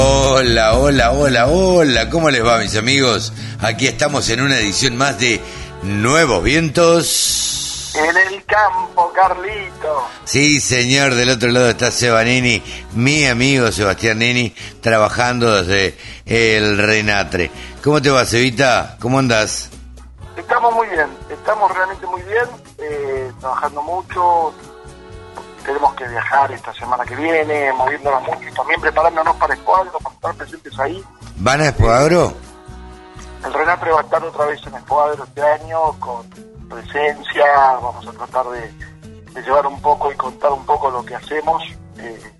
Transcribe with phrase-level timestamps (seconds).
[0.00, 3.32] Hola, hola, hola, hola, ¿cómo les va mis amigos?
[3.60, 5.40] Aquí estamos en una edición más de
[5.82, 7.92] Nuevos Vientos.
[7.96, 10.06] En el campo, Carlito.
[10.22, 12.62] Sí, señor, del otro lado está Seba Nini,
[12.94, 17.50] mi amigo Sebastián Nini, trabajando desde el Renatre.
[17.82, 18.98] ¿Cómo te va, Cevita?
[19.00, 19.68] ¿Cómo andas?
[20.36, 22.46] Estamos muy bien, estamos realmente muy bien,
[22.78, 24.54] eh, trabajando mucho,
[25.68, 30.34] tenemos que viajar esta semana que viene, moviéndonos mucho, también preparándonos para Escuadro, para estar
[30.34, 31.04] presentes ahí.
[31.36, 32.32] ¿Van a Escuadro?
[33.44, 36.26] El Renatre va a estar otra vez en Escuadro este año, con
[36.70, 37.44] presencia,
[37.82, 38.60] vamos a tratar de,
[39.34, 41.62] de llevar un poco y contar un poco lo que hacemos,
[41.98, 42.32] eh,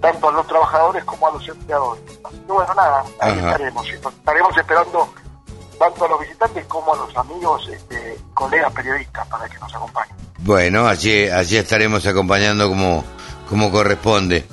[0.00, 2.18] tanto a los trabajadores como a los empleadores.
[2.24, 3.50] Así que bueno, nada, ahí Ajá.
[3.50, 5.14] estaremos, y estaremos esperando
[5.78, 10.16] tanto a los visitantes como a los amigos, este, colegas periodistas para que nos acompañen.
[10.38, 13.04] Bueno, allí, allí estaremos acompañando como,
[13.48, 14.44] como corresponde.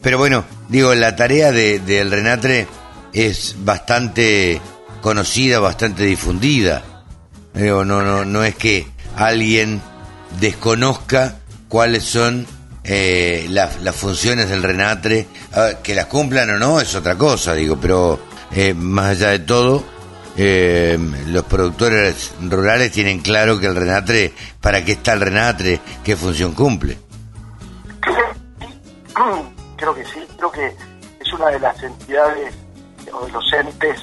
[0.00, 2.66] Pero bueno, digo, la tarea de- del Renatre
[3.12, 4.60] es bastante
[5.00, 6.82] conocida, bastante difundida.
[7.54, 9.80] Digo, no, no, no es que alguien
[10.38, 11.36] desconozca
[11.68, 12.46] cuáles son
[12.84, 17.54] eh, las, las funciones del Renatre, Ah, que las cumplan o no es otra cosa,
[17.54, 18.20] digo, pero
[18.52, 19.82] eh, más allá de todo,
[20.38, 25.80] eh, los productores rurales tienen claro que el Renatre, ¿para qué está el Renatre?
[26.04, 26.96] ¿Qué función cumple?
[29.76, 30.66] Creo que sí, creo que
[31.20, 32.54] es una de las entidades
[33.12, 34.00] o de los entes,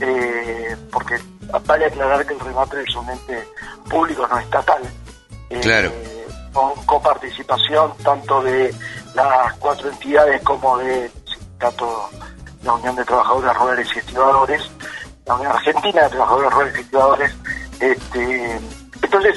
[0.00, 1.16] eh, porque
[1.64, 3.44] vale aclarar que el remate es un ente
[3.88, 4.82] público, no estatal.
[5.50, 5.92] eh, Claro.
[6.52, 8.74] Con coparticipación tanto de
[9.14, 12.10] las cuatro entidades como de sindicato,
[12.62, 14.70] la Unión de Trabajadores Rurales y Estibadores,
[15.26, 17.34] la Unión Argentina de Trabajadores Rurales y.
[17.80, 18.60] Este,
[19.02, 19.36] entonces,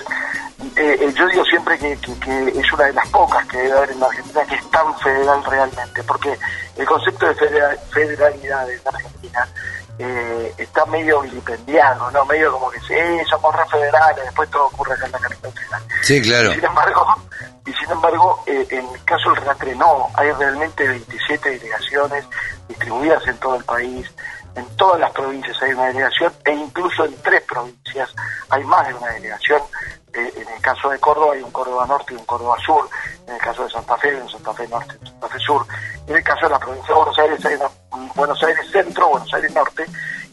[0.76, 3.74] eh, eh, yo digo siempre que, que- que es una de las pocas que debe
[3.78, 6.38] haber en la Argentina que es tan federal realmente, porque
[6.78, 9.48] el concepto de federa- federalidad en la Argentina
[10.02, 12.24] eh, está medio vilipendiado, ¿no?
[12.26, 12.96] Medio como que sí,
[13.30, 15.84] somos re federales, después todo ocurre acá en la capital federal.
[16.02, 16.54] Sí, claro.
[16.54, 17.16] Sin embargo,
[17.66, 22.26] y sin embargo, eh, en el caso del Renatre no, hay realmente 27 delegaciones
[22.70, 24.10] distribuidas en todo el país,
[24.56, 28.10] en todas las provincias hay una delegación e incluso en tres provincias
[28.50, 29.62] hay más de una delegación.
[30.12, 32.90] Eh, en el caso de Córdoba hay un Córdoba Norte y un Córdoba Sur,
[33.28, 35.40] en el caso de Santa Fe hay un Santa Fe Norte y un Santa Fe
[35.40, 35.66] Sur,
[36.08, 39.10] en el caso de la provincia de Buenos Aires hay una- un Buenos Aires Centro,
[39.10, 39.86] Buenos Aires Norte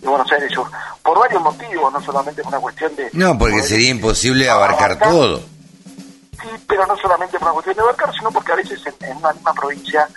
[0.03, 0.71] y Buenos Aires Sur,
[1.03, 3.11] por varios motivos, no solamente por una cuestión de...
[3.13, 5.41] No, porque sería imposible abarcar todo.
[5.41, 9.17] Sí, pero no solamente por una cuestión de abarcar, sino porque a veces en, en
[9.19, 10.09] una misma provincia,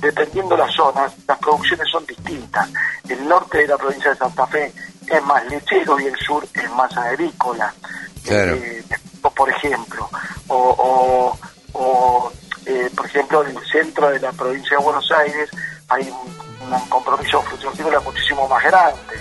[0.00, 2.68] dependiendo las zonas, las producciones son distintas.
[3.08, 4.72] El norte de la provincia de Santa Fe
[5.06, 7.72] es más lechero y el sur es más agrícola.
[8.24, 8.54] Claro.
[8.56, 8.84] Eh,
[9.34, 10.08] por ejemplo,
[10.48, 11.38] o, o-
[11.72, 12.32] o,
[12.66, 15.50] eh, por ejemplo, en el centro de la provincia de Buenos Aires
[15.88, 19.16] hay un, un compromiso frutícola muchísimo más grande,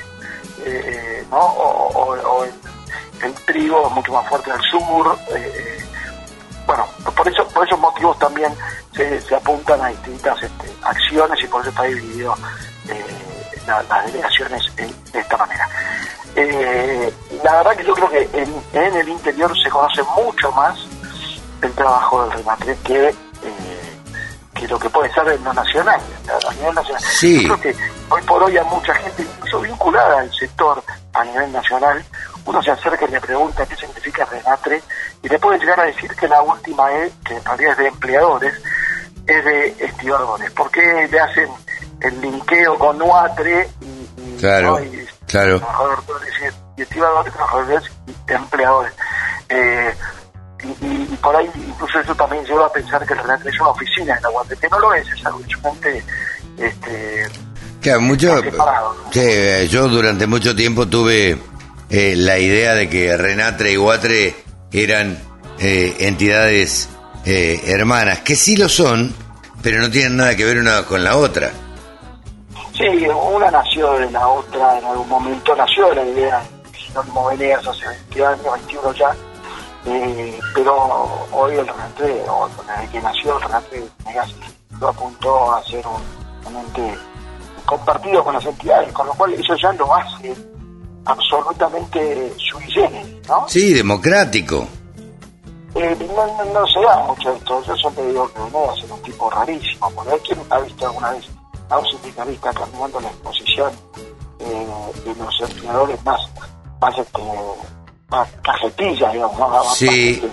[0.65, 1.37] eh, ¿no?
[1.39, 2.53] O, o- o el,
[3.23, 5.17] el trigo es mucho más fuerte al sur.
[5.35, 5.79] eh,
[6.65, 8.53] bueno, por eso por esos motivos también
[8.95, 12.35] se, se apuntan a distintas este, acciones y por eso está dividido
[12.89, 13.05] eh,
[13.67, 15.67] la- las delegaciones en- de esta manera.
[16.35, 17.13] Eh,
[17.43, 20.77] la verdad que yo creo que en, en el interior se conoce mucho más
[21.61, 23.99] el trabajo del remate que, eh,
[24.55, 26.01] que lo que puede ser en lo nacional,
[26.49, 27.03] a nivel nacional.
[27.03, 27.47] Sí.
[27.47, 31.51] Yo creo que hoy por hoy a mucha gente, incluso vinculada al sector a nivel
[31.51, 32.03] nacional,
[32.45, 34.81] uno se acerca y le pregunta qué significa Renatre
[35.23, 37.87] y le puede llegar a decir que la última E, que en realidad es de
[37.87, 38.53] empleadores,
[39.25, 40.51] es de estibadores.
[40.51, 41.47] porque le hacen
[42.01, 44.83] el linkeo con Nuatre y, y- Claro, ¿no?
[44.83, 45.59] y- claro.
[45.59, 46.33] trabajadores
[46.77, 47.83] y estibadores, trabajadores
[48.27, 48.93] y empleadores?
[49.49, 49.93] Eh,
[50.63, 53.59] y, y- y por ahí incluso eso también lleva a pensar que el Renatre es
[53.61, 56.03] una oficina en Aguante, que no lo es, es algo es un ente,
[56.57, 57.27] este,
[57.81, 58.41] Claro, mucho.
[58.41, 59.11] separado, ¿no?
[59.13, 61.37] Sí, eh, yo durante mucho tiempo tuve
[61.89, 64.35] eh, la idea de que Renatre y Guatre
[64.73, 65.17] eran
[65.59, 66.89] eh, entidades
[67.25, 69.13] eh, hermanas, que sí lo son,
[69.61, 71.51] pero no tienen nada que ver una con la otra.
[72.75, 77.67] Sí, una nació de la otra en algún momento, nació la idea de Jerónimo Venegas
[77.67, 79.15] hace 20 años, 21 ya,
[79.85, 84.33] eh, pero hoy el Renatre, o desde que nació el Renatre Venegas,
[84.79, 86.97] lo apuntó a ser un, un ente
[87.65, 90.35] compartido con las entidades, con lo cual eso ya lo hace
[91.05, 93.47] absolutamente sui generis, ¿no?
[93.47, 94.67] Sí, democrático.
[95.75, 97.63] Eh, no, no, no, se da mucho esto.
[97.63, 101.11] Yo siempre digo que Venegas es un tipo rarísimo, porque hay quien ha visto alguna
[101.11, 101.25] vez
[101.69, 103.71] a un sindicalista caminando la exposición
[104.39, 104.67] eh,
[105.05, 106.21] de los empleadores más,
[106.79, 107.21] más, este,
[108.09, 110.15] más cajetilla, digamos, más, sí.
[110.15, 110.27] de,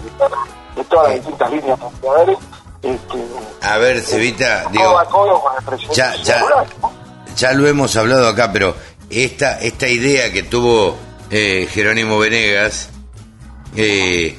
[0.76, 2.38] de, todas las distintas líneas de empleadores.
[2.82, 3.26] Este,
[3.62, 6.90] a ver, Cevita, digo, a codo con el presidente ya, ya, ¿no?
[7.36, 8.74] ya lo hemos hablado acá, pero
[9.10, 10.96] esta, esta idea que tuvo
[11.30, 12.90] eh, Jerónimo Venegas
[13.76, 14.36] eh,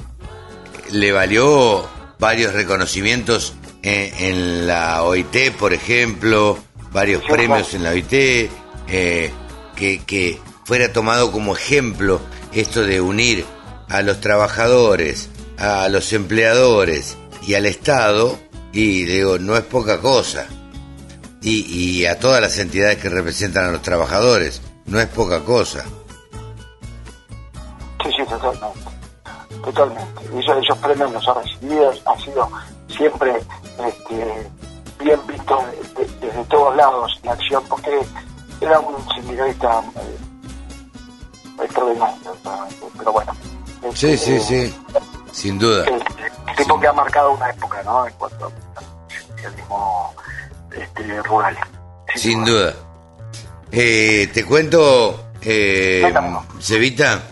[0.92, 1.88] le valió
[2.20, 3.54] varios reconocimientos
[3.84, 6.58] en, en, la OIT, por ejemplo,
[6.92, 7.78] varios Sí, premios claro.
[7.78, 8.14] en la OIT,
[8.88, 9.32] eh,
[9.76, 12.22] que, que fuera tomado como ejemplo
[12.54, 13.46] esto de unir
[13.90, 18.40] a los trabajadores, a los empleadores y al Estado,
[18.72, 20.48] y digo, no es poca cosa.
[21.42, 21.66] Y,
[22.02, 25.84] y a todas las entidades que representan a los trabajadores, no es poca cosa.
[28.04, 28.80] Sí, sí, totalmente.
[29.64, 30.22] Totalmente.
[30.40, 32.50] Esos, esos premios los ha recibido, ha sido
[32.96, 33.34] siempre
[33.88, 34.50] este,
[35.00, 35.58] bien visto
[35.98, 38.00] de- de- desde todos lados la acción, porque
[38.60, 42.36] era un sindicalista eh, extraordinario.
[42.98, 43.34] Pero bueno.
[43.94, 44.40] Sí, este, sí,
[44.70, 44.76] sí,
[45.32, 45.86] sin duda.
[45.86, 48.08] El, el tipo que ha marcado una época, ¿no?
[48.08, 48.52] En cuanto al
[49.28, 50.14] sindicalismo
[50.76, 51.58] este, rural.
[52.16, 52.74] Sin duda.
[53.72, 56.04] Eh, te cuento, eh.
[56.60, 57.24] Cevita,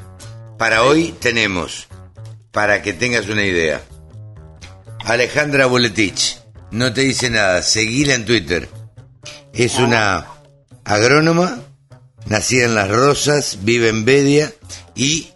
[0.57, 1.87] para hoy tenemos,
[2.51, 3.81] para que tengas una idea,
[5.05, 6.39] Alejandra Boletich,
[6.71, 8.69] no te dice nada, seguila en Twitter.
[9.53, 10.27] Es una
[10.85, 11.59] agrónoma,
[12.27, 14.53] nacida en Las Rosas, vive en Bedia
[14.95, 15.29] y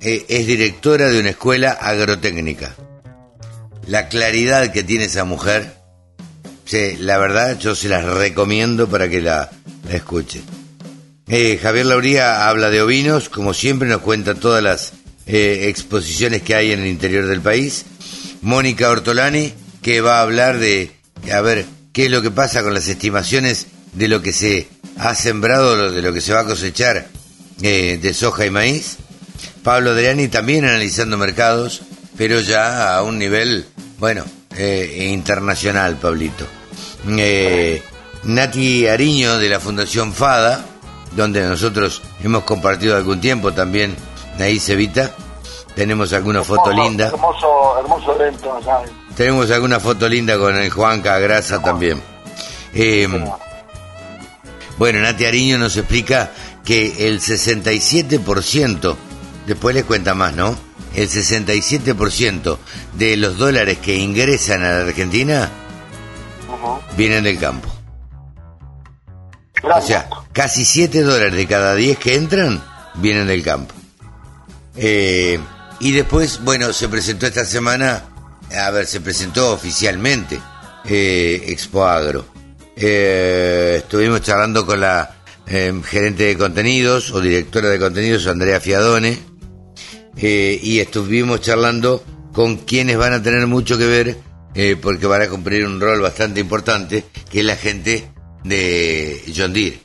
[0.00, 2.74] eh, es directora de una escuela agrotécnica.
[3.86, 5.77] La claridad que tiene esa mujer,
[6.68, 9.50] Sí, la verdad yo se las recomiendo para que la,
[9.88, 10.42] la escuchen.
[11.26, 14.92] Eh, Javier Lauría habla de ovinos, como siempre nos cuenta todas las
[15.26, 17.86] eh, exposiciones que hay en el interior del país.
[18.42, 20.90] Mónica Ortolani, que va a hablar de,
[21.32, 24.68] a ver, qué es lo que pasa con las estimaciones de lo que se
[24.98, 27.08] ha sembrado, de lo que se va a cosechar
[27.62, 28.98] eh, de soja y maíz.
[29.62, 31.80] Pablo Adriani también analizando mercados,
[32.18, 33.64] pero ya a un nivel,
[33.98, 36.57] bueno, eh, internacional, Pablito.
[37.16, 37.82] Eh,
[38.24, 40.64] Nati Ariño de la Fundación FADA,
[41.12, 43.96] donde nosotros hemos compartido algún tiempo también,
[44.60, 45.14] Cevita.
[45.74, 47.06] Tenemos alguna foto Hermoso, linda.
[47.06, 48.80] Hermoso, hermoso evento allá.
[49.16, 52.02] Tenemos alguna foto linda con el Juan Cagrasa también.
[52.74, 53.08] Eh,
[54.76, 56.30] bueno, Nati Ariño nos explica
[56.64, 58.96] que el 67%,
[59.46, 60.56] después les cuenta más, ¿no?
[60.94, 62.58] El 67%
[62.94, 65.50] de los dólares que ingresan a la Argentina
[66.96, 67.68] Vienen del campo.
[69.62, 72.62] O sea, casi 7 dólares de cada 10 que entran
[72.94, 73.74] vienen del campo.
[74.76, 75.38] Eh,
[75.80, 78.04] y después, bueno, se presentó esta semana,
[78.56, 80.40] a ver, se presentó oficialmente
[80.84, 82.24] eh, Expo Agro.
[82.76, 85.16] Eh, estuvimos charlando con la
[85.46, 89.18] eh, gerente de contenidos o directora de contenidos, Andrea Fiadone,
[90.16, 94.16] eh, y estuvimos charlando con quienes van a tener mucho que ver,
[94.58, 98.10] eh, porque van a cumplir un rol bastante importante, que es la gente
[98.42, 99.78] de John Deere.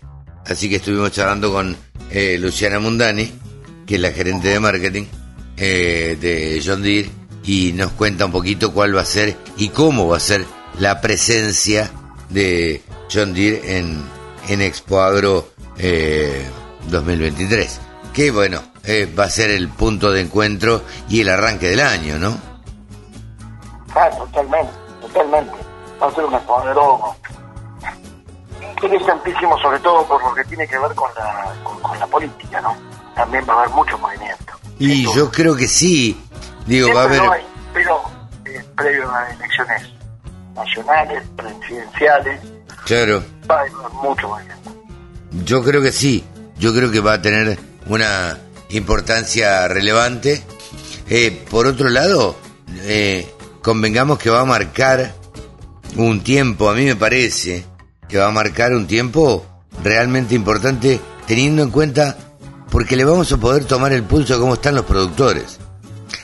[0.47, 1.77] Así que estuvimos charlando con
[2.09, 3.31] eh, Luciana Mundani,
[3.85, 5.03] que es la gerente de marketing
[5.57, 7.07] eh, de John Deere,
[7.43, 10.43] y nos cuenta un poquito cuál va a ser y cómo va a ser
[10.79, 11.91] la presencia
[12.31, 12.81] de
[13.13, 14.01] John Deere en,
[14.49, 16.47] en Expo Agro eh,
[16.89, 17.79] 2023.
[18.11, 22.17] Que bueno, eh, va a ser el punto de encuentro y el arranque del año,
[22.17, 22.52] ¿no?
[23.95, 24.71] Ah, totalmente,
[25.01, 25.53] totalmente.
[26.01, 26.99] Va a ser un exponedor
[28.81, 32.61] interesantísimo, sobre todo por lo que tiene que ver con la, con, con la política,
[32.61, 32.75] ¿no?
[33.15, 34.53] También va a haber mucho movimiento.
[34.79, 36.19] Y yo creo que sí.
[36.65, 37.21] Digo, va a haber...
[37.21, 38.01] hay, pero
[38.45, 39.83] eh, previo a elecciones
[40.55, 42.41] nacionales, presidenciales,
[42.85, 43.23] Claro.
[43.49, 43.71] va a haber
[44.01, 44.71] mucho movimiento.
[45.45, 46.23] Yo creo que sí,
[46.57, 47.57] yo creo que va a tener
[47.87, 48.37] una
[48.69, 50.43] importancia relevante.
[51.09, 52.35] Eh, por otro lado,
[52.81, 53.32] eh,
[53.63, 55.15] convengamos que va a marcar
[55.95, 57.65] un tiempo, a mí me parece,
[58.07, 59.45] que va a marcar un tiempo
[59.83, 62.17] realmente importante teniendo en cuenta,
[62.69, 65.59] porque le vamos a poder tomar el pulso a cómo están los productores.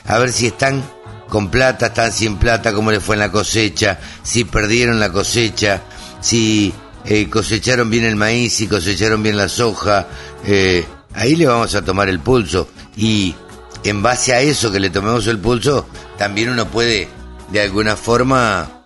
[0.06, 0.84] A ver si están
[1.28, 5.82] con plata, están sin plata, cómo les fue en la cosecha, si perdieron la cosecha,
[6.20, 6.74] si
[7.06, 10.08] eh, cosecharon bien el maíz, si cosecharon bien la soja.
[10.44, 12.68] eh, ahí le vamos a tomar el pulso.
[12.96, 13.34] Y
[13.84, 15.86] en base a eso que le tomemos el pulso,
[16.18, 17.08] también uno puede
[17.50, 18.82] de alguna forma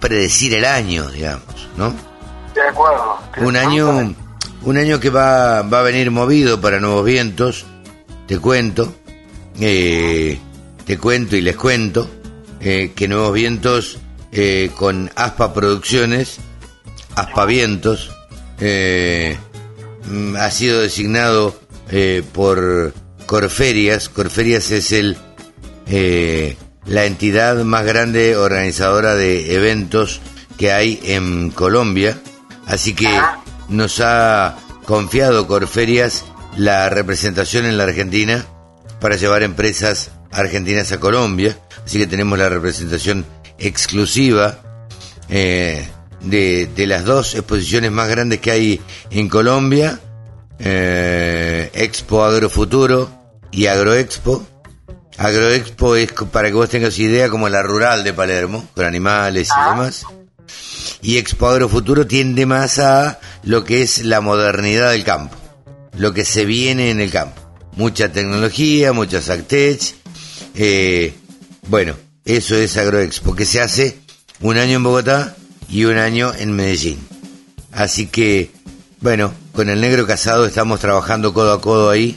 [0.00, 1.94] predecir el año, digamos, ¿no?
[2.54, 3.18] De acuerdo.
[3.38, 4.14] Un año,
[4.62, 7.66] un año que va, va a venir movido para nuevos vientos,
[8.26, 8.92] te cuento,
[9.60, 10.38] eh,
[10.84, 12.10] te cuento y les cuento
[12.60, 13.98] eh, que Nuevos Vientos
[14.32, 16.38] eh, con Aspa Producciones,
[17.14, 18.10] Aspa Vientos,
[18.58, 21.54] mm, ha sido designado
[22.32, 22.92] por
[23.26, 24.08] Corferias.
[24.08, 25.16] Corferias es el
[26.86, 30.20] la entidad más grande organizadora de eventos
[30.56, 32.18] que hay en Colombia.
[32.66, 33.08] Así que
[33.68, 36.24] nos ha confiado Corferias
[36.56, 38.44] la representación en la Argentina
[39.00, 41.58] para llevar empresas argentinas a Colombia.
[41.84, 43.24] Así que tenemos la representación
[43.58, 44.58] exclusiva
[45.28, 45.86] eh,
[46.20, 50.00] de, de las dos exposiciones más grandes que hay en Colombia.
[50.58, 53.10] eh, Expo Agrofuturo
[53.50, 54.46] y Agroexpo.
[55.18, 59.70] Agroexpo es, para que vos tengas idea, como la rural de Palermo, con animales y
[59.70, 60.04] demás.
[61.02, 65.36] Y Expo Agrofuturo tiende más a lo que es la modernidad del campo,
[65.96, 67.40] lo que se viene en el campo.
[67.76, 69.94] Mucha tecnología, muchas Actech.
[70.54, 71.14] Eh,
[71.68, 71.94] bueno,
[72.24, 73.98] eso es Agroexpo, que se hace
[74.40, 75.36] un año en Bogotá
[75.68, 76.98] y un año en Medellín.
[77.72, 78.50] Así que,
[79.00, 82.16] bueno, con el negro casado estamos trabajando codo a codo ahí,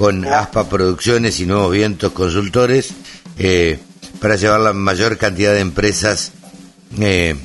[0.00, 2.88] con ASPA Producciones y Nuevos Vientos Consultores,
[3.36, 3.78] eh,
[4.18, 6.32] para llevar la mayor cantidad de empresas
[6.98, 7.36] eh,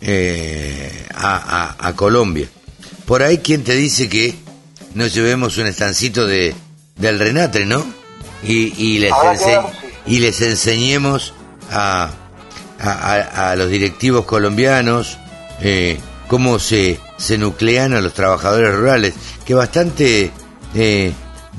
[0.00, 2.46] eh, a, a- a Colombia.
[3.04, 4.36] Por ahí, quien te dice que
[4.94, 6.54] nos llevemos un estancito de,
[6.94, 7.84] del Renatre, no?
[8.44, 9.72] Y, y, les, ense-
[10.06, 11.34] y enseñemos
[11.72, 12.10] a,
[12.78, 15.18] a, los directivos colombianos
[16.28, 19.14] cómo se, se nuclean a los trabajadores rurales,
[19.44, 20.30] que bastante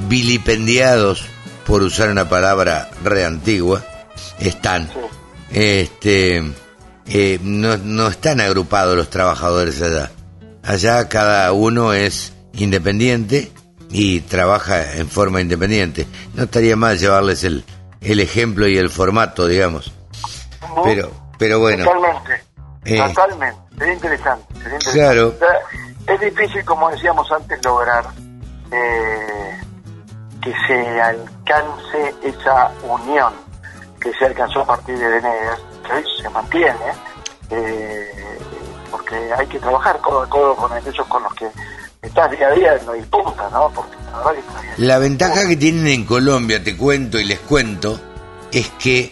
[0.07, 1.25] vilipendiados,
[1.65, 3.83] por usar una palabra re antigua,
[4.39, 4.89] están.
[5.51, 6.43] Este,
[7.07, 10.11] eh, no, no están agrupados los trabajadores allá.
[10.63, 13.51] Allá cada uno es independiente
[13.89, 16.07] y trabaja en forma independiente.
[16.35, 17.63] No estaría mal llevarles el,
[18.01, 19.91] el ejemplo y el formato, digamos.
[20.83, 21.83] Pero, pero bueno.
[21.83, 22.43] Totalmente.
[22.85, 22.97] Eh.
[22.97, 23.59] Totalmente.
[23.77, 24.53] Sería interesante.
[24.53, 24.99] sería interesante.
[24.99, 25.27] Claro.
[25.29, 28.05] O sea, Es difícil, como decíamos antes, lograr
[28.71, 29.61] eh,
[30.49, 33.33] que se alcance esa unión
[34.01, 36.73] que se alcanzó a partir de Venegas, que se mantiene,
[37.49, 38.39] eh,
[38.89, 41.47] porque hay que trabajar codo a codo con aquellos con los que
[42.01, 43.69] estás día a día en la disputa, ¿no?
[43.75, 44.41] Porque la verdad
[44.75, 44.81] que.
[44.81, 47.99] La ventaja que tienen en Colombia, te cuento y les cuento,
[48.51, 49.11] es que,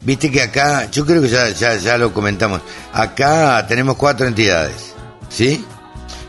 [0.00, 2.62] viste que acá, yo creo que ya, ya, ya lo comentamos,
[2.92, 4.94] acá tenemos cuatro entidades,
[5.28, 5.66] ¿sí?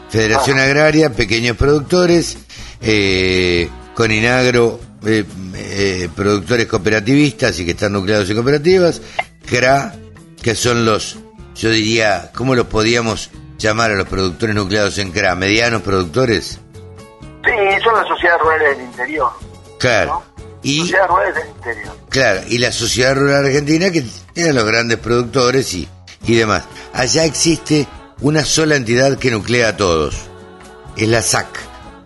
[0.09, 2.37] Federación Agraria, pequeños productores,
[2.81, 5.23] eh, Coninagro, eh,
[5.55, 9.01] eh, productores cooperativistas y que están nucleados en cooperativas,
[9.45, 9.93] CRA,
[10.41, 11.17] que son los,
[11.55, 15.35] yo diría, ¿cómo los podíamos llamar a los productores nucleados en CRA?
[15.35, 16.59] ¿Medianos productores?
[17.43, 19.31] Sí, son las sociedades rurales del interior.
[19.79, 20.23] Claro.
[20.37, 20.45] ¿no?
[20.63, 21.97] Y, Sociedades rurales del interior.
[22.09, 25.87] claro, y la Sociedad Rural Argentina, que eran los grandes productores y,
[26.25, 26.63] y demás.
[26.93, 27.85] Allá existe
[28.21, 30.15] una sola entidad que nuclea a todos.
[30.95, 31.47] Es la SAC,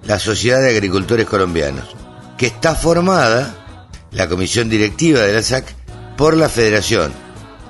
[0.08, 1.96] la Sociedad de Agricultores Colombianos,
[2.38, 5.76] que está formada, la comisión directiva de la SAC,
[6.16, 7.12] por la federación.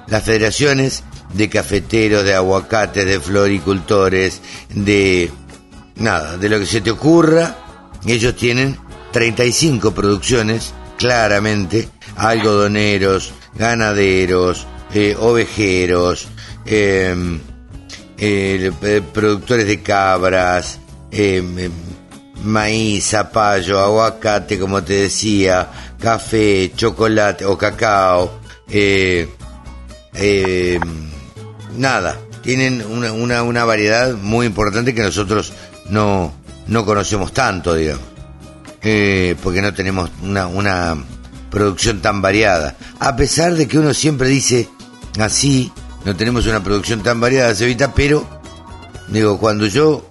[0.07, 1.03] Las federaciones
[1.33, 5.31] de cafeteros, de aguacates, de floricultores, de
[5.95, 7.57] nada, de lo que se te ocurra,
[8.05, 8.77] ellos tienen
[9.11, 16.27] 35 producciones, claramente, algodoneros, ganaderos, eh, ovejeros,
[16.65, 17.15] eh,
[18.19, 20.79] eh, productores de cabras,
[21.11, 21.69] eh, eh,
[22.43, 28.39] maíz, zapallo, aguacate, como te decía, café, chocolate o cacao,
[28.69, 29.29] eh,
[30.13, 30.79] eh,
[31.75, 35.53] nada, tienen una, una, variedad muy importante que nosotros
[35.89, 36.33] no,
[36.67, 38.03] no conocemos tanto, digamos,
[38.81, 40.97] eh, porque no tenemos una, una
[41.49, 42.75] producción tan variada.
[42.99, 44.69] A pesar de que uno siempre dice
[45.19, 45.71] así,
[46.05, 48.25] no tenemos una producción tan variada, Cevita, pero,
[49.07, 50.09] digo, cuando yo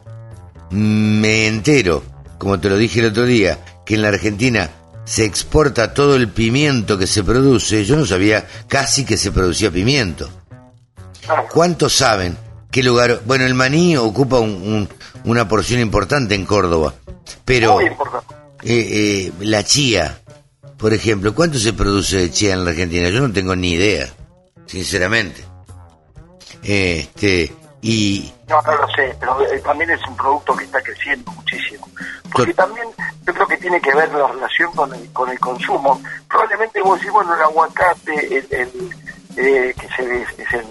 [0.71, 2.02] me entero,
[2.38, 4.71] como te lo dije el otro día, que en la Argentina
[5.05, 9.71] se exporta todo el pimiento que se produce, yo no sabía casi que se producía
[9.71, 10.28] pimiento.
[11.52, 12.37] ¿Cuántos saben
[12.71, 13.23] qué lugar?
[13.25, 14.88] Bueno, el maní ocupa un- un-
[15.25, 16.95] una porción importante en Córdoba,
[17.45, 17.88] pero eh,
[18.64, 20.21] eh, la chía,
[20.76, 23.09] por ejemplo, ¿cuánto se produce de chía en la Argentina?
[23.09, 24.09] Yo no tengo ni idea,
[24.66, 25.45] sinceramente.
[26.62, 27.52] Este,
[27.83, 31.88] y No, no lo sé, pero eh, también es un producto que está creciendo muchísimo.
[32.33, 32.88] Porque también
[33.26, 36.00] yo creo que tiene que ver la relación con el, con el consumo.
[36.28, 38.95] Probablemente vos decís, bueno, el aguacate, el, el,
[39.37, 40.66] eh, que se, es el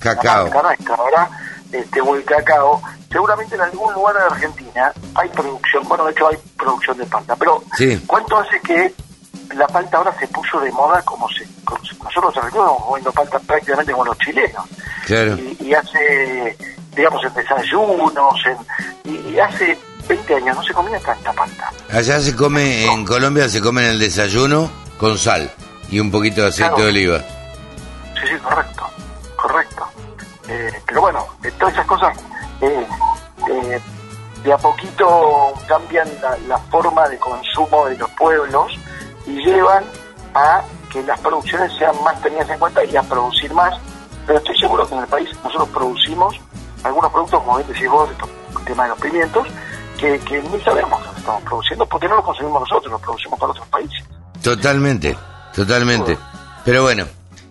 [0.00, 0.48] Cacao.
[0.48, 1.28] nuestra, ¿verdad?
[1.72, 6.28] este, o el cacao, seguramente en algún lugar de Argentina hay producción, bueno, de hecho
[6.28, 7.62] hay producción de palta, pero
[8.06, 8.94] ¿cuánto hace que
[9.54, 11.46] la palta ahora se puso de moda como se,
[12.02, 14.64] nosotros estamos comiendo palta prácticamente como los chilenos?
[15.60, 16.56] Y, hace,
[16.94, 21.70] digamos, en desayunos, en, y, hace 20 años no se comía tanta palta.
[21.90, 25.50] Allá se come, en Colombia se come en el desayuno con sal
[25.90, 27.18] y un poquito de aceite de oliva.
[28.20, 28.86] Sí, sí, correcto,
[29.36, 29.88] correcto.
[30.48, 31.26] Eh, pero bueno,
[31.58, 32.16] todas esas cosas
[32.60, 32.86] eh,
[33.50, 33.80] eh,
[34.42, 36.08] de a poquito cambian
[36.46, 38.78] la, forma de consumo de los pueblos
[39.28, 39.84] y llevan
[40.34, 43.74] a que las producciones sean más tenidas en cuenta y a producir más.
[44.26, 46.36] Pero estoy seguro que en el país nosotros producimos
[46.82, 48.08] algunos productos, como bien decís vos,
[48.58, 49.46] el tema de los pimientos,
[49.98, 53.52] que, que ni sabemos que estamos produciendo porque no los consumimos nosotros, los producimos para
[53.52, 54.04] otros países.
[54.42, 55.16] Totalmente,
[55.54, 56.16] totalmente.
[56.64, 57.04] Pero bueno,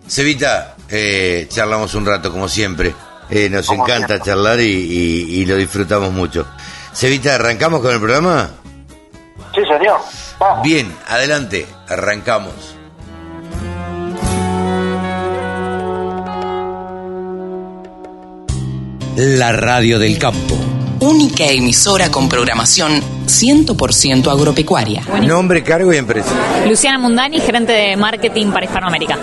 [0.06, 2.94] Cevita, eh, charlamos un rato como siempre.
[3.30, 6.46] Eh, nos encanta charlar y, lo disfrutamos mucho.
[6.94, 8.50] Cevita, ¿arrancamos con el programa?
[9.54, 10.00] Sí, señor.
[10.62, 12.76] Bien, adelante, arrancamos.
[19.16, 20.56] La radio del campo.
[21.00, 25.02] Única emisora con programación 100% agropecuaria.
[25.26, 26.30] Nombre, cargo y empresa.
[26.68, 29.18] Luciana Mundani, gerente de marketing para Hispanoamérica.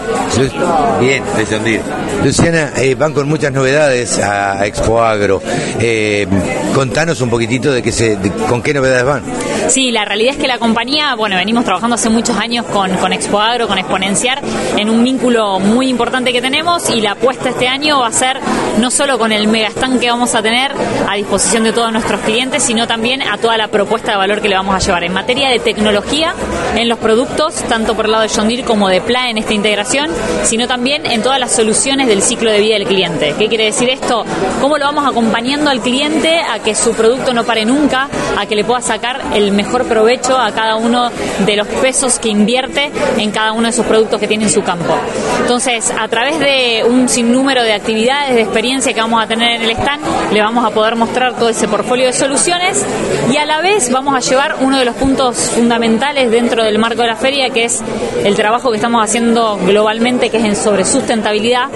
[0.99, 1.81] Bien, de
[2.23, 5.41] Luciana, eh, van con muchas novedades a Expo Agro.
[5.79, 6.27] Eh,
[6.73, 8.17] contanos un poquitito de, que se,
[8.49, 9.23] con qué novedades van.
[9.69, 13.11] Sí, la realidad es que la compañía, bueno, venimos trabajando hace muchos años con, con
[13.11, 14.41] Expo Agro, con Exponenciar,
[14.77, 18.39] en un vínculo muy importante que tenemos y la apuesta este año va a ser
[18.79, 20.71] no solo con el mega stand que vamos a tener
[21.07, 24.49] a disposición de todos nuestros clientes, sino también a toda la propuesta de valor que
[24.49, 26.33] le vamos a llevar en materia de tecnología
[26.75, 29.53] en los productos, tanto por el lado de John Deere como de PLA en esta
[29.53, 30.09] integración,
[30.43, 33.33] sino también en todas las soluciones del ciclo de vida del cliente.
[33.37, 34.25] ¿Qué quiere decir esto?
[34.61, 38.55] ¿Cómo lo vamos acompañando al cliente a que su producto no pare nunca, a que
[38.55, 41.09] le pueda sacar el mejor provecho a cada uno
[41.45, 44.63] de los pesos que invierte en cada uno de esos productos que tiene en su
[44.63, 44.95] campo?
[45.41, 49.63] Entonces, a través de un sinnúmero de actividades, de experiencia que vamos a tener en
[49.63, 50.03] el stand,
[50.33, 52.85] le vamos a poder mostrar todo ese portfolio de soluciones
[53.31, 57.01] y a la vez vamos a llevar uno de los puntos fundamentales dentro del marco
[57.01, 57.83] de la feria, que es
[58.23, 61.69] el trabajo que estamos haciendo globalmente, que es en sobre sustentabilidad,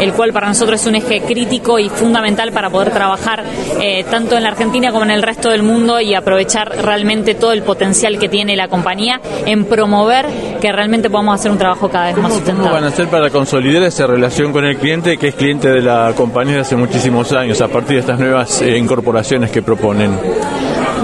[0.00, 3.44] el cual para nosotros es un eje crítico y fundamental para poder trabajar
[3.80, 7.52] eh, tanto en la Argentina como en el resto del mundo y aprovechar realmente todo
[7.52, 10.26] el potencial que tiene la compañía en promover
[10.60, 12.68] que realmente podamos hacer un trabajo cada vez más sustentable.
[12.68, 15.80] ¿Cómo van a hacer para consolidar esa relación con el cliente, que es cliente de
[15.80, 20.12] la compañía hace muchísimos años, a partir de estas nuevas eh, incorporaciones que proponen?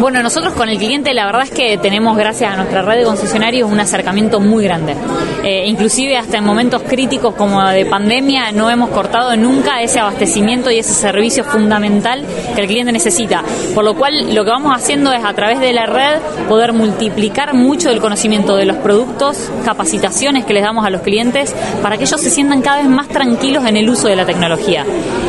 [0.01, 3.05] Bueno, nosotros con el cliente la verdad es que tenemos, gracias a nuestra red de
[3.05, 4.95] concesionarios, un acercamiento muy grande.
[5.43, 10.71] Eh, inclusive hasta en momentos críticos como de pandemia no hemos cortado nunca ese abastecimiento
[10.71, 13.43] y ese servicio fundamental que el cliente necesita.
[13.75, 17.55] Por lo cual lo que vamos haciendo es a través de la red poder multiplicar
[17.55, 22.05] mucho el conocimiento de los productos, capacitaciones que les damos a los clientes para que
[22.05, 24.85] ellos se sientan cada vez más tranquilos en el uso de la tecnología.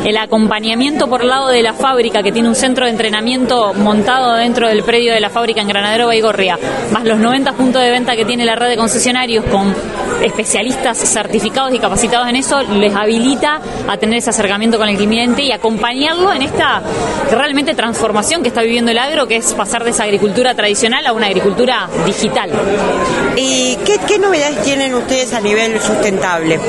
[0.06, 4.59] El acompañamiento por lado de la fábrica que tiene un centro de entrenamiento montado dentro
[4.68, 6.58] del predio de la fábrica en Granadero Baigorria,
[6.92, 9.74] más los 90 puntos de venta que tiene la red de concesionarios con
[10.24, 15.44] especialistas certificados y capacitados en eso, les habilita a tener ese acercamiento con el cliente
[15.44, 16.82] y acompañarlo en esta
[17.32, 21.14] realmente transformación que está viviendo el agro, que es pasar de esa agricultura tradicional a
[21.14, 22.52] una agricultura digital.
[23.36, 26.60] ¿Y qué, novedades tienen ustedes a nivel sustentable?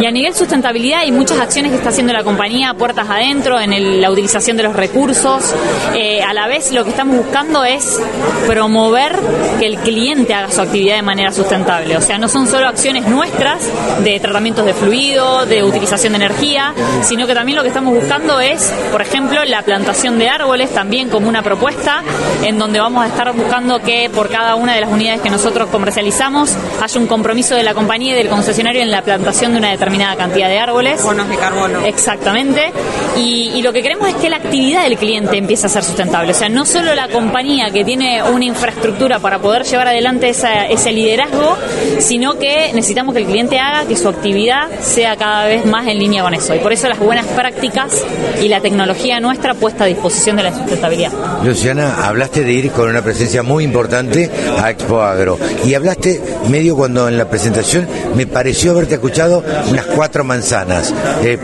[0.00, 4.00] Y a nivel sustentabilidad hay muchas acciones que está haciendo la compañía puertas adentro en
[4.00, 5.54] la utilización de los recursos.
[5.94, 8.00] Eh, a la vez lo que estamos buscando es
[8.46, 9.18] promover
[9.58, 11.96] que el cliente haga su actividad de manera sustentable.
[11.96, 13.62] O sea, no son solo acciones nuestras
[14.02, 18.40] de tratamientos de fluido, de utilización de energía, sino que también lo que estamos buscando
[18.40, 22.02] es, por ejemplo, la plantación de árboles también como una propuesta
[22.44, 25.68] en donde vamos a estar buscando que por cada una de las unidades que nosotros
[25.70, 29.70] comercializamos haya un compromiso de la compañía y del concesionario en la plantación de una
[29.70, 31.02] determinada cantidad de árboles.
[31.02, 31.84] Bonos de carbono.
[31.84, 32.72] Exactamente.
[33.16, 36.32] Y, y lo que queremos es que la actividad del cliente empiece a ser sustentable.
[36.32, 40.92] O sea, no solo la compañía que tiene una infraestructura para poder llevar adelante ese
[40.92, 41.56] liderazgo,
[41.98, 45.98] sino que necesitamos que el cliente haga que su actividad sea cada vez más en
[45.98, 46.54] línea con eso.
[46.54, 48.02] Y por eso las buenas prácticas
[48.40, 51.12] y la tecnología nuestra puesta a disposición de la sustentabilidad.
[51.44, 55.38] Luciana, hablaste de ir con una presencia muy importante a Expo Agro.
[55.66, 60.94] Y hablaste medio cuando en la presentación me pareció haberte escuchado unas cuatro manzanas.
[61.22, 61.38] Eh,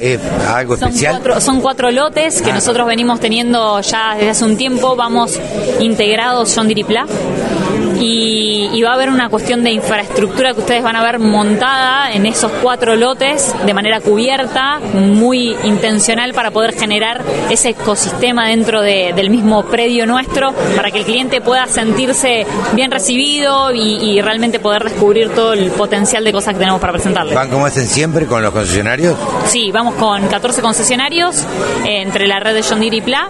[0.00, 1.22] ¿Es, algo especial?
[1.40, 2.54] son cuatro lotes que ah.
[2.54, 5.38] nosotros venimos teniendo ya desde hace un tiempo vamos
[5.78, 7.06] integrados John Diripla
[8.00, 12.12] y, y va a haber una cuestión de infraestructura que ustedes van a ver montada
[12.12, 18.80] en esos cuatro lotes de manera cubierta, muy intencional para poder generar ese ecosistema dentro
[18.82, 23.80] de- del mismo predio nuestro, para que el cliente pueda sentirse bien recibido y,
[24.16, 27.34] y realmente poder descubrir todo el potencial de cosas que tenemos para presentarle.
[27.34, 29.16] ¿Van como hacen siempre con los concesionarios?
[29.46, 31.42] Sí, vamos con 14 concesionarios
[31.86, 33.28] eh, entre la red de John Deere y Pla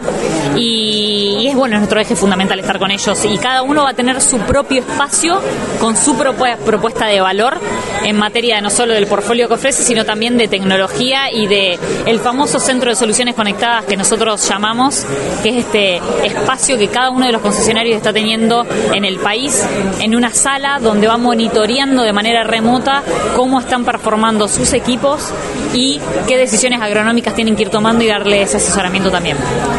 [0.56, 3.90] y, y es bueno, es nuestro eje fundamental estar con ellos y cada uno va
[3.90, 5.40] a tener su propio espacio
[5.80, 7.58] con su propuesta de valor
[8.04, 12.20] en materia no solo del portfolio que ofrece, sino también de tecnología y de el
[12.20, 15.06] famoso centro de soluciones conectadas que nosotros llamamos,
[15.42, 19.64] que es este espacio que cada uno de los concesionarios está teniendo en el país,
[20.00, 23.02] en una sala donde va monitoreando de manera remota
[23.36, 25.32] cómo están performando sus equipos
[25.72, 29.36] y qué decisiones agronómicas tienen que ir tomando y darle ese asesoramiento también.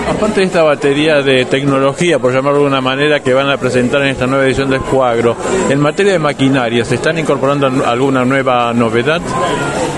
[0.10, 4.02] Aparte de esta batería de tecnología, por llamarlo de una manera, que van a presentar
[4.02, 5.36] en esta nueva edición de Escuagro,
[5.70, 9.22] en materia de maquinaria, ¿se están incorporando alguna nueva novedad?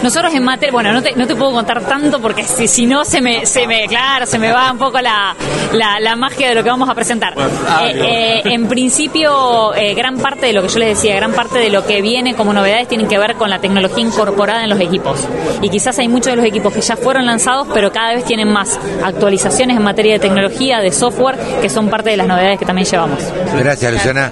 [0.03, 3.03] Nosotros en materia, bueno, no te, no te puedo contar tanto porque si, si no
[3.03, 5.35] se me, se me, claro, se me va un poco la,
[5.73, 7.33] la, la magia de lo que vamos a presentar.
[7.67, 11.31] ah, Eh, eh, en principio, eh, gran parte de lo que yo les decía, gran
[11.33, 14.69] parte de lo que viene como novedades tienen que ver con la tecnología incorporada en
[14.69, 15.27] los equipos.
[15.61, 18.51] Y quizás hay muchos de los equipos que ya fueron lanzados, pero cada vez tienen
[18.51, 22.65] más actualizaciones en materia de tecnología, de software, que son parte de las novedades que
[22.65, 23.19] también llevamos.
[23.57, 24.31] Gracias, Luciana.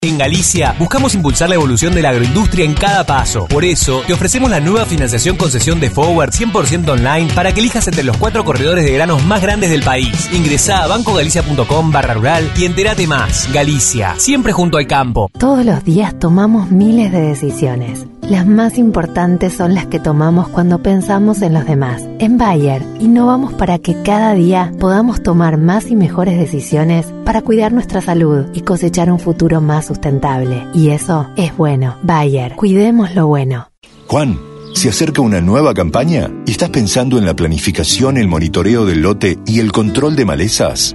[0.00, 3.48] En Galicia buscamos impulsar la evolución de la agroindustria en cada paso.
[3.48, 7.88] Por eso, te ofrecemos la nueva financiación concesión de Forward 100% online para que elijas
[7.88, 10.30] entre los cuatro corredores de granos más grandes del país.
[10.32, 13.52] Ingresá a bancogalicia.com barra rural y entérate más.
[13.52, 15.32] Galicia, siempre junto al campo.
[15.36, 18.06] Todos los días tomamos miles de decisiones.
[18.22, 22.02] Las más importantes son las que tomamos cuando pensamos en los demás.
[22.18, 27.72] En Bayer, innovamos para que cada día podamos tomar más y mejores decisiones para cuidar
[27.72, 30.68] nuestra salud y cosechar un futuro más sustentable.
[30.74, 31.96] Y eso es bueno.
[32.02, 33.70] Bayer, cuidemos lo bueno.
[34.06, 34.38] Juan,
[34.74, 39.38] se acerca una nueva campaña y estás pensando en la planificación, el monitoreo del lote
[39.46, 40.94] y el control de malezas.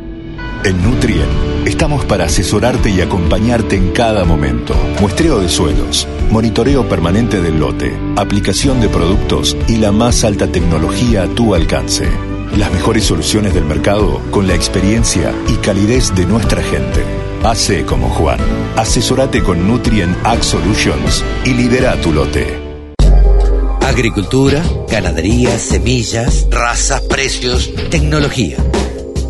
[0.64, 1.28] En Nutrien
[1.66, 4.74] estamos para asesorarte y acompañarte en cada momento.
[5.02, 11.24] Muestreo de suelos, monitoreo permanente del lote, aplicación de productos y la más alta tecnología
[11.24, 12.08] a tu alcance.
[12.58, 17.23] Las mejores soluciones del mercado con la experiencia y calidez de nuestra gente.
[17.44, 18.40] Hace como Juan.
[18.78, 22.60] Asesorate con Nutrien Ag Solutions y lidera tu lote.
[23.82, 28.58] Agricultura, ganadería, semillas, razas, precios, tecnología.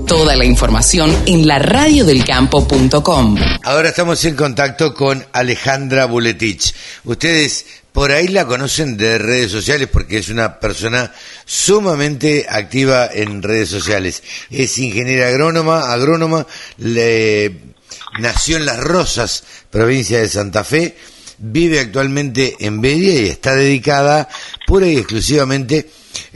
[0.08, 3.36] Toda la información en laradiodelcampo.com.
[3.64, 6.74] Ahora estamos en contacto con Alejandra Buletich.
[7.06, 11.12] Ustedes por ahí la conocen de redes sociales porque es una persona
[11.46, 14.22] sumamente activa en redes sociales.
[14.50, 16.46] Es ingeniera agrónoma, agrónoma,
[16.78, 17.73] le-
[18.20, 20.98] nació en Las Rosas, provincia de Santa Fe,
[21.38, 24.28] vive actualmente en Bedia y está dedicada
[24.68, 25.90] pura y exclusivamente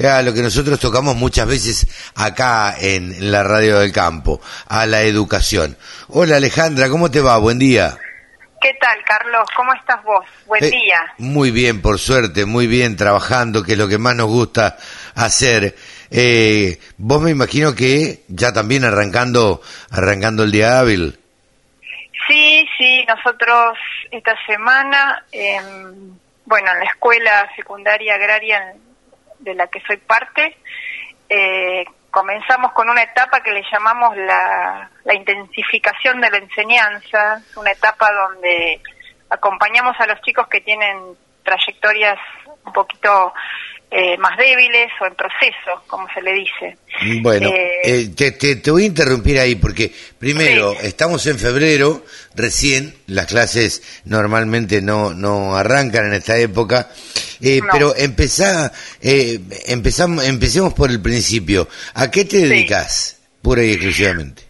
[0.04, 5.04] a lo que nosotros tocamos muchas veces acá en la radio del campo, a la
[5.04, 5.78] educación.
[6.10, 7.38] Hola Alejandra, ¿cómo te va?
[7.38, 7.98] Buen día.
[8.60, 9.48] ¿Qué tal, Carlos?
[9.56, 10.26] ¿Cómo estás vos?
[10.48, 11.00] Buen Eh, día.
[11.20, 14.78] Muy bien, por suerte, muy bien, trabajando, que es lo que más nos gusta
[15.13, 15.76] hacer.
[16.10, 19.62] Eh, vos me imagino que ya también arrancando,
[19.92, 21.20] arrancando el día hábil.
[22.78, 23.78] Sí, nosotros
[24.12, 28.74] esta semana, em, bueno, en la escuela secundaria agraria
[29.40, 30.58] de la que soy parte,
[31.30, 37.72] eh, comenzamos con una etapa que le llamamos la, la intensificación de la enseñanza, una
[37.72, 38.80] etapa donde
[39.30, 41.00] acompañamos a los chicos que tienen
[41.44, 42.18] trayectorias
[42.66, 43.34] un poquito
[43.90, 46.78] eh, más débiles o en proceso, como se le dice.
[47.22, 52.02] Bueno, Eh, eh, te, te- te voy a interrumpir ahí porque primero estamos en febrero,
[52.38, 56.89] recién las clases normalmente no no arrancan en esta época,
[57.41, 57.67] eh, No.
[57.71, 58.71] pero empezá,
[59.02, 61.67] eh, empezamos, empecemos por el principio.
[61.95, 64.43] ¿A qué te dedicas pura y exclusivamente?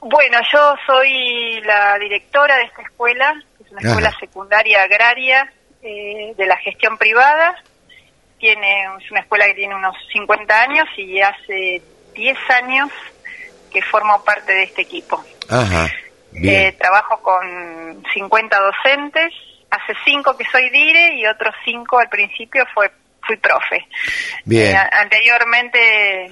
[0.00, 3.88] Bueno, yo soy la directora de esta escuela, es una Ajá.
[3.90, 7.54] escuela secundaria agraria eh, de la gestión privada.
[8.38, 11.82] Tiene, es una escuela que tiene unos 50 años y hace
[12.14, 12.88] 10 años
[13.72, 15.22] que formo parte de este equipo.
[15.48, 15.90] Ajá.
[16.42, 19.32] Eh, trabajo con 50 docentes,
[19.70, 22.90] hace 5 que soy dire y otros 5 al principio fue
[23.26, 23.86] fui profe.
[24.44, 24.74] Bien.
[24.74, 26.30] Eh, anteriormente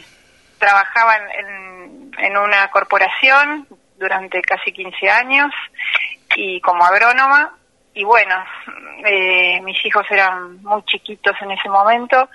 [0.58, 3.66] trabajaba en, en- en una corporación
[3.98, 5.52] durante casi 15 años
[6.34, 7.54] y como agrónoma
[7.92, 8.34] y bueno,
[9.04, 12.28] eh, mis hijos eran muy chiquitos en ese momento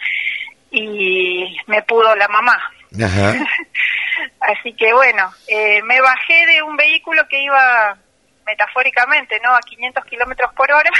[0.70, 2.58] y me pudo la mamá.
[3.00, 3.36] Ajá.
[4.42, 7.98] Así que bueno, eh, me bajé de un vehículo que iba
[8.46, 9.56] metafóricamente, ¿no?
[9.56, 10.90] A 500 kilómetros por hora.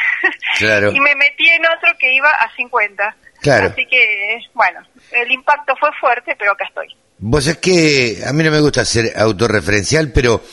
[0.58, 0.92] Claro.
[0.92, 3.16] y me metí en otro que iba a 50.
[3.42, 3.70] Claro.
[3.70, 4.80] Así que, bueno,
[5.12, 6.96] el impacto fue fuerte, pero acá estoy.
[7.18, 10.44] Vos es que a mí no me gusta ser autorreferencial, pero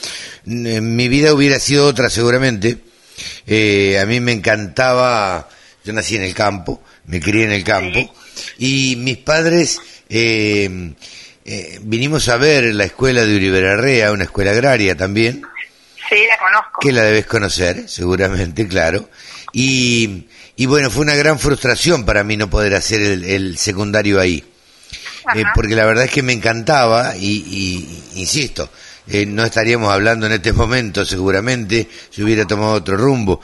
[0.44, 2.79] mm, mi vida hubiera sido otra seguramente.
[3.46, 5.48] Eh, a mí me encantaba,
[5.85, 8.14] yo nací en el campo, me crié en el campo,
[8.59, 10.94] y mis padres eh,
[11.50, 15.42] eh, vinimos a ver la escuela de Uribe Arrea, una escuela agraria también,
[16.08, 16.80] Sí, la conozco.
[16.80, 19.08] que la debes conocer, seguramente, claro.
[19.52, 24.20] Y, y bueno, fue una gran frustración para mí no poder hacer el, el secundario
[24.20, 24.44] ahí.
[25.34, 27.26] Eh, porque la verdad es que me encantaba y,
[28.14, 28.70] y- insisto,
[29.06, 33.40] eh, no estaríamos hablando en este momento seguramente si hubiera tomado otro rumbo.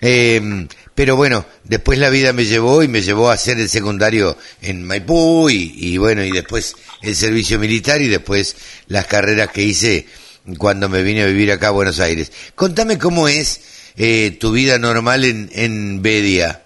[0.00, 0.66] Eh,
[1.00, 4.86] pero bueno, después la vida me llevó y me llevó a hacer el secundario en
[4.86, 10.06] Maipú y, y bueno, y después el servicio militar y después las carreras que hice
[10.58, 12.52] cuando me vine a vivir acá a Buenos Aires.
[12.54, 16.64] Contame cómo es eh, tu vida normal en, en Bedia.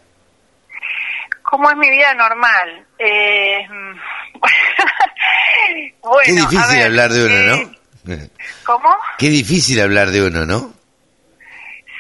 [1.45, 2.87] ¿Cómo es mi vida normal?
[2.99, 3.69] Eh,
[6.03, 7.71] bueno, Qué difícil ver, hablar de uno, eh,
[8.07, 8.17] ¿no?
[8.65, 8.97] ¿Cómo?
[9.17, 10.75] Qué difícil hablar de uno, ¿no?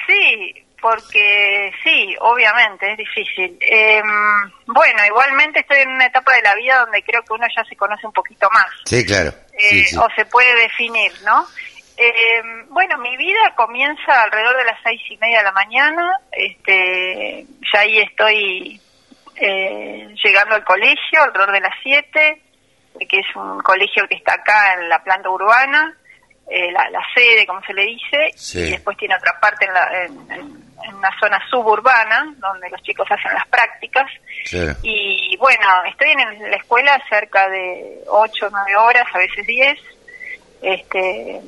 [0.09, 3.57] Sí, porque sí, obviamente es difícil.
[3.59, 4.03] Eh,
[4.67, 7.75] bueno, igualmente estoy en una etapa de la vida donde creo que uno ya se
[7.75, 8.67] conoce un poquito más.
[8.85, 9.31] Sí, claro.
[9.55, 11.47] eh, Sí, o se puede definir, ¿no?
[11.97, 17.47] Eh, bueno, mi vida comienza alrededor de las seis y media de la mañana, este,
[17.73, 18.79] ya ahí estoy
[19.37, 22.43] eh, llegando al colegio alrededor de las siete,
[23.09, 25.97] que es un colegio que está acá en la planta urbana,
[26.47, 28.59] eh, la, la sede, como se le dice, Sí.
[28.59, 32.83] y después tiene otra parte en, la- en- en- en una zona suburbana, donde los
[32.83, 34.11] chicos hacen las prácticas,
[34.83, 39.79] y bueno, estoy en la escuela cerca de 8 o 9 horas, a veces 10.
[40.63, 41.41] Este,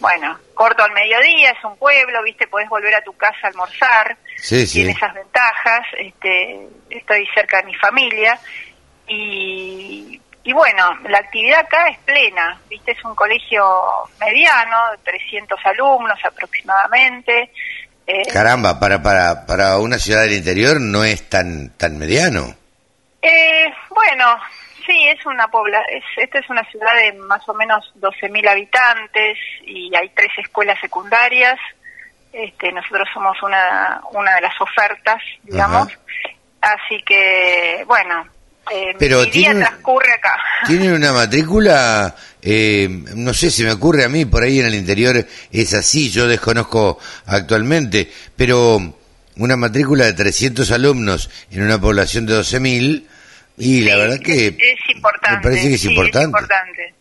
[0.00, 2.46] bueno, corto al mediodía, es un pueblo, ¿viste?
[2.48, 4.16] Podés volver a tu casa a almorzar.
[4.36, 4.78] Sí, sí.
[4.78, 5.86] Tiene esas ventajas.
[5.98, 8.38] Este, estoy cerca de mi familia.
[9.06, 12.92] Y, y bueno, la actividad acá es plena, ¿viste?
[12.92, 13.64] Es un colegio
[14.18, 17.50] mediano, de 300 alumnos aproximadamente.
[18.06, 22.54] Eh, Caramba, para, para, para una ciudad del interior no es tan, tan mediano.
[23.22, 24.36] Eh, bueno,
[24.84, 29.38] sí, es una pobla es, esta es una ciudad de más o menos 12.000 habitantes
[29.64, 31.58] y hay tres escuelas secundarias.
[32.32, 35.88] Este, nosotros somos una, una de las ofertas, digamos.
[36.60, 38.24] Así que, bueno,
[38.70, 40.36] eh, Pero mi día tiene- transcurre acá.
[40.66, 44.74] Tienen una matrícula, eh, no sé, se me ocurre a mí, por ahí en el
[44.74, 48.96] interior es así, yo desconozco actualmente, pero
[49.36, 53.06] una matrícula de 300 alumnos en una población de 12.000,
[53.58, 55.36] y la verdad que es importante.
[55.36, 56.26] me parece que es sí, importante.
[56.26, 56.94] importante.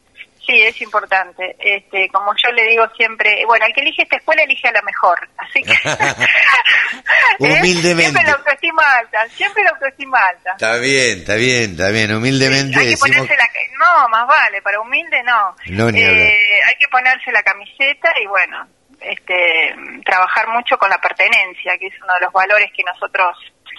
[0.46, 1.56] Sí, es importante.
[1.60, 4.82] Este, como yo le digo siempre, bueno, el que elige esta escuela elige a la
[4.82, 5.20] mejor.
[5.38, 5.72] Así que.
[7.48, 7.60] ¿Eh?
[7.60, 8.20] Humildemente.
[8.82, 10.52] Autoestima alta, siempre la autoestima alta.
[10.52, 13.18] Está bien, está bien, está bien, humildemente Hay que decimos...
[13.28, 13.50] ponerse la.
[13.80, 15.56] No, más vale, para humilde no.
[15.68, 16.02] No, ni.
[16.02, 18.68] Eh, hay que ponerse la camiseta y bueno,
[19.00, 23.36] este, trabajar mucho con la pertenencia, que es uno de los valores que nosotros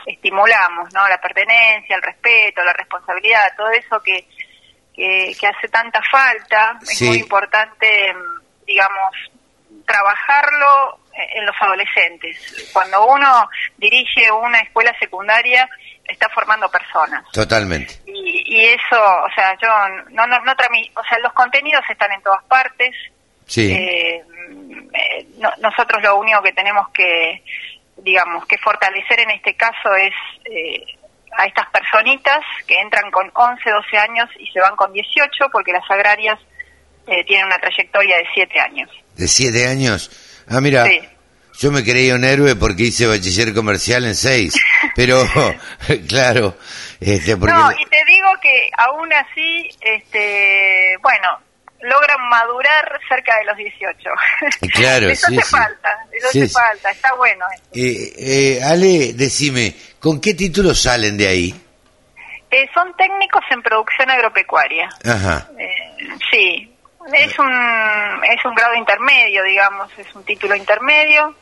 [0.06, 1.06] estimulamos, ¿no?
[1.08, 4.26] La pertenencia, el respeto, la responsabilidad, todo eso que,
[4.94, 7.04] que, que hace tanta falta, Sí.
[7.04, 9.14] es muy importante, mm, digamos,
[9.86, 12.70] trabajarlo en los adolescentes.
[12.72, 15.68] Cuando uno dirige una escuela secundaria,
[16.04, 17.94] está formando personas Totalmente.
[18.06, 19.68] y, y eso, o sea, yo
[20.10, 22.94] no, no, no o sea, los contenidos están en todas partes.
[23.46, 23.72] Sí.
[23.72, 24.22] Eh,
[24.94, 27.42] eh, no- nosotros lo único que tenemos que,
[27.98, 30.12] digamos, que fortalecer en este caso es
[30.44, 30.84] eh,
[31.36, 35.72] a estas personitas que entran con 11, 12 años y se van con 18 porque
[35.72, 36.38] las agrarias
[37.06, 38.90] eh, tienen una trayectoria de 7 años.
[39.16, 40.10] ¿De siete años?
[40.48, 41.00] Ah, mira, Sí.
[41.58, 44.54] yo me creía un héroe porque hice bachiller comercial en seis,
[44.94, 45.22] pero
[46.08, 46.56] claro,
[47.00, 47.54] este, porque...
[47.54, 51.28] No, y te digo que aún así, este, bueno,
[51.80, 54.10] logran madurar cerca de los 18.
[54.74, 55.56] Claro, eso sí, hace sí.
[55.56, 57.44] falta, eso Sí, hace falta, está bueno.
[57.74, 61.54] Eh, eh, Ale, decime, ¿con qué títulos salen de ahí?
[62.52, 64.88] Eh, son técnicos en producción agropecuaria.
[65.04, 65.48] Ajá.
[65.58, 66.71] Eh, sí,
[67.12, 67.50] es un,
[68.24, 71.34] es un grado intermedio, digamos, es un título intermedio.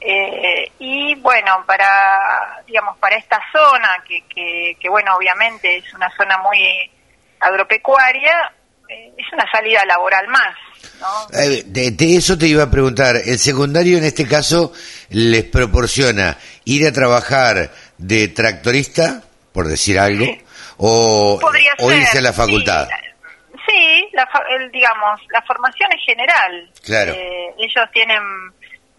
[0.00, 6.08] Eh, y bueno, para, digamos, para esta zona, que, que, que bueno, obviamente es una
[6.16, 6.58] zona muy
[7.40, 8.52] agropecuaria,
[8.88, 10.54] eh, es una salida laboral más,
[11.00, 11.38] ¿no?
[11.38, 13.16] Eh, de, de eso te iba a preguntar.
[13.16, 14.72] El secundario en este caso
[15.10, 20.26] les proporciona ir a trabajar de tractorista, por decir algo,
[20.76, 21.40] o,
[21.78, 22.86] o irse a la facultad.
[22.86, 22.94] Sí,
[24.12, 26.70] la, fa- el, digamos, la formación en general.
[26.84, 27.12] Claro.
[27.12, 28.22] Eh, ellos tienen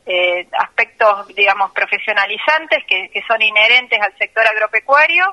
[0.05, 5.25] eh, aspectos, digamos, profesionalizantes que, que son inherentes al sector agropecuario,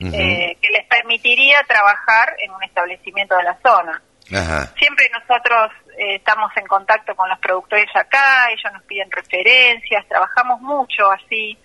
[0.00, 4.02] eh, que les permitiría trabajar en un establecimiento de la zona.
[4.34, 4.72] Ajá.
[4.76, 10.60] Siempre nosotros eh, estamos en contacto con los productores acá, ellos nos piden referencias, trabajamos
[10.60, 11.58] mucho así,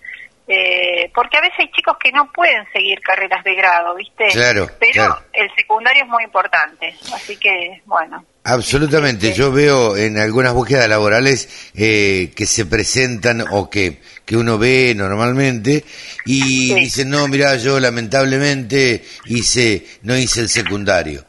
[0.51, 4.27] eh, porque a veces hay chicos que no pueden seguir carreras de grado, ¿viste?
[4.31, 5.19] Claro, Pero claro.
[5.31, 8.25] el secundario es muy importante, así que, bueno.
[8.43, 14.57] Absolutamente, yo veo en algunas búsquedas laborales eh, que se presentan o que, que uno
[14.57, 15.85] ve normalmente
[16.25, 21.25] y dicen, no, mira, yo lamentablemente hice, no hice el secundario.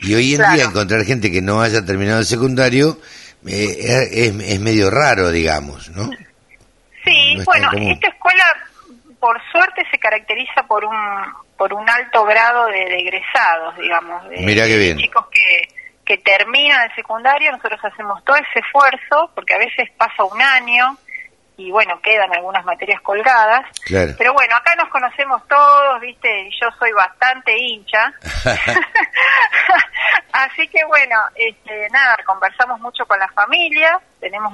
[0.00, 0.54] Y hoy en Claro.
[0.54, 2.98] día encontrar gente que no haya terminado el secundario
[3.46, 6.08] eh, es, es medio raro, digamos, ¿no?
[7.04, 8.44] Sí, No bueno, esta escuela,
[9.20, 10.96] por suerte, se caracteriza por un
[11.56, 14.28] por un alto grado de, de egresados, digamos.
[14.28, 14.98] De, Mirá qué de bien.
[14.98, 15.68] chicos que,
[16.04, 20.96] que terminan el secundario, nosotros hacemos todo ese esfuerzo, porque a veces pasa un año
[21.56, 23.64] y bueno, quedan algunas materias colgadas.
[23.84, 24.12] Claro.
[24.18, 26.50] Pero bueno, acá nos conocemos todos, ¿viste?
[26.60, 28.12] Yo soy bastante hincha.
[30.32, 34.52] Así que bueno, este, nada, conversamos mucho con las familias, tenemos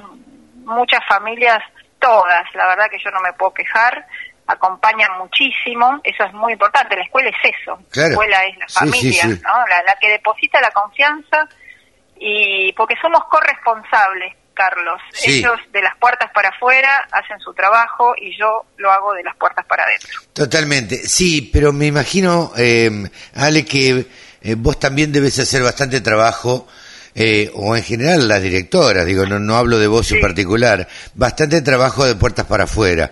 [0.63, 1.57] muchas familias,
[2.01, 4.05] todas, la verdad que yo no me puedo quejar,
[4.47, 8.07] acompañan muchísimo, eso es muy importante, la escuela es eso, Claro.
[8.09, 9.41] la escuela es la Sí, familia, sí.
[9.43, 9.67] ¿no?
[9.67, 11.47] La, la que deposita la confianza
[12.17, 18.37] y porque somos corresponsables, Carlos, ellos de las puertas para afuera hacen su trabajo y
[18.37, 20.19] yo lo hago de las puertas para adentro.
[20.33, 22.91] Totalmente, sí, pero me imagino, eh,
[23.35, 24.05] Ale, que
[24.41, 26.67] eh, vos también debes hacer bastante trabajo,
[27.15, 31.61] eh, o en general las directoras, digo, no, no hablo de vos en particular, bastante
[31.61, 33.11] trabajo de puertas para afuera,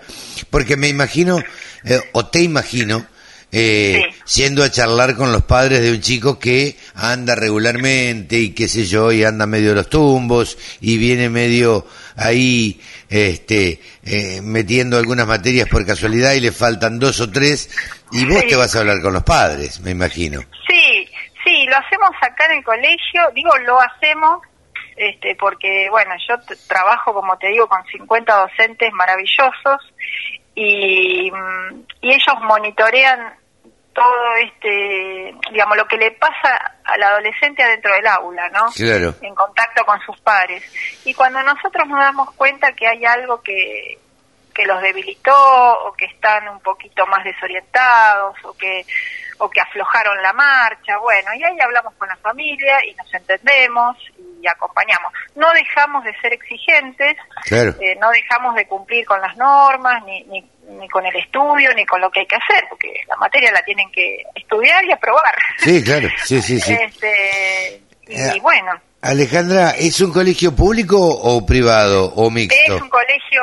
[0.50, 1.40] porque me imagino,
[1.84, 3.06] eh, o te imagino,
[3.52, 4.04] eh,
[4.36, 8.86] yendo a charlar con los padres de un chico que anda regularmente y qué sé
[8.86, 15.26] yo, y anda medio de los tumbos y viene medio ahí este eh, metiendo algunas
[15.26, 17.70] materias por casualidad y le faltan dos o tres
[18.12, 20.42] y vos te vas a hablar con los padres, me imagino.
[20.68, 20.79] Sí,
[21.80, 24.42] hacemos acá en el colegio, digo lo hacemos
[24.96, 26.36] este porque bueno, yo
[26.68, 29.94] trabajo como te digo con 50 docentes maravillosos
[30.56, 33.40] y, mm, y ellos monitorean
[33.94, 38.72] todo este, digamos, lo que le pasa al adolescente adentro del aula, ¿no?
[38.72, 39.14] Claro.
[39.22, 40.64] En contacto con sus pares.
[41.06, 43.98] Y cuando nosotros nos damos cuenta que hay algo que,
[44.54, 45.34] que los debilitó
[45.86, 48.86] o que están un poquito más desorientados o que
[49.40, 53.98] o que aflojaron la marcha, bueno, y ahí hablamos con la familia y nos entendemos
[54.42, 55.12] y acompañamos.
[55.36, 57.74] No dejamos de ser exigentes, Claro.
[57.82, 60.42] eh, no dejamos de cumplir con las normas, ni, ni,
[60.78, 63.62] ni con el estudio, ni con lo que hay que hacer, porque la materia la
[63.64, 65.36] tienen que estudiar y aprobar.
[65.58, 66.74] Sí, claro, sí, sí, sí.
[66.74, 68.72] Este, y Eh, bueno,
[69.02, 72.76] Alejandra, ¿es un colegio público o privado o mixto?
[72.76, 73.42] es un colegio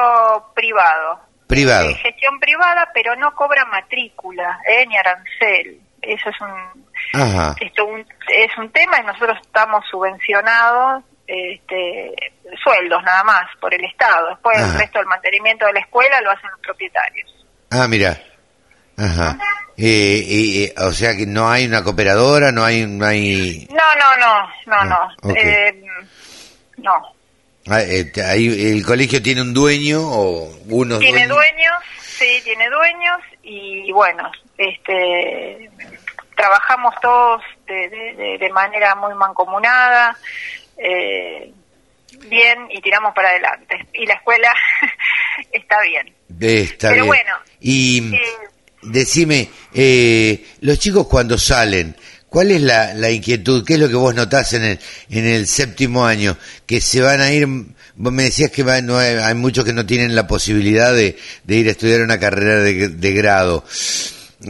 [0.55, 1.21] privado.
[1.47, 1.89] Privado.
[1.89, 5.81] de gestión privada, pero no cobra matrícula, eh, ni arancel.
[6.07, 7.55] Eso es un, Ajá.
[7.61, 12.15] esto un- es un tema y nosotros estamos subvencionados este,
[12.63, 14.29] sueldos nada más por el Estado.
[14.31, 14.73] Después Ajá.
[14.75, 17.47] el resto del mantenimiento de la escuela lo hacen los propietarios.
[17.71, 18.17] Ah, mira.
[18.99, 19.37] Ajá.
[19.77, 24.17] Eh, eh, o sea que no hay una cooperadora, no hay, no hay, No, no,
[24.17, 24.95] no, no, no.
[24.95, 25.37] Ah, ok.
[25.37, 25.83] Eh,
[26.79, 26.93] no.
[27.69, 27.81] ah,
[28.31, 31.37] ahí el colegio tiene un dueño o unos Tiene dueños.
[31.37, 35.71] dueños, sí, tiene dueños y bueno, este,
[36.37, 37.89] trabajamos todos de,
[38.39, 40.17] de- manera muy mancomunada,
[40.79, 41.51] eh,
[42.29, 43.87] bien y tiramos para adelante.
[43.95, 44.55] Y la escuela
[45.53, 46.15] está bien.
[46.41, 47.07] Está Pero bien.
[47.07, 48.21] bueno, Y eh,
[48.83, 51.97] decime, eh, los chicos cuando salen,
[52.29, 53.65] ¿cuál es la, la inquietud?
[53.67, 54.79] ¿Qué es lo que vos notás en el,
[55.11, 56.37] en el séptimo año?
[56.67, 57.47] Que se van a ir,
[57.95, 61.19] vos me decías que va- no hay, hay muchos que no tienen la posibilidad de,
[61.45, 63.65] de ir a estudiar una carrera de, de grado.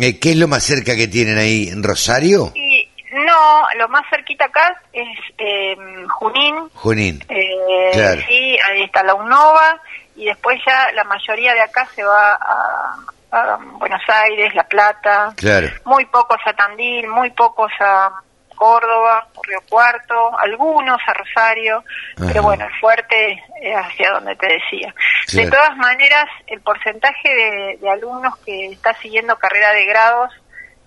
[0.01, 1.69] Eh, ¿Qué es lo más cerca que tienen ahí?
[1.69, 2.53] ¿En Rosario?
[2.55, 5.07] y no, lo más cerquita acá es
[5.39, 5.77] eh,
[6.09, 7.25] Junín, Junín.
[7.29, 8.21] Eh, Claro.
[8.29, 9.81] Sí, ahí está la UNOVA
[10.16, 12.97] y después ya la mayoría de acá se va a,
[13.33, 15.68] a Buenos Aires, La Plata, Claro.
[15.85, 18.11] muy pocos a Tandil, muy pocos a
[18.57, 21.85] Córdoba, Río Cuarto, algunos a Rosario,
[22.17, 22.27] Ajá.
[22.29, 23.33] pero bueno, el fuerte
[23.63, 24.93] es hacia donde te decía.
[25.33, 30.33] De todas maneras, el porcentaje de, de alumnos que está siguiendo carrera de grados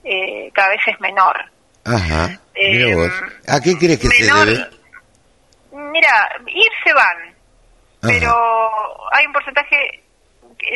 [0.04, 1.38] eh, cada vez es menor.
[1.86, 2.38] Ajá.
[2.56, 3.12] Eh, vos.
[3.48, 4.70] ¿A qué crees que menor- se debe?
[5.72, 7.36] Mira, ir se van,
[8.02, 8.34] pero
[9.14, 10.04] hay un porcentaje,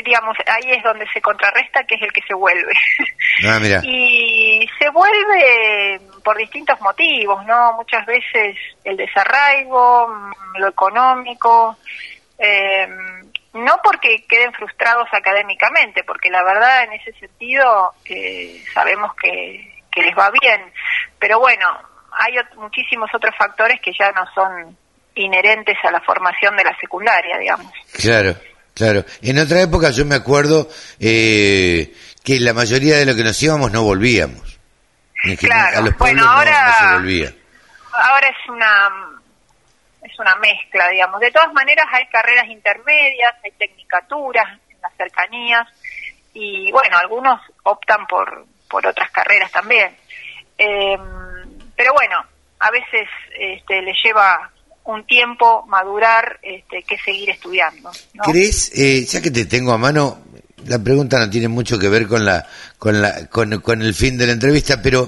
[0.05, 2.71] digamos, ahí es donde se contrarresta, que es el que se vuelve.
[3.47, 3.81] Ah, mira.
[3.83, 7.73] Y se vuelve por distintos motivos, ¿no?
[7.73, 11.77] Muchas veces el desarraigo, mm, lo económico,
[12.37, 12.87] eh,
[13.53, 20.17] no porque queden frustrados académicamente, porque la verdad en ese sentido eh, sabemos que, les
[20.17, 20.59] va bien,
[21.19, 21.67] pero bueno,
[22.11, 24.75] hay muchísimos otros factores que ya no son
[25.13, 27.71] inherentes a la formación de la secundaria, digamos.
[27.93, 28.35] Claro,
[28.73, 29.05] claro.
[29.21, 30.67] En otra época yo me acuerdo
[30.99, 31.93] eh,
[32.23, 34.52] que la mayoría de lo que nos íbamos no volvíamos.
[35.39, 37.33] Claro, a los bueno, no- ahora- no, se volvía.
[37.93, 38.89] Ahora es una
[40.03, 41.19] es una mezcla, digamos.
[41.21, 45.67] De todas maneras hay carreras intermedias, hay tecnicaturas en las cercanías
[46.33, 49.95] y bueno, algunos optan por por otras carreras también.
[50.57, 50.97] Eh,
[51.75, 52.17] pero bueno,
[52.59, 53.07] a veces
[53.37, 54.49] este, le lleva
[54.85, 57.91] un tiempo madurar este, que seguir estudiando.
[58.15, 58.23] ¿no?
[58.23, 60.23] ¿Crees, eh, ya que te tengo a mano,
[60.65, 62.45] la pregunta no tiene mucho que ver con la,
[62.83, 65.07] con la, con, con el fin de la entrevista, pero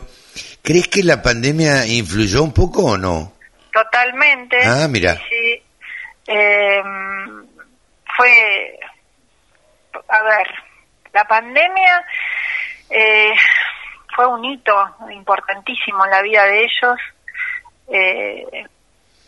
[0.61, 3.33] ¿crees que la pandemia influyó un poco o no?
[3.73, 4.55] Totalmente.
[4.63, 5.15] Ah, mira.
[5.15, 5.61] Sí.
[6.25, 6.81] Eh,
[8.15, 8.79] fue,
[10.07, 10.47] a ver,
[11.11, 12.05] la pandemia
[12.91, 13.33] eh,
[14.15, 16.97] fue un hito importantísimo en la vida de ellos.
[17.89, 18.65] Eh,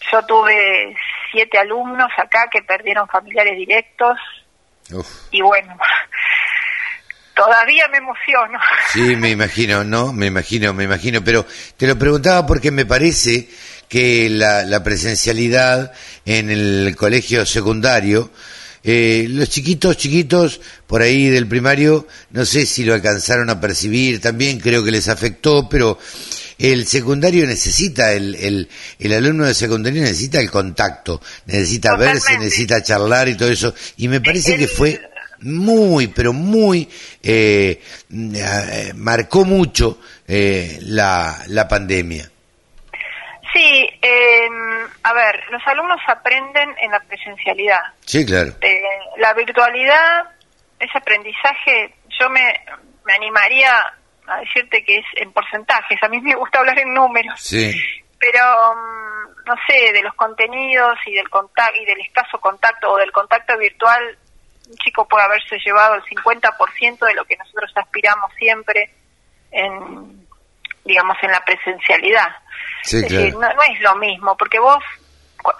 [0.09, 0.95] yo tuve
[1.33, 4.17] siete alumnos acá que perdieron familiares directos
[4.93, 5.27] Uf.
[5.31, 5.75] y bueno,
[7.37, 8.59] todavía me emociono.
[8.91, 10.11] Sí, me imagino, ¿no?
[10.11, 11.45] Me imagino, me imagino, pero
[11.77, 13.47] te lo preguntaba porque me parece
[13.87, 15.93] que la, la presencialidad
[16.25, 18.31] en el colegio secundario,
[18.83, 24.19] eh, los chiquitos, chiquitos, por ahí del primario, no sé si lo alcanzaron a percibir,
[24.19, 25.99] también creo que les afectó, pero
[26.57, 28.69] el secundario necesita, el, el,
[28.99, 34.07] el alumno de secundario necesita el contacto, necesita verse, necesita charlar y todo eso, y
[34.07, 34.99] me parece que fue
[35.41, 36.89] muy, pero muy,
[37.23, 37.81] eh,
[38.11, 42.29] eh, marcó mucho eh, la, la pandemia.
[43.53, 44.47] Sí, eh,
[45.03, 47.81] a ver, los alumnos aprenden en la presencialidad.
[48.05, 48.51] Sí, claro.
[48.61, 48.81] Eh,
[49.17, 50.29] la virtualidad,
[50.79, 52.53] ese aprendizaje, yo me,
[53.05, 53.71] me animaría
[54.27, 55.97] a decirte que es en porcentajes.
[56.03, 57.71] A mí me gusta hablar en números, Sí.
[58.19, 58.43] pero
[58.75, 63.11] mm, no sé, de los contenidos y del contacto y del escaso contacto o del
[63.13, 64.17] contacto virtual,
[64.69, 68.93] un chico puede haberse llevado el 50% de lo que nosotros aspiramos siempre
[69.51, 70.27] en,
[70.83, 72.27] digamos, en la presencialidad.
[72.83, 73.53] Sí, Es decir, claro.
[73.55, 74.83] no, no es lo mismo, porque vos,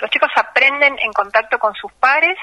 [0.02, 2.38] los chicos aprenden en contacto con sus pares,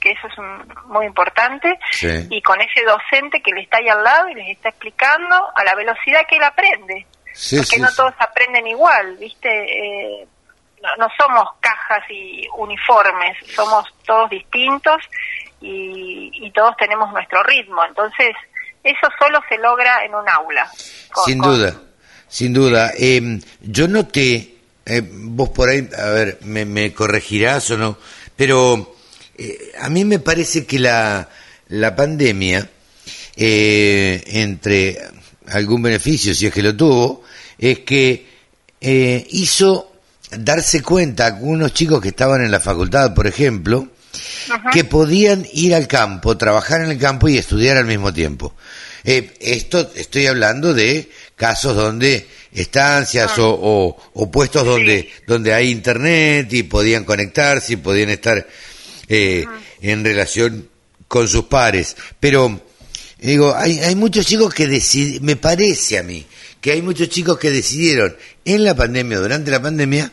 [0.00, 2.26] que eso es un- muy importante, Sí.
[2.30, 5.64] y con ese docente que le está ahí al lado y les está explicando a
[5.64, 7.06] la velocidad que él aprende.
[7.32, 9.48] Sí, porque no todos aprenden igual, ¿viste?
[9.48, 10.26] Eh,
[10.82, 15.02] no, no somos cajas y uniformes, somos todos distintos
[15.64, 17.82] y, y todos tenemos nuestro ritmo.
[17.88, 18.28] Entonces,
[18.82, 20.70] eso solo se logra en un aula.
[21.12, 21.80] con- Sin con- duda,
[22.28, 22.92] sin duda.
[22.98, 24.56] Eh, yo noté,
[24.86, 27.96] eh, vos por ahí, a ver, me, me corregirás o no,
[28.36, 28.94] pero
[29.38, 31.28] eh, a mí me parece que la,
[31.68, 32.68] la pandemia,
[33.36, 34.98] eh, entre
[35.48, 37.22] algún beneficio, si es que lo tuvo,
[37.58, 38.32] es que
[39.30, 39.92] hizo
[40.30, 43.88] darse cuenta a algunos chicos que estaban en la facultad, por ejemplo,
[44.72, 48.54] que podían ir al campo, trabajar en el campo y estudiar al mismo tiempo.
[49.04, 55.70] Eh, esto estoy hablando de casos donde estancias o, o- o puestos donde donde hay
[55.70, 58.46] internet y podían conectarse y podían estar
[59.08, 59.44] eh,
[59.82, 60.68] en relación
[61.08, 61.96] con sus pares.
[62.20, 62.60] Pero
[63.18, 66.24] digo, hay, hay muchos chicos que decid- me parece a mí
[66.60, 70.10] que hay muchos chicos que decidieron en la pandemia, durante la pandemia,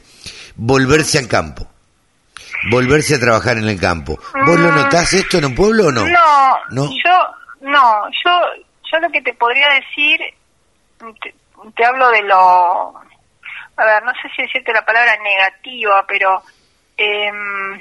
[0.58, 1.70] volverse al campo,
[2.70, 4.18] volverse a trabajar en el campo.
[4.46, 6.06] ¿Vos lo notás esto en un pueblo o no?
[6.06, 6.84] No, ¿No?
[7.04, 8.32] yo no, yo
[8.92, 10.20] yo lo que te podría decir
[11.22, 11.34] te,
[11.76, 12.94] te hablo de lo
[13.78, 16.44] a ver, no sé si decirte la palabra negativa, pero
[16.98, 17.80] em,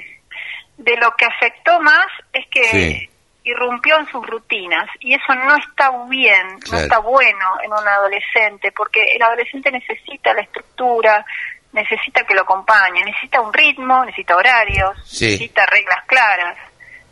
[0.77, 3.09] de lo que afectó más es que Sí.
[3.43, 8.71] irrumpió en sus rutinas y eso no está bien, no está bueno en un adolescente,
[8.71, 11.25] porque el adolescente necesita la estructura,
[11.73, 15.25] necesita que lo acompañe, necesita un ritmo, necesita horarios, Sí.
[15.25, 16.57] necesita reglas claras,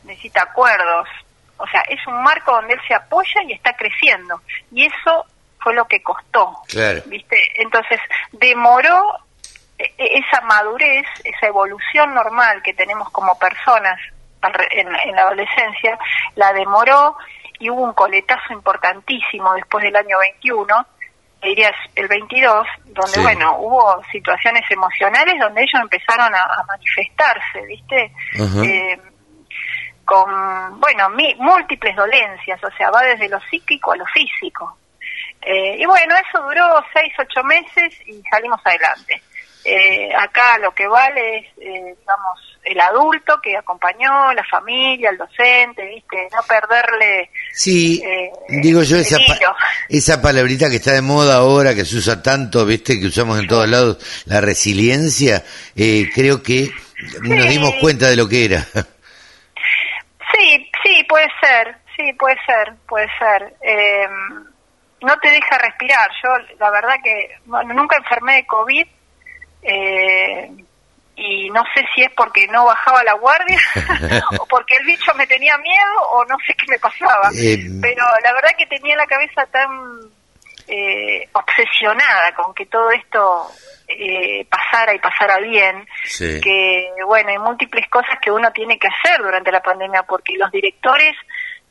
[0.03, 1.07] necesita acuerdos.
[1.57, 4.41] O sea, es un marco donde él se apoya y está creciendo.
[4.72, 5.26] Y eso
[5.60, 6.57] fue lo que costó.
[6.68, 7.01] Claro.
[7.05, 7.38] ¿Viste?
[7.62, 7.99] Entonces,
[8.32, 9.01] demoró
[9.78, 13.99] e- e- esa madurez, esa evolución normal que tenemos como personas
[14.72, 15.97] en, en la adolescencia,
[16.36, 17.18] la demoró
[17.60, 20.86] y hubo un coletazo importantísimo después del año 21,
[21.42, 23.22] el 22, donde, Sí.
[23.22, 28.12] bueno, hubo situaciones emocionales donde ellos empezaron a, a manifestarse, ¿viste?
[28.64, 28.98] Eh,
[30.06, 34.78] con, bueno, mi- múltiples dolencias, o sea, va desde lo psíquico a lo físico.
[35.42, 39.22] Eh, y bueno, eso duró seis, ocho meses y salimos adelante.
[39.64, 45.18] Eh, acá lo que vale es, eh, digamos, el adulto que acompañó, la familia, el
[45.18, 46.28] docente, ¿viste?
[46.32, 47.30] No perderle.
[47.53, 49.55] Sí, eh, digo yo, esa, pa-
[49.88, 53.47] esa palabrita que está de moda ahora, que se usa tanto, viste, que usamos en
[53.47, 55.43] todos lados, la resiliencia,
[55.76, 56.70] eh, creo que
[57.22, 58.66] nos dimos cuenta de lo que era.
[60.34, 63.53] Sí, sí, puede ser, sí, puede ser, puede ser.
[63.62, 64.07] Eh,
[65.01, 66.10] no te deja respirar.
[66.24, 66.30] Yo,
[66.60, 68.86] la verdad que bueno, nunca enfermé de COVID
[69.64, 70.51] eh,
[71.22, 73.60] y no sé si es porque no bajaba la guardia
[74.40, 77.30] o porque el bicho me tenía miedo o no sé qué me pasaba.
[77.36, 79.70] Eh, Pero la verdad que tenía la cabeza tan
[80.68, 83.48] eh, obsesionada con que todo esto
[83.88, 86.40] eh, pasara y pasara bien, Sí.
[86.42, 90.52] que bueno, hay múltiples cosas que uno tiene que hacer durante la pandemia porque los
[90.52, 91.16] directores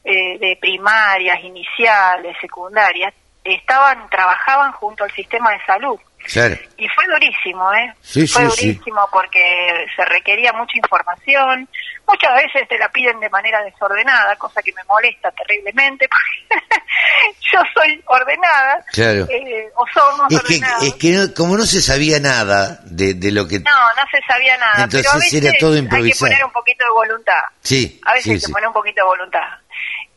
[0.04, 5.98] eh, de primarias, iniciales, secundarias, estaban, trabajaban junto al sistema de salud.
[6.26, 6.56] Claro.
[6.76, 7.94] Y fue durísimo, ¿eh?
[8.02, 8.66] Sí, fue sí, sí.
[8.72, 11.68] durísimo porque se requería mucha información.
[12.06, 16.64] Muchas veces te la piden de manera desordenada, cosa que me molesta terriblemente porque
[17.52, 18.84] yo soy ordenada.
[18.92, 19.26] Claro.
[19.30, 20.82] eh, o somos Es que, ordenados.
[20.84, 23.60] es que no- como no se sabía nada de, de lo que...
[23.60, 24.84] No, no se sabía nada.
[24.84, 26.30] Entonces pero a veces era todo Hay que improvisado.
[26.30, 27.42] poner un poquito de voluntad.
[27.62, 29.48] Sí, A veces hay que poner un poquito de voluntad.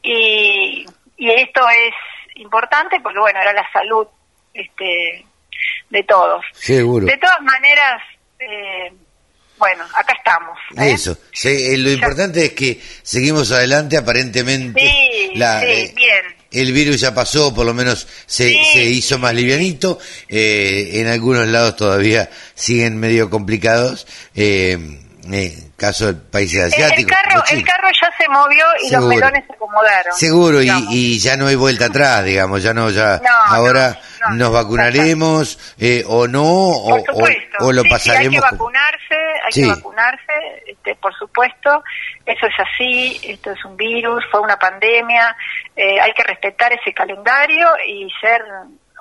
[0.02, 0.86] Y,
[1.18, 1.94] y esto es
[2.36, 4.08] importante porque, bueno, era la salud
[4.54, 5.26] este,
[5.92, 6.44] de todos.
[6.54, 7.06] Seguro.
[7.06, 8.02] De todas maneras,
[8.40, 8.92] eh,
[9.58, 10.58] bueno, acá estamos.
[10.78, 10.94] ¿eh?
[10.94, 11.18] Eso.
[11.32, 14.82] Se- eh, lo importante es que seguimos adelante, aparentemente.
[14.82, 16.42] Sí, la- sí, eh, bien.
[16.52, 18.60] El virus ya pasó, por lo menos se, Sí.
[18.74, 20.00] se hizo más livianito.
[20.28, 24.06] eh, en algunos lados todavía siguen medio complicados.
[24.36, 24.78] Eh,
[25.82, 27.12] caso de países El, el asiáticos.
[27.12, 29.00] carro, el carro ya se movió y Seguro.
[29.02, 30.14] los melones se acomodaron.
[30.14, 34.36] Seguro, y, ya no hay vuelta atrás, digamos, ya no, ya No, ahora no, no,
[34.36, 37.04] nos vacunaremos eh, o no, o, o-
[37.60, 38.44] o lo Sí, sí, pasaremos.
[38.44, 39.16] hay que vacunarse,
[39.46, 39.62] hay Sí.
[39.64, 40.34] que vacunarse,
[40.68, 41.84] este, por supuesto.
[42.26, 45.36] Eso es así, esto es un virus, fue una pandemia.
[45.76, 48.42] eh, hay que respetar ese calendario y ser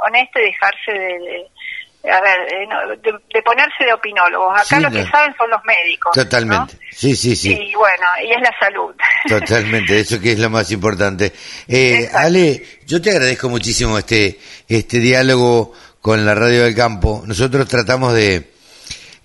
[0.06, 1.46] honesto y dejarse de, de-
[2.04, 4.54] a ver, de, no- de- de ponerse de opinólogos.
[4.54, 5.04] Acá Sí, los no.
[5.04, 6.12] que saben son los médicos.
[6.14, 6.78] Totalmente.
[6.92, 7.52] Sí, sí, sí.
[7.52, 8.94] Y bueno, y es la salud.
[9.28, 11.32] Totalmente, eso que es lo más importante.
[11.68, 14.38] Eh, Ale, yo te agradezco muchísimo este,
[14.68, 17.22] este diálogo con la Radio del Campo.
[17.26, 18.50] Nosotros tratamos de,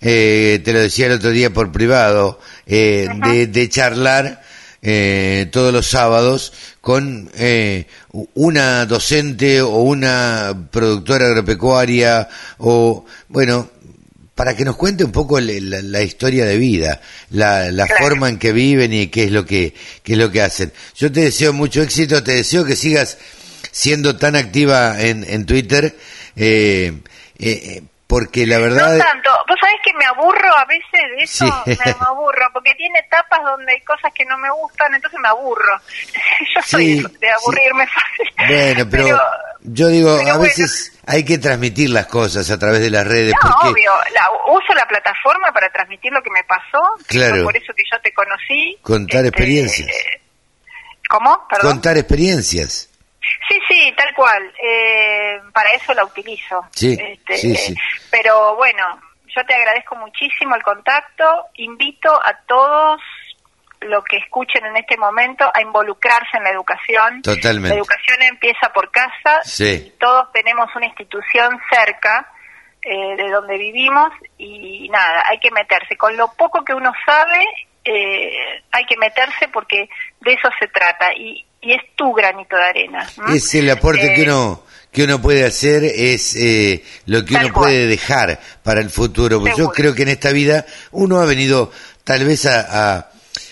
[0.00, 4.42] eh, te lo decía el otro día por privado, eh, de, de charlar
[4.88, 7.86] eh, todos los sábados con eh,
[8.34, 12.28] una docente o una productora agropecuaria
[12.58, 13.68] o, bueno,
[14.36, 18.28] para que nos cuente un poco le- la, la historia de vida, la, la forma
[18.28, 19.74] en que viven y qué es lo que
[20.04, 20.72] qué es lo que hacen.
[20.94, 23.18] Yo te deseo mucho éxito, te deseo que sigas
[23.72, 25.96] siendo tan activa en, en Twitter,
[26.36, 26.92] eh,
[27.38, 29.30] eh, eh, porque la verdad, No tanto.
[29.66, 31.70] Vos sabés que me aburro a veces de eso, Sí.
[31.84, 35.28] me, me aburro, porque tiene etapas donde hay cosas que no me gustan, entonces me
[35.28, 35.80] aburro.
[36.54, 38.28] Yo soy Sí, de, aburrirme fácil.
[38.48, 39.20] bueno, pero, Pero-
[39.68, 40.42] yo digo, pero a bueno.
[40.42, 44.30] veces hay que transmitir las cosas a través de las redes, No, porque obvio, la,
[44.52, 47.42] uso la plataforma para transmitir lo que me pasó, Claro.
[47.42, 48.78] por eso que yo te conocí.
[48.82, 49.90] contar Este, experiencias,
[51.08, 51.46] ¿Cómo?
[51.48, 51.72] Perdón.
[51.72, 52.90] contar experiencias.
[53.48, 54.52] Sí, sí, tal cual.
[54.62, 56.64] Eh, para eso la utilizo.
[56.72, 57.74] Sí, Este, sí, sí.
[58.10, 59.00] Pero bueno,
[59.36, 61.24] yo te agradezco muchísimo el contacto.
[61.56, 63.00] Invito a todos
[63.80, 67.22] los que escuchen en este momento a involucrarse en la educación.
[67.22, 67.68] Totalmente.
[67.68, 69.42] La educación empieza por casa.
[69.44, 69.94] Sí.
[70.00, 72.32] Todos tenemos una institución cerca
[72.82, 75.96] eh, de donde vivimos y nada, hay que meterse.
[75.96, 77.44] Con lo poco que uno sabe,
[77.84, 79.88] eh, hay que meterse porque
[80.20, 83.06] de eso se trata y, y es tu granito de arena.
[83.18, 83.36] ¿m?
[83.36, 84.62] Es el aporte Eh, que uno
[84.96, 89.38] que uno puede hacer es eh, lo que uno puede dejar para el futuro.
[89.40, 91.70] Porque yo creo que en esta vida uno ha venido
[92.02, 93.10] tal vez a, a,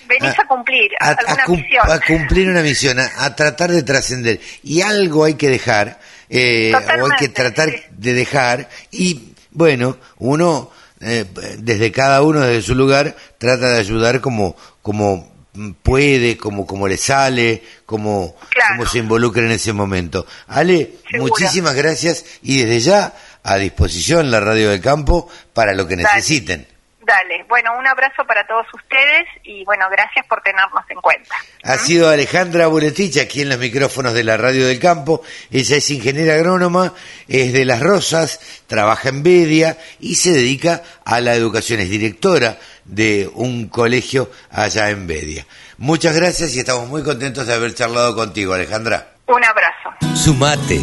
[0.08, 1.90] Venís a cumplir a- alguna a cum- misión.
[1.90, 4.40] a cumplir una misión, a, tratar de trascender.
[4.62, 8.70] Y algo hay que dejar, eh, o hay que tratar de dejar.
[8.90, 10.70] Y bueno, uno,
[11.02, 11.26] eh,
[11.58, 15.30] desde cada uno, desde su lugar, trata de ayudar como, como
[15.82, 18.36] puede, como, como le sale, como,
[18.70, 20.26] como se involucra en ese momento.
[20.48, 25.96] Ale, muchísimas gracias y desde ya a disposición la Radio del Campo para lo que
[25.96, 26.08] Dale.
[26.16, 26.66] necesiten.
[27.06, 31.34] Dale, bueno, un abrazo para todos ustedes y bueno, gracias por tenernos en cuenta.
[31.62, 35.22] Ha sido Alejandra Buletich aquí en los micrófonos de la Radio del Campo.
[35.50, 36.94] Ella es ingeniera agrónoma,
[37.28, 41.80] es de Las Rosas, trabaja en Bedia y se dedica a la educación.
[41.80, 45.46] Es directora de un colegio allá en Bedia.
[45.76, 49.14] Muchas gracias y estamos muy contentos de haber charlado contigo, Alejandra.
[49.26, 50.16] Un abrazo.
[50.16, 50.80] Sumate.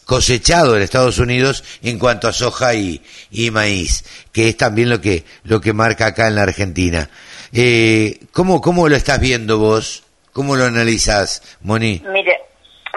[0.04, 5.00] cosechado en Estados Unidos en cuanto a soja y, y maíz, que es también lo
[5.00, 7.10] que, lo que marca acá en la Argentina.
[7.52, 10.04] Eh, ¿cómo, ¿Cómo lo estás viendo vos?
[10.32, 12.02] ¿Cómo lo analizas, Moni?
[12.12, 12.38] Mire,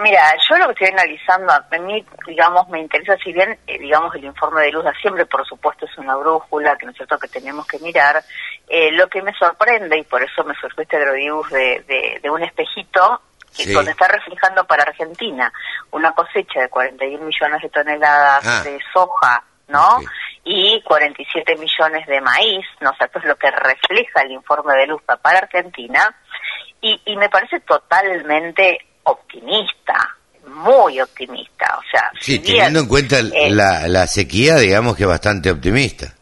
[0.02, 4.14] mira, yo lo que estoy analizando, a mí, digamos, me interesa, si bien, eh, digamos,
[4.14, 7.28] el informe de Luz siempre, por supuesto, es una brújula, que no es cierto que
[7.28, 8.22] tenemos que mirar,
[8.68, 12.30] eh, lo que me sorprende, y por eso me surgió este agrodibus de, de, de
[12.30, 13.20] un espejito,
[13.56, 13.72] que Sí.
[13.72, 15.52] donde está reflejando para Argentina
[15.92, 18.62] una cosecha de 41 millones de toneladas Ah.
[18.64, 19.98] de soja, ¿no?
[20.42, 22.90] Y 47 millones de maíz, ¿no?
[22.90, 26.14] O sea, esto es lo que refleja el informe de Luzpa para Argentina.
[26.80, 31.78] Y, y me parece totalmente optimista, muy optimista.
[31.78, 35.50] O sea, Sí, si bien, teniendo en cuenta eh, la, la sequía, digamos que bastante
[35.50, 36.12] optimista.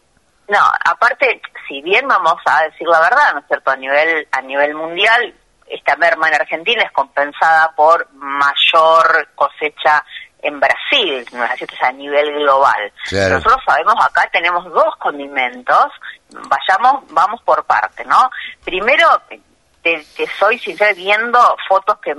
[0.48, 3.70] No, aparte, si bien vamos a decir la verdad, ¿no es cierto?
[3.70, 5.34] A nivel, a nivel mundial,
[5.66, 10.04] esta merma en Argentina es compensada por mayor cosecha
[10.42, 11.64] en Brasil, ¿no es así?
[11.64, 12.92] Entonces, a nivel global.
[13.08, 13.36] Claro.
[13.36, 15.86] Nosotros sabemos acá tenemos dos condimentos,
[16.30, 18.30] vayamos, vamos por parte, ¿no?
[18.64, 22.14] Primero, te, te soy sincera viendo fotos que,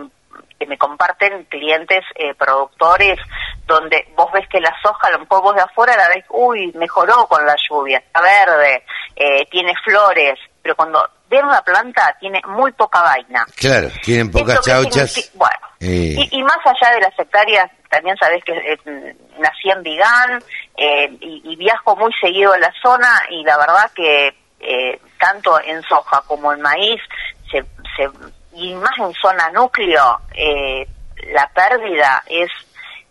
[0.63, 3.19] que me comparten clientes eh, productores
[3.65, 6.71] donde vos ves que la soja, a lo mejor vos de afuera la ves, uy,
[6.75, 8.85] mejoró con la lluvia, está verde,
[9.15, 13.45] eh, tiene flores, pero cuando ven una planta tiene muy poca vaina.
[13.57, 15.31] Claro, tienen pocas ¿Esto qué chauchas.
[15.35, 19.83] Bueno, eh, y, y más allá de las hectáreas, también sabés que eh, nací en
[19.83, 20.41] Vigán
[20.77, 24.27] y, y viajo muy seguido a la zona y la verdad que
[24.59, 27.01] eh, tanto en soja como en maíz
[27.51, 27.61] se,
[27.97, 28.09] se-
[28.55, 30.87] y más en zona núcleo eh,
[31.33, 32.49] la pérdida es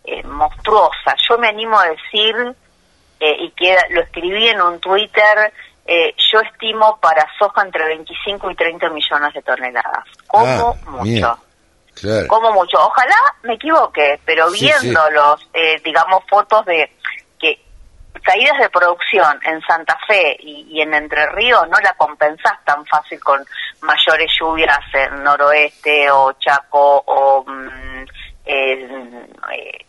[0.05, 1.15] eh, monstruosa.
[1.29, 2.35] Yo me animo a decir
[3.19, 5.53] eh, y que lo escribí en un Twitter.
[5.85, 11.37] eh, yo estimo para soja entre 25 y 30 millones de toneladas, como Ah, mucho.
[11.95, 12.27] Claro.
[12.27, 12.77] como mucho.
[12.79, 16.89] Ojalá me equivoque, pero Sí, viendo los, eh, digamos, fotos de
[18.21, 22.85] caídas de producción en Santa Fe y, y en Entre Ríos no la compensás tan
[22.85, 23.43] fácil con
[23.81, 28.05] mayores lluvias en noroeste o Chaco o mm,
[28.45, 29.85] en, eh,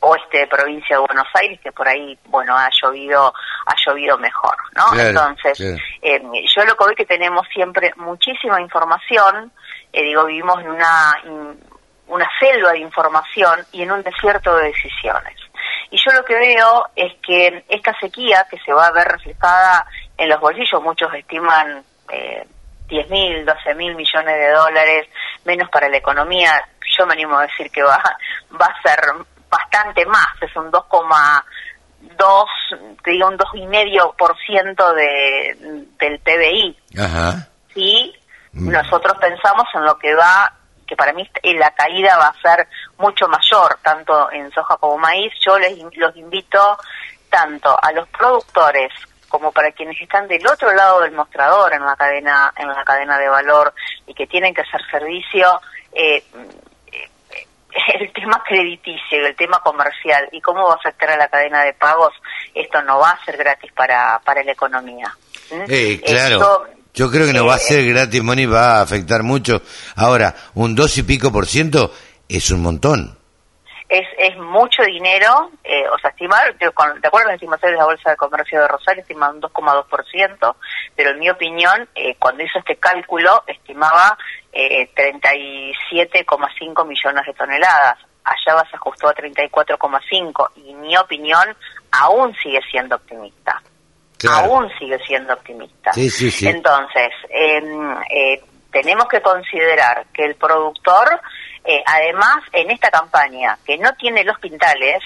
[0.00, 3.32] oeste de provincia de Buenos Aires que por ahí bueno ha llovido
[3.66, 5.76] ha llovido mejor no Claro, entonces claro.
[6.02, 6.22] eh,
[6.54, 9.50] yo lo que veo que tenemos siempre muchísima información
[9.92, 11.60] eh, digo vivimos en una in-
[12.06, 15.34] una selva de información y en un desierto de decisiones
[15.90, 19.86] y yo lo que veo es que esta sequía que se va a ver reflejada
[20.16, 22.46] en los bolsillos muchos estiman eh,
[22.88, 25.08] 10 mil, 12 mil millones de dólares
[25.44, 26.62] menos para la economía.
[26.98, 28.02] Yo me animo a decir que va,
[28.60, 29.00] va a ser
[29.48, 32.44] bastante más, es un 2,2,
[33.02, 36.78] te digo un 2,5% de, del PBI.
[36.98, 37.48] Ajá.
[37.72, 38.14] Sí,
[38.52, 40.52] nosotros pensamos en lo que va,
[40.88, 42.66] que para mí eh, la caída va a ser
[42.96, 45.32] mucho mayor, tanto en soja como maíz.
[45.44, 46.78] Yo les los invito
[47.28, 48.90] tanto a los productores
[49.28, 53.18] como para quienes están del otro lado del mostrador en la cadena en la cadena
[53.18, 53.74] de valor
[54.06, 55.60] y que tienen que hacer servicio
[55.92, 56.24] eh,
[56.90, 57.08] eh,
[58.00, 61.62] el tema crediticio y el tema comercial y cómo va a afectar a la cadena
[61.62, 62.14] de pagos
[62.54, 65.14] esto no va a ser gratis para para la economía
[65.50, 65.64] ¿Mm?
[65.68, 66.34] Eh, claro.
[66.34, 69.62] Esto, Yo creo que no va a ser gratis, Moni, va a afectar mucho.
[69.94, 71.92] Ahora, un dos y pico por ciento
[72.28, 73.16] es un montón.
[73.88, 77.74] es, es mucho dinero, eh, o sea, estimar, de, con- de acuerdo a las estimaciones
[77.74, 80.56] de la Bolsa de Comercio de Rosario, estima un 2,2%,
[80.96, 84.18] pero en mi opinión, eh, cuando hizo este cálculo, estimaba
[84.52, 87.98] eh, 37,5 millones de toneladas.
[88.24, 91.56] Allá se ajustó a 34,5 y mi opinión
[91.92, 93.62] aún sigue siendo optimista.
[94.26, 95.92] Aún sigue siendo optimista.
[95.92, 96.48] Sí, sí, sí.
[96.48, 98.42] Entonces, em, eh,
[98.72, 101.20] tenemos que considerar que el productor,
[101.64, 105.02] eh, además, en esta campaña, que no tiene los pintales,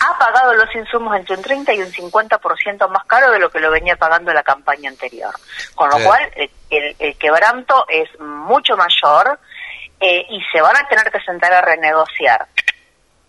[0.00, 3.60] ha pagado los insumos entre un 30 y un 50% más caro de lo que
[3.60, 5.32] lo venía pagando la campaña anterior.
[5.74, 6.08] Con lo Claro.
[6.10, 9.38] cual, el, el- el quebranto es mucho mayor
[10.00, 12.46] eh, y se van a tener que sentar a renegociar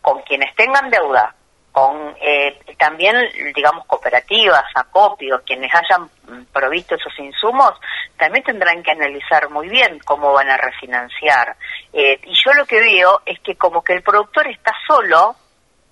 [0.01, 1.35] con quienes tengan deuda,
[1.73, 3.17] con eh, también,
[3.55, 6.07] digamos, cooperativas, acopios, quienes hayan
[6.53, 7.73] provisto esos insumos,
[8.15, 11.57] también tendrán que analizar muy bien cómo van a refinanciar.
[11.91, 15.35] Eh, y yo lo que veo es que como que el productor está solo,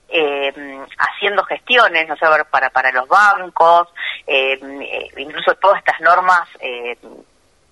[0.07, 0.53] eh,
[0.99, 3.87] haciendo gestiones, no sé, para, para los bancos,
[4.27, 6.95] eh, eh, incluso todas estas normas eh,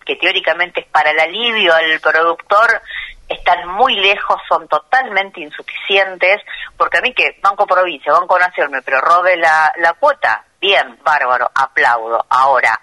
[0.03, 2.81] que teóricamente es para el alivio al productor,
[3.29, 6.41] están muy lejos, son totalmente insuficientes,
[6.75, 11.49] porque a mí que Banco Provincia, Banco Nación me prorrogue la, la cuota, bien, bárbaro,
[11.53, 12.25] aplaudo.
[12.29, 12.79] Ahora,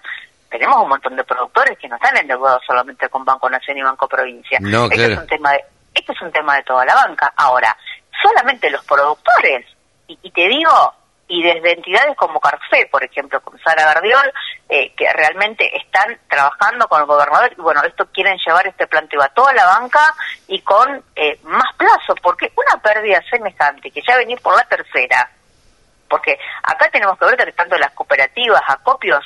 [0.49, 4.07] tenemos un montón de productores que no están endeudados solamente con Banco Nación y Banco
[4.07, 4.57] Provincia.
[4.61, 5.13] No, este, claro.
[5.13, 7.33] es un tema de, este es un tema de toda la banca.
[7.35, 7.75] Ahora,
[8.21, 9.65] solamente los productores,
[10.07, 10.93] y, y te digo,
[11.27, 14.31] y desde entidades como Carfe, por ejemplo, con Sara Gardiol,
[14.69, 19.21] eh, que realmente están trabajando con el gobernador, y bueno, esto quieren llevar este planteo
[19.21, 19.99] a toda la banca
[20.47, 25.29] y con eh, más plazo, porque una pérdida semejante, que ya venir por la tercera,
[26.09, 29.25] porque acá tenemos que ver que tanto las cooperativas, acopios,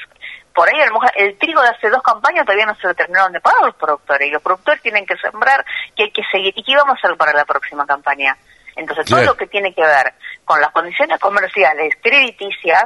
[0.55, 2.93] por ahí a lo mejor el trigo de hace dos campañas todavía no se lo
[2.95, 5.63] terminaron de pagar los productores, y los productores tienen que sembrar,
[5.95, 8.35] que hay que seguir, ¿y qué vamos a hacer para la próxima campaña?
[8.75, 10.13] Entonces, todo lo que tiene que ver
[10.45, 12.83] con las condiciones comerciales, crediticias,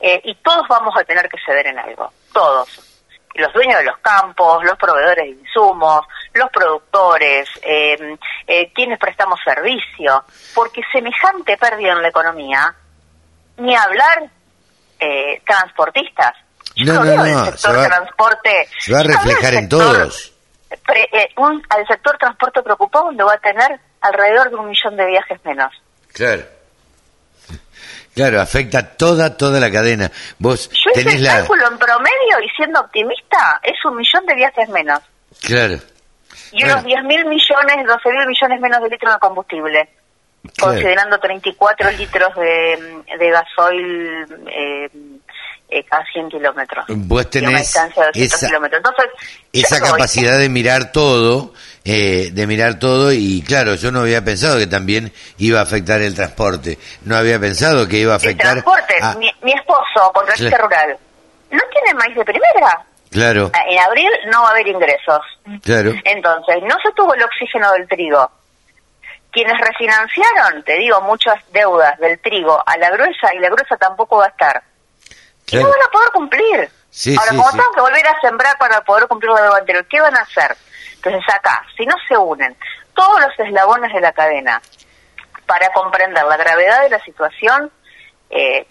[0.00, 2.88] eh, y todos vamos a tener que ceder en algo, todos.
[3.34, 6.04] Los dueños de los campos, los proveedores de insumos,
[6.34, 12.74] los productores, eh, eh, quienes prestamos servicio, porque semejante pérdida en la economía,
[13.58, 14.24] ni hablar
[14.98, 16.32] eh, transportistas.
[16.74, 18.68] Yo No, no, no, sector se va- transporte.
[18.78, 20.32] Se va a reflejar en sector- todos.
[20.86, 24.96] pre- eh, un, al sector transporte preocupado donde va a tener alrededor de un millón
[24.96, 25.72] de viajes menos.
[26.12, 26.42] Claro.
[28.14, 30.10] Claro, afecta toda, toda la cadena.
[30.38, 31.36] Vos Yo hice tenés el la...
[31.38, 35.00] cálculo en promedio y siendo optimista es un millón de viajes menos.
[35.40, 35.78] Claro,
[36.52, 39.88] Y unos 10 mil millones, 12 mil millones menos de litros de combustible.
[40.56, 40.72] Claro.
[40.72, 44.90] Considerando 34 litros de, de gasoil eh,
[45.70, 46.84] eh, cada 100 kilómetros.
[46.88, 48.82] vos tenés distancia de 200 esa, kilómetros.
[48.84, 49.12] Entonces,
[49.54, 51.54] esa voy- capacidad de mirar todo,
[51.84, 56.00] eh, de mirar todo y claro, yo no había pensado que también iba a afectar
[56.00, 58.52] el transporte, no había pensado que iba a El afectar...
[58.52, 60.64] transporte, a- mi, mi esposo, contratista Claro.
[60.68, 60.98] rural,
[61.50, 62.84] no tiene maíz de primera.
[63.10, 65.20] Claro, En abril no va a haber ingresos.
[65.62, 65.92] claro.
[66.04, 68.30] Entonces, no se tuvo el oxígeno del trigo.
[69.30, 74.18] Quienes refinanciaron, te digo, muchas deudas del trigo a la gruesa y la gruesa tampoco
[74.18, 74.62] va a estar.
[75.50, 75.70] Y no Claro.
[75.70, 76.70] van a poder cumplir.
[76.90, 77.56] Sí, Ahora, sí, como sí.
[77.58, 80.56] tengan que volver a sembrar para poder cumplir la deuda anterior, ¿qué van a hacer?
[81.04, 82.56] Entonces acá, si no se unen
[82.94, 84.60] todos los eslabones de la cadena
[85.46, 87.70] para comprender la gravedad de la situación.
[88.30, 88.66] Eh,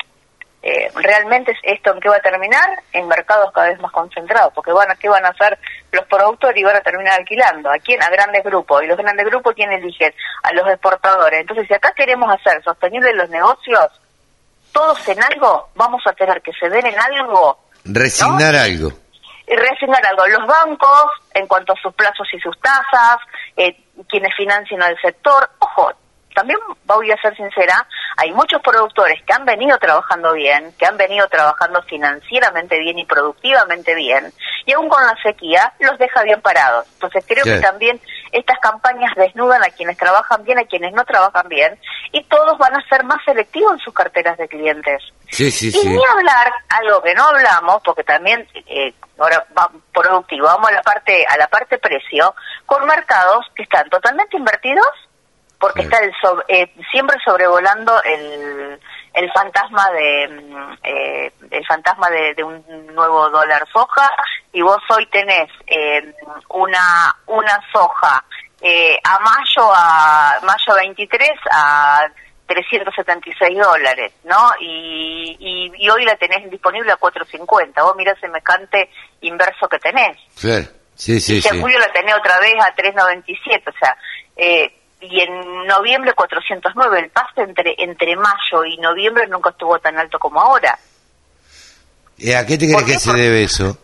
[0.63, 4.71] eh, realmente esto en qué va a terminar en mercados cada vez más concentrados, porque
[4.71, 5.57] van a, ¿qué van a hacer
[5.91, 7.71] los productores y van a terminar alquilando?
[7.71, 8.01] ¿A quién?
[8.03, 8.83] A grandes grupos.
[8.83, 10.13] Y los grandes grupos, ¿quién eligen?
[10.43, 11.41] A los exportadores.
[11.41, 13.87] Entonces, si acá queremos hacer sostenibles los negocios,
[14.71, 17.59] todos en algo, vamos a tener que ceder en algo.
[17.83, 18.91] Resignar algo.
[19.47, 20.27] Y resignar algo.
[20.27, 23.17] Los bancos, en cuanto a sus plazos y sus tasas,
[23.57, 23.75] eh,
[24.07, 25.91] quienes financian al sector, ojo,
[26.33, 27.85] también voy a ser sincera,
[28.17, 33.05] hay muchos productores que han venido trabajando bien, que han venido trabajando financieramente bien y
[33.05, 34.31] productivamente bien,
[34.65, 36.87] y aún con la sequía los deja bien parados.
[36.93, 37.99] Entonces creo que también
[38.31, 41.79] estas campañas desnudan a quienes trabajan bien, a quienes no trabajan bien,
[42.11, 45.01] y todos van a ser más selectivos en sus carteras de clientes.
[45.29, 45.89] Sí, sí, y sí.
[45.89, 50.81] ni hablar, algo que no hablamos, porque también eh, ahora va productivo, vamos a la
[50.81, 52.33] parte a la parte precio,
[52.65, 54.87] con mercados que están totalmente invertidos
[55.61, 56.11] porque está el
[56.47, 58.79] eh, siempre sobrevolando el,
[59.13, 64.09] el fantasma de mm, eh, el fantasma de, un nuevo dólar soja
[64.53, 66.13] y vos hoy tenés eh,
[66.49, 68.23] una una soja
[69.03, 72.07] a mayo a mayo 23 a
[72.51, 74.51] 376 dólares, ¿no?
[74.59, 77.81] Y, y, hoy la tenés disponible a 450.
[77.81, 78.89] Vos mirá semejante
[79.21, 80.17] inverso que tenés.
[80.35, 80.51] Sí,
[80.95, 81.39] sí, sí.
[81.41, 83.69] Y en julio la tenés otra vez a 397.
[83.69, 83.97] O sea,
[84.35, 86.99] eh, y en noviembre 409.
[86.99, 90.77] El paso entre, entre mayo y noviembre nunca estuvo tan alto como ahora.
[92.17, 93.77] ¿Y ¿A qué te crees que se debe eso?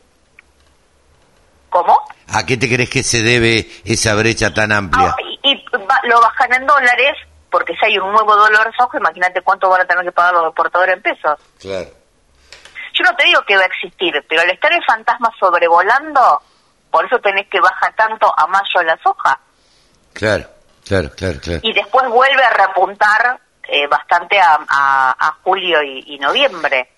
[1.70, 2.00] ¿Cómo?
[2.34, 5.16] ¿A qué te crees que se debe esa brecha tan amplia?
[5.44, 5.66] y,
[6.04, 7.18] lo bajan en dólares,
[7.50, 10.46] porque si hay un nuevo dólar soja, imagínate cuánto van a tener que pagar los
[10.48, 11.40] exportadores en pesos.
[11.60, 11.90] Claro.
[12.94, 16.42] Yo no te digo que va a existir, pero al estar el fantasma sobrevolando,
[16.92, 19.40] por eso tenés que bajar tanto a mayo la soja.
[20.14, 20.57] Claro.
[20.88, 21.60] Claro, claro, claro.
[21.64, 26.92] Y después vuelve a repuntar eh, bastante a, a, julio y, noviembre.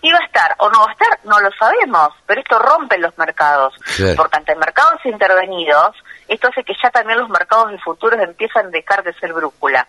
[0.00, 2.98] Si va a estar o no va a estar, no lo sabemos, pero esto rompe
[2.98, 3.74] los mercados.
[4.16, 8.70] Porque ante mercados intervenidos, esto hace que ya también los mercados de futuros empiezan a
[8.70, 9.86] dejar de ser brújula.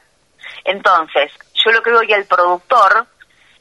[0.63, 3.07] Entonces, yo lo que veo ya el productor,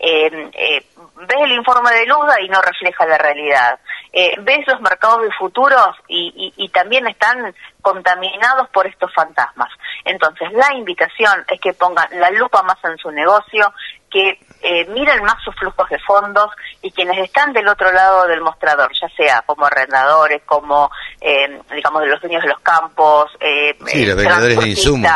[0.02, 3.78] eh, eh, ves el informe de Luda y no refleja la realidad.
[4.12, 9.68] Eh, ves los mercados de futuros y, y, también están contaminados por estos fantasmas.
[10.04, 13.72] Entonces, la invitación es que pongan la lupa más en su negocio,
[14.10, 16.50] que eh, miren más sus flujos de fondos
[16.82, 20.90] y quienes están del otro lado del mostrador, ya sea como arrendadores, como,
[21.20, 25.12] eh, digamos, de los dueños de los campos, eh, sí, los vendedores de insumos.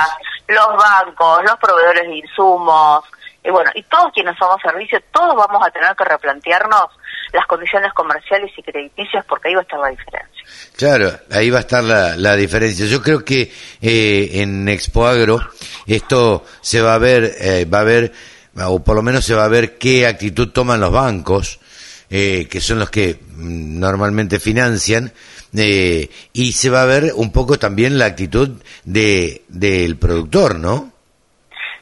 [0.46, 3.04] los bancos, los proveedores de insumos,
[3.44, 6.86] y bueno, y todos quienes somos servicios, todos vamos a tener que replantearnos
[7.32, 10.44] las condiciones comerciales y crediticias porque ahí va a estar la diferencia.
[10.76, 12.86] Claro, ahí va a estar la, la diferencia.
[12.86, 15.40] Yo creo que eh, en Expo Agro
[15.86, 18.12] esto se va a ver, eh, va a ver,
[18.64, 21.60] o por lo menos se va a ver qué actitud toman los bancos,
[22.08, 25.12] eh, que son los que mm, normalmente financian,
[25.56, 30.92] eh, y se va a ver un poco también la actitud de del productor, ¿no?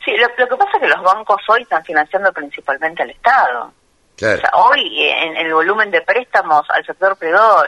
[0.05, 0.52] Sí, lo, lo
[0.95, 3.73] los bancos hoy están financiando principalmente al Estado
[4.53, 7.65] hoy, en, el volumen de préstamos al sector privado,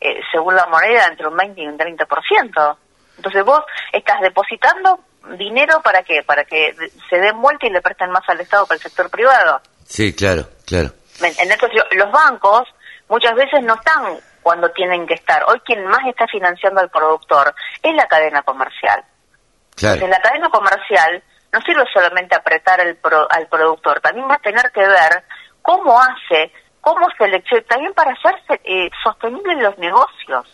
[0.00, 2.76] eh, según la moneda, entre un 20 y un 30%.
[3.16, 3.60] Entonces vos
[3.92, 5.00] estás depositando
[5.36, 6.74] dinero para que para que
[7.10, 9.60] se den vuelta y le presten más al Estado que al sector privado.
[9.84, 10.92] Sí, claro, claro.
[11.20, 12.68] Entonces los bancos
[13.08, 15.44] muchas veces no están cuando tienen que estar.
[15.48, 19.04] Hoy quien más está financiando al productor es la cadena comercial.
[19.74, 19.94] Claro.
[19.94, 21.22] Entonces la cadena comercial
[21.52, 22.98] no sirve solamente apretar el
[23.30, 25.24] al productor, también va a tener que ver
[25.62, 28.34] cómo hace, cómo selecciona, también para hacer
[28.64, 30.46] eh, sostenibles los negocios.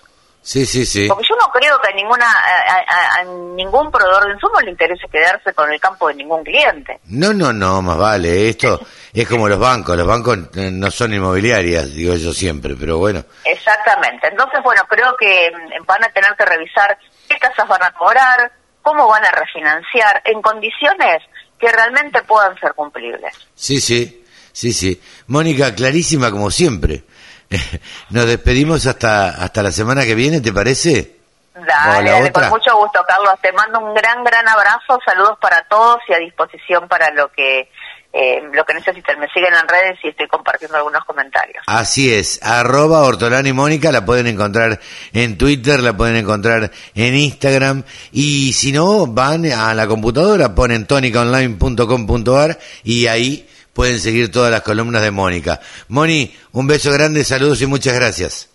[0.45, 1.09] Sí, sí, sí.
[1.09, 5.55] Porque yo no creo que a, ninguna, a, ningún proveedor de insumos le interese quedarse
[5.55, 7.01] con el campo de ningún cliente.
[7.07, 8.51] No, no, no, más vale.
[8.51, 8.79] Esto
[9.15, 9.97] es como los bancos.
[9.97, 13.25] Los bancos no son inmobiliarias, digo yo siempre, pero bueno.
[13.43, 14.29] Exactamente.
[14.29, 18.53] Entonces, bueno, creo que mm, van a tener que revisar qué casas van a cobrar,
[18.85, 21.23] cómo van a refinanciar, en condiciones
[21.59, 23.35] que realmente puedan ser cumplibles.
[23.57, 24.21] Sí, sí.
[24.53, 25.03] Sí, sí.
[25.27, 27.03] Mónica, clarísima como siempre.
[28.11, 31.17] Nos despedimos hasta, hasta la semana que viene, ¿te parece?
[31.55, 33.35] Dale, con mucho gusto, Carlos.
[33.41, 37.69] Te mando un gran, gran abrazo, saludos para todos y a disposición para lo que
[38.17, 39.19] eh, lo que necesiten.
[39.19, 41.65] Me siguen en redes y estoy compartiendo algunos comentarios.
[41.67, 44.79] Así es, arroba Hortolani Mónica, la pueden encontrar
[45.13, 50.87] en Twitter, la pueden encontrar en Instagram y si no, van a la computadora, ponen
[50.87, 55.61] tonicaonline.com.ar y ahí pueden seguir todas las columnas de Mónica.
[55.89, 58.49] Moni, un beso grande, saludos y muchas gracias.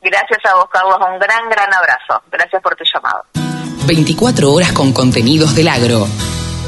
[0.00, 0.96] Gracias a vos, Carlos.
[0.98, 2.22] Un gran, gran abrazo.
[2.30, 3.24] Gracias por tu llamado.
[3.86, 6.06] 24 horas con contenidos del agro.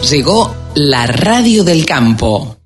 [0.03, 2.57] Llegó la radio del campo.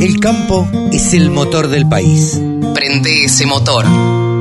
[0.00, 2.40] El campo es el motor del país.
[2.72, 3.84] Prende ese motor.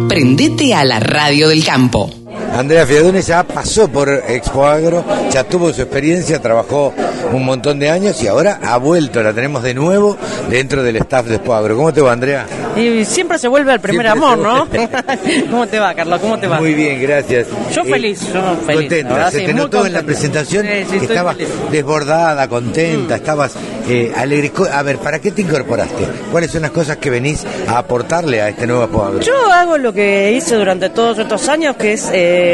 [0.07, 2.11] Prendete a la radio del campo.
[2.57, 6.91] Andrea Fiadone ya pasó por Expo Agro, ya tuvo su experiencia, trabajó
[7.31, 10.17] un montón de años y ahora ha vuelto, la tenemos de nuevo
[10.49, 11.75] dentro del staff de Expo Agro.
[11.75, 12.47] ¿Cómo te va, Andrea?
[12.75, 14.67] Y siempre se vuelve al primer Siempre amor, ¿no?
[15.51, 16.19] ¿Cómo te va, Carlos?
[16.19, 16.59] ¿Cómo te va?
[16.59, 17.47] Muy bien, gracias.
[17.73, 18.81] Yo Eh, feliz, yo feliz.
[18.81, 21.49] Contenta, verdad, se sí, te notó en la presentación Sí, sí, que estabas feliz.
[21.71, 23.53] desbordada, contenta, estabas
[23.87, 24.51] eh, alegre.
[24.71, 26.05] A ver, ¿para qué te incorporaste?
[26.31, 29.19] ¿Cuáles son las cosas que venís a aportarle a este nuevo Expo Agro?
[29.21, 32.46] Yo hago lo que hice durante todos estos años, que es, eh,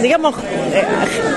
[0.00, 0.34] digamos,
[0.72, 0.84] eh,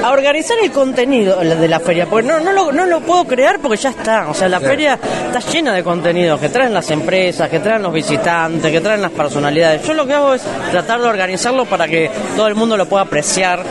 [0.03, 2.05] a organizar el contenido de la feria.
[2.05, 4.29] Porque no, no, lo, no lo puedo crear porque ya está.
[4.29, 7.93] O sea, la feria está llena de contenidos que traen las empresas, que traen los
[7.93, 9.83] visitantes, que traen las personalidades.
[9.83, 13.03] Yo lo que hago es tratar de organizarlo para que todo el mundo lo pueda
[13.03, 13.63] apreciar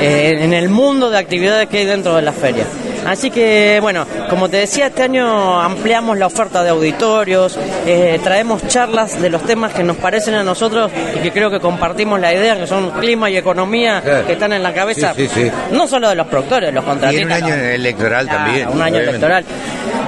[0.00, 2.64] eh, en el mundo de actividades que hay dentro de la feria.
[3.06, 8.66] Así que, bueno, como te decía, este año ampliamos la oferta de auditorios, eh, traemos
[8.68, 12.34] charlas de los temas que nos parecen a nosotros y que creo que compartimos la
[12.34, 14.26] idea, que son clima y economía, Claro.
[14.26, 15.50] que están en la cabeza, Sí, sí, sí.
[15.72, 17.26] no solo de los productores, de los Y en contratistas.
[17.38, 17.62] un año no.
[17.62, 18.68] electoral Claro, también.
[18.68, 19.08] Un año obviamente.
[19.10, 19.44] electoral.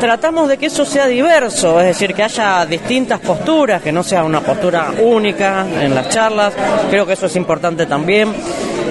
[0.01, 4.25] Tratamos de que eso sea diverso, es decir, que haya distintas posturas, que no sea
[4.25, 6.55] una postura única en las charlas.
[6.91, 8.33] Creo que eso es importante también.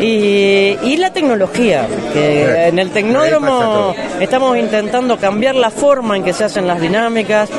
[0.02, 6.32] Y, y la tecnología, que en el tecnódromo estamos intentando cambiar la forma en que
[6.32, 7.50] se hacen las dinámicas,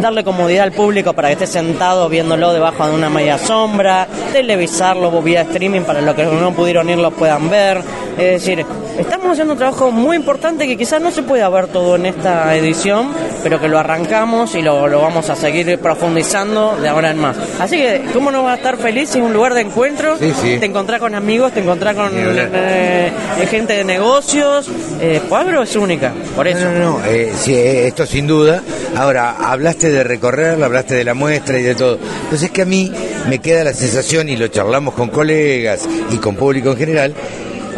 [0.00, 5.10] darle comodidad al público para que esté sentado viéndolo debajo de una media sombra, televisarlo
[5.22, 7.82] vía streaming para los que no pudieron ir lo puedan ver.
[8.18, 8.64] Es decir,
[8.98, 12.54] estamos haciendo un trabajo muy importante que quizás no se pueda ver todo en esta
[12.56, 13.08] edición,
[13.42, 17.36] pero que lo arrancamos y lo, lo vamos a seguir profundizando de ahora en más.
[17.60, 19.10] Así que, ¿cómo no va a estar feliz?
[19.10, 20.56] Es un lugar de encuentro, Sí, sí.
[20.58, 23.12] te encontrás con amigos, te encontrás con eh,
[23.50, 24.68] gente de negocios.
[25.00, 26.64] Eh, Pueblo es única, por eso.
[26.64, 28.62] No, no, no, eh, sí, eh, esto sin duda.
[28.96, 31.98] Ahora, hablaste de recorrer, hablaste de la muestra y de todo.
[32.24, 32.92] Entonces es que a mí
[33.28, 37.14] me queda la sensación, y lo charlamos con colegas y con público en general,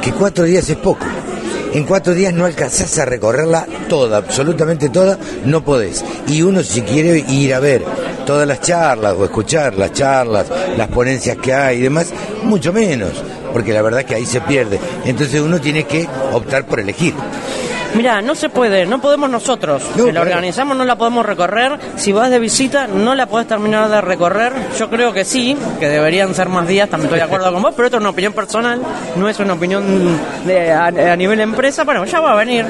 [0.00, 1.06] que cuatro días es poco.
[1.72, 6.04] En cuatro días no alcanzás a recorrerla toda, absolutamente toda, no podés.
[6.26, 7.84] Y uno si quiere ir a ver
[8.26, 10.46] todas las charlas o escuchar las charlas,
[10.76, 13.22] las ponencias que hay y demás, mucho menos,
[13.52, 14.78] porque la verdad que ahí se pierde.
[15.04, 17.14] Entonces uno tiene que optar por elegir.
[17.92, 19.82] Mira, no se puede, no podemos nosotros.
[19.96, 21.76] que la organizamos, no la podemos recorrer.
[21.96, 24.52] Si vas de visita, no la podés terminar de recorrer.
[24.78, 27.72] Yo creo que sí, que deberían ser más días, también estoy de acuerdo con vos,
[27.74, 28.80] pero esto es una opinión personal,
[29.16, 31.82] no es una opinión de- a, a nivel empresa.
[31.82, 32.64] Bueno, ya va a venir.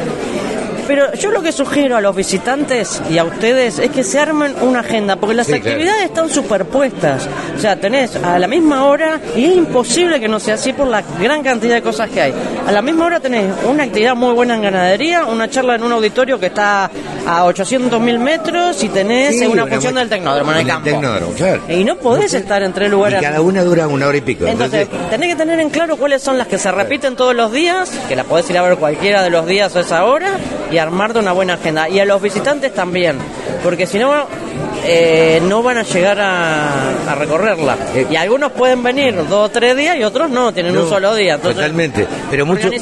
[0.87, 4.55] Pero yo lo que sugiero a los visitantes y a ustedes es que se armen
[4.63, 5.71] una agenda, porque las Sí, claro.
[5.71, 7.29] actividades están superpuestas.
[7.57, 10.87] O sea, tenés a la misma hora, y es imposible que no sea así por
[10.89, 12.35] la gran cantidad de cosas que hay.
[12.67, 15.93] A la misma hora tenés una actividad muy buena en ganadería, una charla en un
[15.93, 16.91] auditorio que está
[17.27, 20.89] a 800 mil metros y tenés Sí, una función del tecnódromo en el campo.
[20.91, 21.63] tecnódromo, claro.
[21.69, 23.21] Y no podés estar en tres lugares.
[23.21, 24.47] Y cada una dura una hora y pico.
[24.47, 27.91] Entonces, tenés que tener en claro cuáles son las que se repiten todos los días,
[28.09, 30.31] que la podés ir a ver cualquiera de los días a esa hora
[30.71, 31.89] y armarte una buena agenda.
[31.89, 33.17] Y a los visitantes también,
[33.63, 34.27] porque si no,
[34.85, 37.77] eh, no van a llegar a, a recorrerla.
[38.11, 41.35] Y algunos pueden venir dos o tres días y otros no, tienen un solo día.
[41.35, 42.07] Entonces, Totalmente.
[42.31, 42.73] Pero muchos.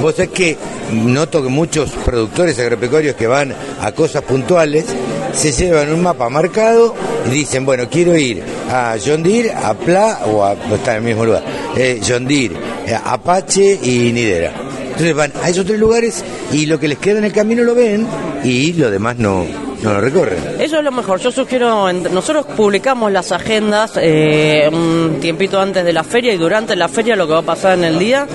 [0.00, 0.56] Vos sabés que
[0.92, 4.86] noto que muchos productores agropecuarios que van a cosas puntuales
[5.32, 6.94] se llevan un mapa marcado
[7.26, 10.98] y dicen, bueno, quiero ir a John Deere, a Pla, o a, no está en
[10.98, 11.42] el mismo lugar,
[11.76, 12.54] eh, John Deere,
[12.86, 14.65] eh, Apache y Nidera.
[14.98, 17.74] Entonces van a esos tres lugares y lo que les queda en el camino lo
[17.74, 18.06] ven
[18.42, 19.44] y lo demás no,
[19.82, 20.38] no lo recorren.
[20.58, 21.20] Eso es lo mejor.
[21.20, 26.74] Yo sugiero, nosotros publicamos las agendas eh, un tiempito antes de la feria y durante
[26.76, 28.26] la feria lo que va a pasar en el día.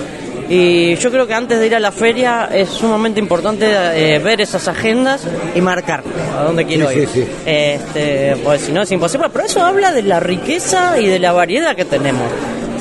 [0.48, 4.40] Y yo creo que antes de ir a la feria es sumamente importante eh, ver
[4.40, 5.22] esas agendas
[5.54, 6.02] y marcar
[6.38, 7.08] a dónde quiero Sí, ir.
[7.08, 7.28] sí, sí.
[7.46, 9.28] Este, pues si no es imposible.
[9.32, 12.30] Pero eso habla de la riqueza y de la variedad que tenemos.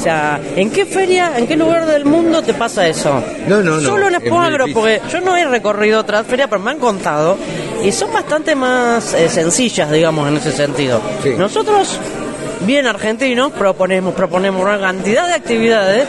[0.01, 3.23] O sea, ¿en qué feria, en qué lugar del mundo te pasa eso?
[3.47, 3.81] No, no, no.
[3.81, 7.37] Solo en Expo Agro, porque yo no he recorrido otras ferias, pero me han contado
[7.83, 10.99] y son bastante más eh, sencillas, digamos, en ese sentido.
[11.37, 11.99] Nosotros,
[12.61, 16.07] bien argentinos, proponemos, proponemos una cantidad de actividades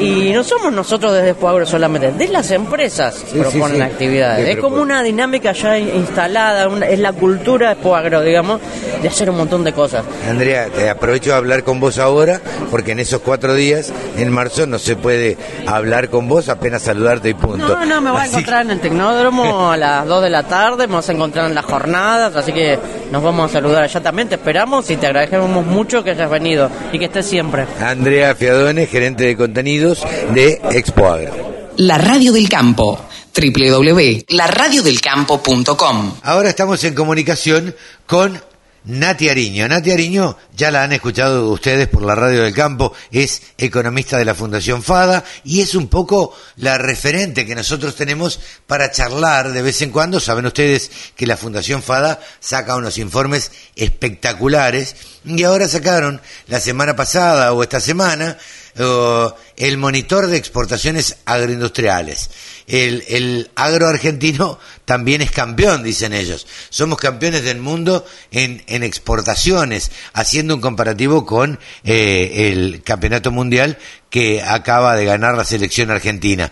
[0.00, 3.82] y no somos nosotros desde Agro solamente, de las empresas sí, proponen sí.
[3.82, 4.44] actividades.
[4.46, 8.60] Sí, es como una dinámica ya in- instalada, una- es la cultura de Agro, digamos,
[9.02, 10.04] de hacer un montón de cosas.
[10.28, 14.66] Andrea, te aprovecho de hablar con vos ahora, porque en esos cuatro días, en marzo,
[14.66, 17.66] no se puede hablar con vos, apenas saludarte y punto.
[17.68, 20.86] No, no, me voy a encontrar en el Tecnódromo a las 2 de la tarde,
[20.86, 22.78] me vas a encontrar en las jornadas, así que
[23.10, 26.70] nos vamos a saludar allá también, te esperamos y te agradecemos mucho que hayas venido
[26.92, 27.64] y que estés siempre.
[27.80, 29.36] Andrea Fiadone, gerente de
[30.34, 31.70] de Expo Agro.
[31.76, 33.04] La radio del campo.
[33.34, 36.14] www.laradiodelcampo.com.
[36.22, 37.74] Ahora estamos en comunicación
[38.06, 38.40] con
[38.84, 39.68] Nati Ariño.
[39.68, 44.24] Nati Ariño, ya la han escuchado ustedes por la radio del campo, es economista de
[44.24, 49.62] la Fundación FADA y es un poco la referente que nosotros tenemos para charlar de
[49.62, 50.20] vez en cuando.
[50.20, 56.96] Saben ustedes que la Fundación FADA saca unos informes espectaculares y ahora sacaron la semana
[56.96, 58.38] pasada o esta semana
[58.78, 62.30] eh, el monitor de exportaciones agroindustriales.
[62.66, 66.46] El, el agro argentino también es campeón, dicen ellos.
[66.70, 73.78] Somos campeones del mundo en, en exportaciones, haciendo un comparativo con eh, el campeonato mundial
[74.10, 76.50] que acaba de ganar la selección argentina.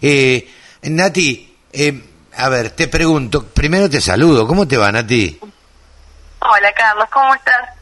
[0.00, 0.48] Eh,
[0.82, 2.02] Nati, eh,
[2.36, 5.38] a ver, te pregunto, primero te saludo, ¿cómo te va, Nati?
[6.40, 7.81] Hola Carlos, ¿cómo estás?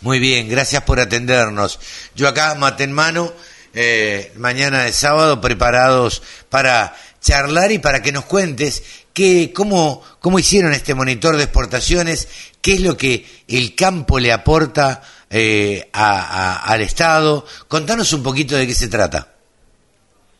[0.00, 1.78] Muy bien, gracias por atendernos.
[2.14, 3.32] Yo acá, mate en mano,
[3.74, 10.38] eh, mañana de sábado, preparados para charlar y para que nos cuentes qué, cómo, cómo
[10.38, 12.28] hicieron este monitor de exportaciones,
[12.62, 17.44] qué es lo que el campo le aporta eh, a- al Estado.
[17.68, 19.28] Contanos un poquito de qué se trata.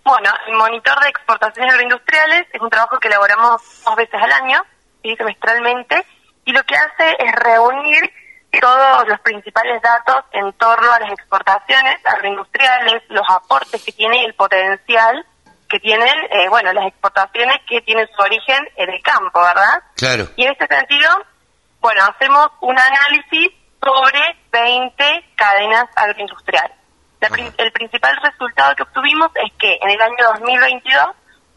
[0.05, 4.63] Bueno, el monitor de exportaciones agroindustriales es un trabajo que elaboramos dos veces al año,
[5.03, 5.15] ¿sí?
[5.17, 6.03] semestralmente,
[6.47, 8.11] y lo que hace es reunir
[8.61, 14.25] todos los principales datos en torno a las exportaciones agroindustriales, los aportes que tiene y
[14.27, 15.25] el potencial
[15.69, 19.83] que tienen, eh, bueno, las exportaciones que tienen su origen en el campo, ¿verdad?
[19.97, 20.29] Claro.
[20.37, 21.11] Y en este sentido,
[21.81, 23.51] bueno, hacemos un análisis
[23.83, 24.21] sobre
[24.51, 26.77] 20 cadenas agroindustriales.
[27.21, 27.29] La
[27.59, 31.07] el principal resultado que obtuvimos es que en el año 2022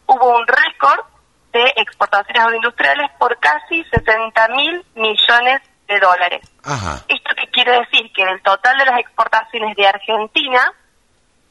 [0.06, 1.06] hubo un récord
[1.52, 5.62] de exportaciones agroindustriales por casi 60 mil millones
[5.92, 6.40] de dólares.
[6.64, 7.04] Ajá.
[7.08, 8.10] ¿Esto qué quiere decir?
[8.12, 10.72] Que del total de las exportaciones de Argentina,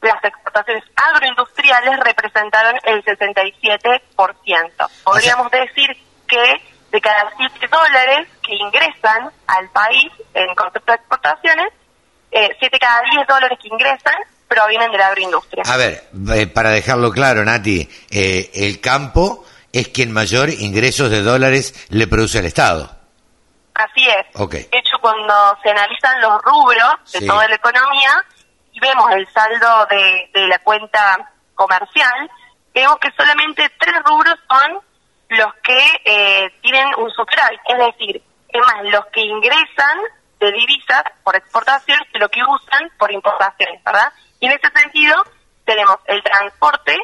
[0.00, 4.88] las exportaciones agroindustriales representaron el 67%.
[5.04, 5.96] Podríamos decir
[6.26, 11.72] que de cada 7 dólares que ingresan al país en concepto de exportaciones,
[12.30, 14.14] 7 cada 10 dólares que ingresan
[14.48, 15.62] provienen de la agroindustria.
[15.66, 16.04] A ver,
[16.34, 22.06] eh, para dejarlo claro, Nati, eh, el campo es quien mayor ingresos de dólares le
[22.06, 23.01] produce al Estado.
[23.84, 24.26] Así es.
[24.70, 27.26] De hecho, cuando se analizan los rubros de Sí.
[27.26, 28.24] toda la economía
[28.72, 32.30] y vemos el saldo de, de la cuenta comercial,
[32.74, 34.80] vemos que solamente tres rubros son
[35.28, 37.60] los que eh, tienen un superávit.
[37.66, 39.98] Es decir, es más, los que ingresan
[40.40, 44.12] de divisas por exportación que lo que usan por importaciones, ¿verdad?
[44.40, 45.22] Y en ese sentido
[45.64, 46.96] tenemos el transporte,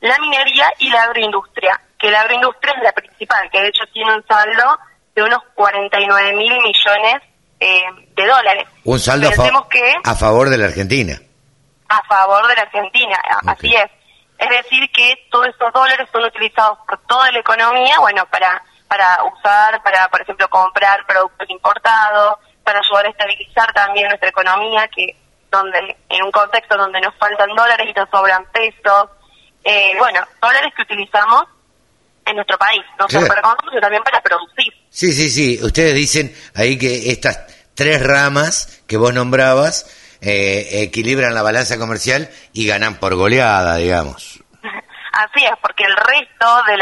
[0.00, 4.14] la minería y la agroindustria, que la agroindustria es la principal, que de hecho tiene
[4.14, 4.78] un saldo
[5.24, 7.22] de unos 49 mil millones
[7.60, 7.82] eh,
[8.16, 8.66] de dólares.
[8.84, 11.18] Un saldo a, fa- que a favor de la Argentina.
[11.88, 13.16] a favor de la Argentina,
[13.46, 13.90] así es.
[14.38, 19.22] Es decir, que todos esos dólares son utilizados por toda la economía, bueno, para para
[19.24, 25.14] usar, para, por ejemplo, comprar productos importados, para ayudar a estabilizar también nuestra economía, que
[25.48, 29.10] donde en un contexto donde nos faltan dólares y nos sobran pesos,
[29.62, 31.44] eh, bueno, dólares que utilizamos
[32.30, 34.72] en nuestro país, no solo para consumir, sino también para producir.
[34.88, 35.58] Sí, sí, sí.
[35.62, 39.86] Ustedes dicen ahí que estas tres ramas que vos nombrabas
[40.20, 44.42] eh, equilibran la balanza comercial y ganan por goleada, digamos.
[45.12, 46.76] Así es, porque el resto de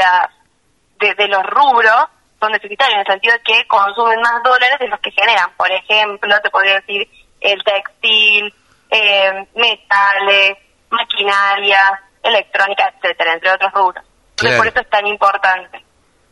[1.06, 2.06] de, de los rubros
[2.40, 5.50] son deficitarios en el sentido de que consumen más dólares de los que generan.
[5.56, 7.08] Por ejemplo, te podría decir
[7.40, 8.52] el textil,
[8.90, 10.58] eh, metales,
[10.90, 14.04] maquinaria, electrónica, etcétera, entre otros rubros.
[14.46, 15.84] Entonces, por eso es tan importante.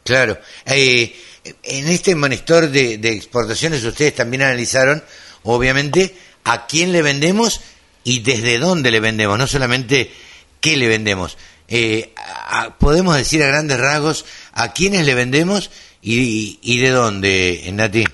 [0.04, 0.38] Claro.
[0.66, 1.14] Eh,
[1.62, 5.02] en este monitor de, de exportaciones ustedes también analizaron,
[5.44, 7.60] obviamente, a quién le vendemos
[8.04, 10.12] y desde dónde le vendemos, no solamente
[10.60, 11.36] qué le vendemos.
[11.68, 15.70] Eh, a- podemos decir a grandes rasgos a quiénes le vendemos
[16.00, 18.04] y, y de dónde, Nati.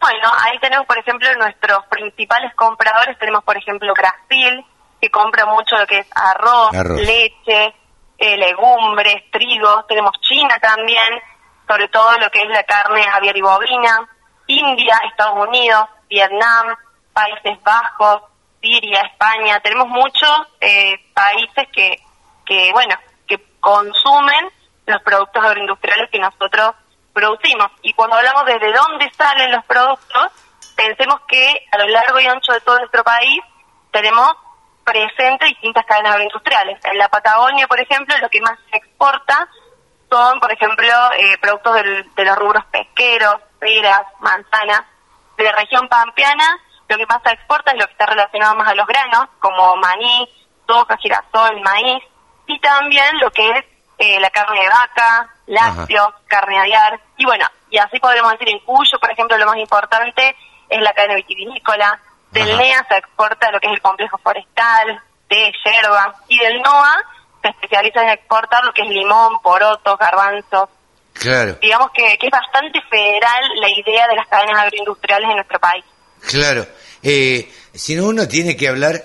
[0.00, 3.16] Bueno, ahí tenemos, por ejemplo, nuestros principales compradores.
[3.18, 4.64] Tenemos, por ejemplo, Brasil,
[5.00, 7.00] que compra mucho lo que es arroz, Arroz.
[7.02, 7.74] leche,
[8.22, 9.84] eh, legumbres, trigo.
[9.88, 11.20] Tenemos China también,
[11.66, 14.08] sobre todo lo que es la carne aviar y bovina.
[14.46, 16.76] India, Estados Unidos, Vietnam,
[17.12, 18.22] Países Bajos,
[18.60, 19.58] Siria, España.
[19.58, 20.30] Tenemos muchos
[20.60, 22.00] eh, países que,
[22.46, 22.94] que, bueno,
[23.26, 24.50] que consumen
[24.86, 26.76] los productos agroindustriales que nosotros
[27.12, 27.72] producimos.
[27.82, 30.28] Y cuando hablamos desde dónde salen los productos,
[30.76, 33.40] pensemos que a lo largo y ancho de todo nuestro país
[33.90, 34.32] tenemos
[34.84, 36.78] presentes distintas cadenas agroindustriales.
[36.84, 39.48] En la Patagonia, por ejemplo, lo que más se exporta
[40.10, 44.82] son, por ejemplo, eh, productos del- de los rubros pesqueros, peras, manzanas.
[45.36, 48.68] De la región pampeana, lo que más se exporta es lo que está relacionado más
[48.68, 50.28] a los granos, como maní,
[50.66, 52.02] soja, girasol, maíz,
[52.46, 53.64] y también lo que es
[53.98, 58.58] eh, la carne de vaca, lácteos, carne aviar, y bueno, y así podríamos decir en
[58.60, 60.34] Cuyo, por ejemplo, lo más importante
[60.68, 62.00] es la cadena vitivinícola,
[62.32, 66.96] del NEA se exporta lo que es el complejo forestal, de yerba, y del NOA
[67.42, 70.68] se especializa en exportar lo que es limón, porotos, garbanzos.
[71.12, 75.60] Claro, Digamos que, que es bastante federal la idea de las cadenas agroindustriales en nuestro
[75.60, 75.84] país.
[76.28, 76.66] claro.
[77.04, 79.02] Eh, si no, uno tiene que hablar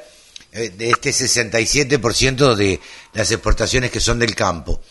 [0.51, 2.79] eh, de este 67% de
[3.13, 4.81] las exportaciones que son del campo.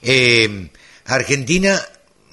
[0.00, 0.68] Eh,
[1.06, 1.80] Argentina,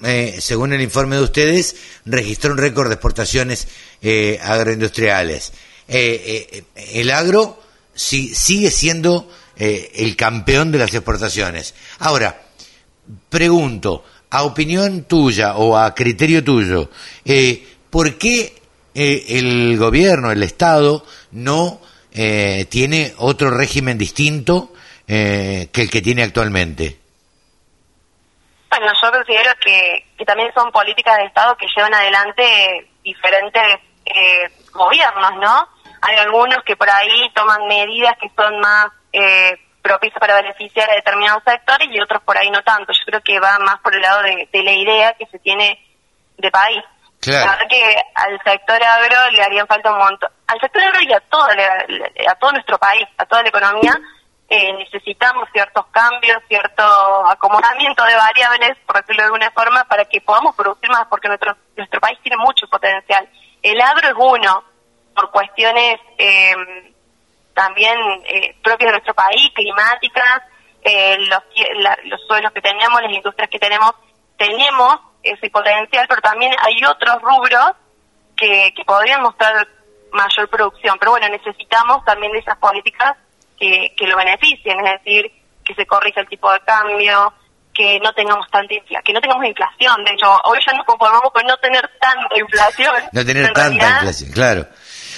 [0.04, 1.76] eh, según el informe de ustedes,
[2.06, 3.68] registró un récord de exportaciones
[4.02, 5.54] eh, agroindustriales.
[5.88, 7.62] Eh, eh, el agro
[7.94, 11.74] sí- sigue siendo eh, el campeón de las exportaciones.
[12.00, 12.40] Ahora,
[13.30, 16.90] pregunto, a opinión tuya o a criterio tuyo,
[17.90, 18.54] ¿por qué
[18.94, 21.82] el gobierno, el Estado, no
[22.12, 24.72] tiene otro régimen distinto
[25.08, 27.00] que el que tiene actualmente?
[28.70, 33.64] Bueno, yo considero que también son políticas de Estado que llevan adelante diferentes
[34.10, 35.68] eh, gobiernos, ¿no?
[36.02, 40.96] Hay algunos que por ahí toman medidas que son más eh, propicias para beneficiar a
[40.96, 42.94] determinados sectores y otros por ahí no tanto.
[42.94, 45.80] Yo creo que va más por el lado de, de la idea que se tiene
[46.38, 46.84] de país.
[47.20, 47.46] Claro.
[47.46, 50.30] La verdad que al sector agro le harían falta un montón.
[50.48, 53.94] Al sector agro y a todo, a todo nuestro país, a toda la economía,
[54.50, 56.84] eh, necesitamos ciertos cambios, cierto
[57.28, 61.56] acomodamiento de variables, por decirlo de alguna forma, para que podamos producir más, porque nuestro,
[61.76, 63.30] nuestro país tiene mucho potencial.
[63.62, 64.64] El agro es uno,
[65.16, 66.56] por cuestiones eh,
[67.54, 70.42] también eh, propias de nuestro país, climáticas,
[70.82, 71.44] eh, los,
[71.82, 73.92] la- los suelos que tenemos, las industrias que tenemos,
[74.38, 77.72] tenemos ese potencial, pero también hay otros rubros
[78.38, 79.68] que, que podrían mostrar
[80.14, 80.98] mayor producción.
[80.98, 83.18] Pero bueno, necesitamos también de esas políticas
[83.60, 85.32] que, que lo beneficien, es decir,
[85.66, 87.34] que se corrija el tipo de cambio,
[87.80, 90.04] que no tengamos tanta infla que no tengamos inflación.
[90.04, 92.94] De hecho, hoy ya nos conformamos con no tener tanta inflación.
[93.14, 94.68] No tener En tanta realidad, inflación, claro.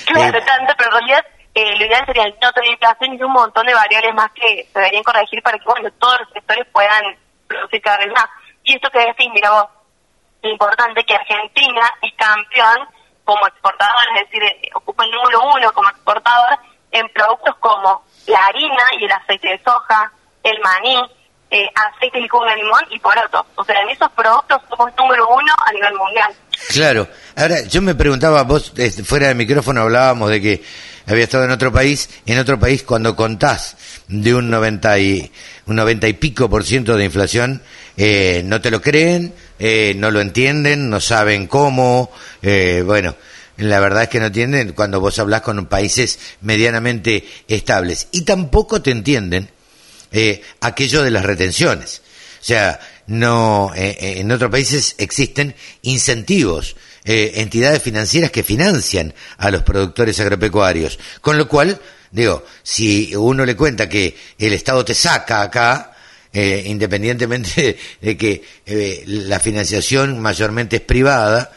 [0.06, 1.26] Claro, Eh, tanto, pero en realidad
[1.56, 4.78] eh, lo ideal sería no tener inflación y un montón de variables más que se
[4.80, 7.18] deberían corregir para que bueno todos los sectores puedan
[7.48, 8.30] producir cada vez más.
[8.64, 9.66] Y esto que decís, mira vos,
[10.44, 12.78] lo importante que Argentina es campeón
[13.26, 16.60] como exportador, es decir, eh, ocupa el número uno como exportador
[16.92, 20.12] en productos como la harina y el aceite de soja,
[20.44, 21.02] el maní,
[21.52, 23.45] eh, aceite de licor de limón y poroto.
[23.56, 26.34] O sea, en esos productos somos número uno a nivel mundial.
[26.69, 27.07] Claro.
[27.36, 30.64] Ahora, yo me preguntaba, vos eh, fuera del micrófono hablábamos de que
[31.07, 32.10] había estado en otro país.
[32.26, 33.76] En otro país, cuando contás
[34.07, 35.32] de un 90 y,
[35.65, 37.61] un 90 y pico por ciento de inflación,
[37.98, 42.11] eh, no te lo creen, eh, no lo entienden, no saben cómo.
[42.41, 43.15] eh, bueno,
[43.57, 48.07] la verdad es que no entienden cuando vos hablás con países medianamente estables.
[48.11, 49.49] Y tampoco te entienden
[50.12, 52.02] eh, aquello de las retenciones.
[52.42, 59.50] O sea, no, eh, eh, en otros países existen incentivos, entidades financieras que financian a
[59.50, 61.00] los productores agropecuarios.
[61.20, 61.82] Con lo cual,
[62.12, 65.96] digo, si uno le cuenta que el Estado te saca acá,
[66.32, 68.44] independientemente de que
[69.08, 71.52] la financiación mayormente es privada,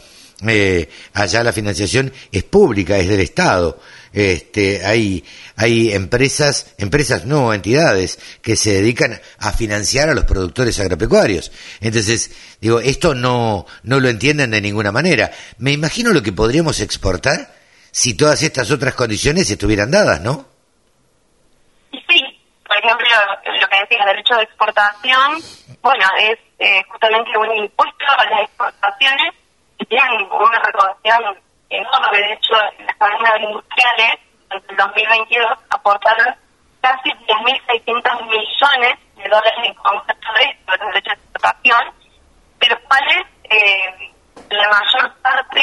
[1.13, 3.79] allá la financiación es pública, es del Estado.
[4.15, 5.25] Este, hay,
[5.57, 11.51] hay empresas, empresas no, entidades que se dedican a financiar a los productores agropecuarios.
[11.81, 12.31] Entonces,
[12.61, 15.33] digo, esto no, no lo entienden de ninguna manera.
[15.59, 17.53] Me imagino lo que podríamos exportar
[17.91, 20.47] si todas estas otras condiciones estuvieran dadas, ¿no?
[21.91, 22.23] Sí,
[22.69, 23.07] por ejemplo,
[23.61, 25.43] lo que decías, derecho de exportación,
[25.83, 29.35] bueno, es eh, justamente un impuesto a las exportaciones
[29.77, 31.37] que tienen una recaudación
[31.77, 32.19] enorme.
[32.19, 34.15] De hecho, las cadenas industriales,
[34.51, 36.35] en el 2022, aportaron
[36.81, 41.95] casi 10.600 millones de dólares en concepto de esto, de derecho de exportación,
[42.61, 44.13] de los cuales eh,
[44.51, 45.61] la mayor parte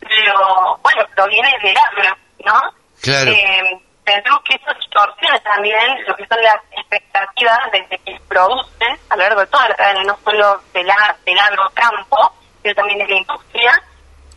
[0.00, 2.60] lo, bueno, proviene del agro, ¿no?
[3.02, 3.30] Claro.
[3.30, 8.98] Eh, pensemos que eso distorsiona también lo que son las expectativas desde que se producen
[9.08, 10.90] a lo largo de toda la cadena, no solo del,
[11.24, 13.82] del agrocampo, sino también de la industria,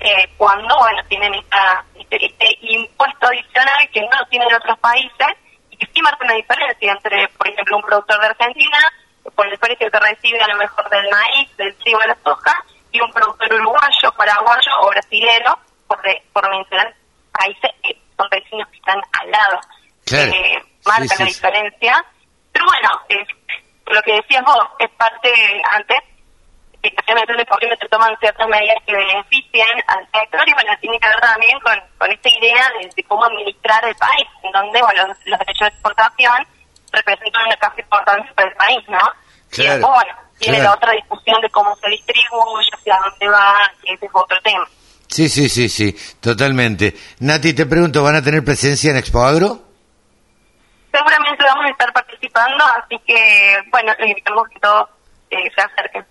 [0.03, 5.27] eh, cuando, bueno, tienen esta, este, este impuesto adicional que no tienen otros países
[5.71, 8.77] y que sí marca una diferencia entre, por ejemplo, un productor de Argentina,
[9.35, 12.53] por el precio que recibe a lo mejor del maíz, del trigo, de la soja,
[12.91, 15.57] y un productor uruguayo, paraguayo o brasilero,
[15.88, 16.93] por, de- por mencionar
[17.31, 19.59] países que son vecinos que están al lado.
[20.05, 20.31] Claro.
[20.31, 22.05] Eh, marca Sí, sí, la diferencia.
[22.51, 23.25] Pero bueno, eh,
[23.88, 25.31] lo que decías vos es parte
[25.71, 25.97] antes
[26.91, 30.99] que obviamente por qué se toman ciertas medidas que beneficien al sector y bueno, tiene
[30.99, 34.81] que ver también con, con esta idea de, de cómo administrar el país, en donde
[34.81, 36.47] bueno, los, los derechos de exportación
[36.91, 38.99] representan una caja importante para el país, ¿no?
[39.53, 40.72] Y después, bueno, tiene claro.
[40.72, 44.68] la otra discusión de cómo se distribuye, hacia dónde va, ese es otro tema.
[45.07, 46.95] Sí, sí, sí, sí, totalmente.
[47.19, 49.61] Nati, te pregunto, ¿van a tener presencia en Expo Agro?
[50.91, 54.89] Seguramente vamos a estar participando, así que, bueno, les invitamos que todos
[55.30, 56.05] eh, se acerquen.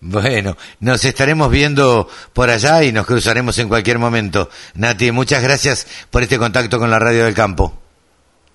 [0.00, 4.48] Bueno, nos estaremos viendo por allá y nos cruzaremos en cualquier momento.
[4.74, 7.74] Nati, muchas gracias por este contacto con la Radio del Campo.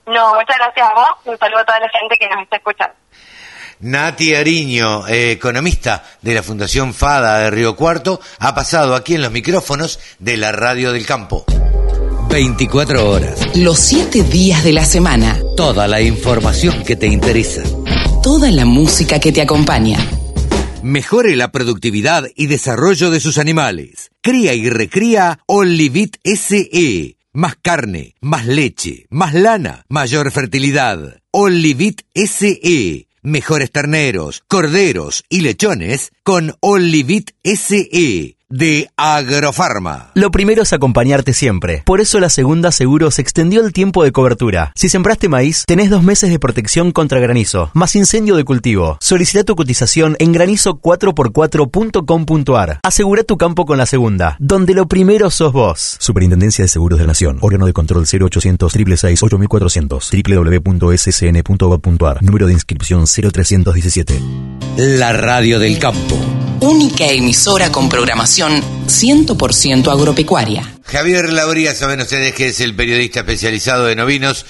[0.08, 2.96] No, muchas gracias a vos, un saludo a toda la gente que nos está escuchando.
[3.80, 9.22] Nati Ariño, eh, economista de la Fundación FADA de Río Cuarto, ha pasado aquí en
[9.22, 11.46] los micrófonos de la Radio del Campo.
[12.30, 13.56] 24 horas.
[13.56, 15.38] Los siete días de la semana.
[15.56, 17.62] Toda la información que te interesa.
[18.24, 20.00] Toda la música que te acompaña.
[20.86, 24.12] Mejore la productividad y desarrollo de sus animales.
[24.22, 27.18] Cría y recría Olivit SE.
[27.34, 31.22] Más carne, más leche, más lana, mayor fertilidad.
[31.32, 33.08] Olivit SE.
[33.24, 40.12] Mejores terneros, corderos y lechones con Olivit SE de Agrofarma.
[40.14, 41.84] Lo primero es acompañarte siempre.
[41.86, 44.72] Por eso la segunda seguro se extendió el tiempo de cobertura.
[44.76, 48.98] Si sembraste maíz, tenés dos meses de protección contra granizo, más incendio de cultivo.
[49.02, 52.80] Solicita tu cotización en granizo4x4.com.ar.
[52.82, 55.98] Asegura tu campo con la segunda, donde lo primero sos vos.
[56.00, 57.40] Superintendencia de Seguros de la Nación.
[57.42, 60.12] Órgano de control 0800 666 8400
[60.64, 62.24] www.ssn.gov.ar.
[62.24, 64.22] Número de inscripción 0317.
[64.78, 66.18] La radio del campo.
[66.62, 70.78] Única emisora con programación 100% agropecuaria.
[70.84, 74.46] Javier Labría, saben ustedes que es el periodista especializado de novinos,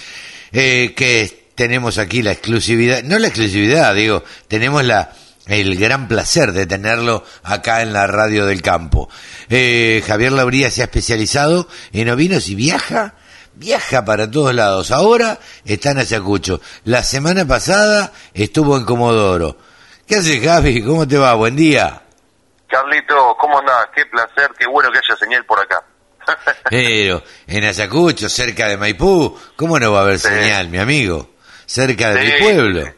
[0.52, 5.14] eh, que tenemos aquí la exclusividad, no la exclusividad, digo, tenemos la
[5.48, 9.10] el gran placer de tenerlo acá en la radio del campo.
[9.50, 13.16] Eh, Javier Labría se ha especializado en ovinos y viaja,
[13.56, 14.92] viaja para todos lados.
[14.92, 16.62] Ahora está en Ayacucho.
[16.84, 19.58] La semana pasada estuvo en Comodoro.
[20.08, 20.82] ¿Qué haces, Javi?
[20.82, 21.34] ¿Cómo te va?
[21.36, 22.05] Buen día.
[22.68, 23.88] Carlito, ¿cómo andás?
[23.96, 25.84] Qué placer, qué bueno que haya señal por acá.
[26.70, 31.30] Pero en Ayacucho, cerca de Maipú, ¿cómo no va a haber señal, mi amigo?
[31.66, 32.94] Cerca de mi pueblo.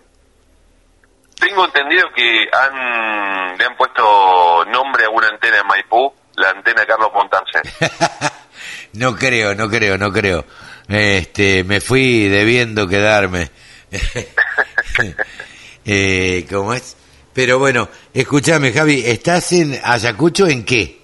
[1.39, 6.85] Tengo entendido que han le han puesto nombre a una antena en Maipú, la antena
[6.85, 7.61] Carlos Montarce.
[8.93, 10.43] No creo, no creo, no creo.
[10.87, 13.51] Este, me fui debiendo quedarme.
[15.85, 16.97] eh, ¿Cómo es?
[17.37, 20.99] Pero bueno, escúchame, Javi, ¿estás en Ayacucho en qué?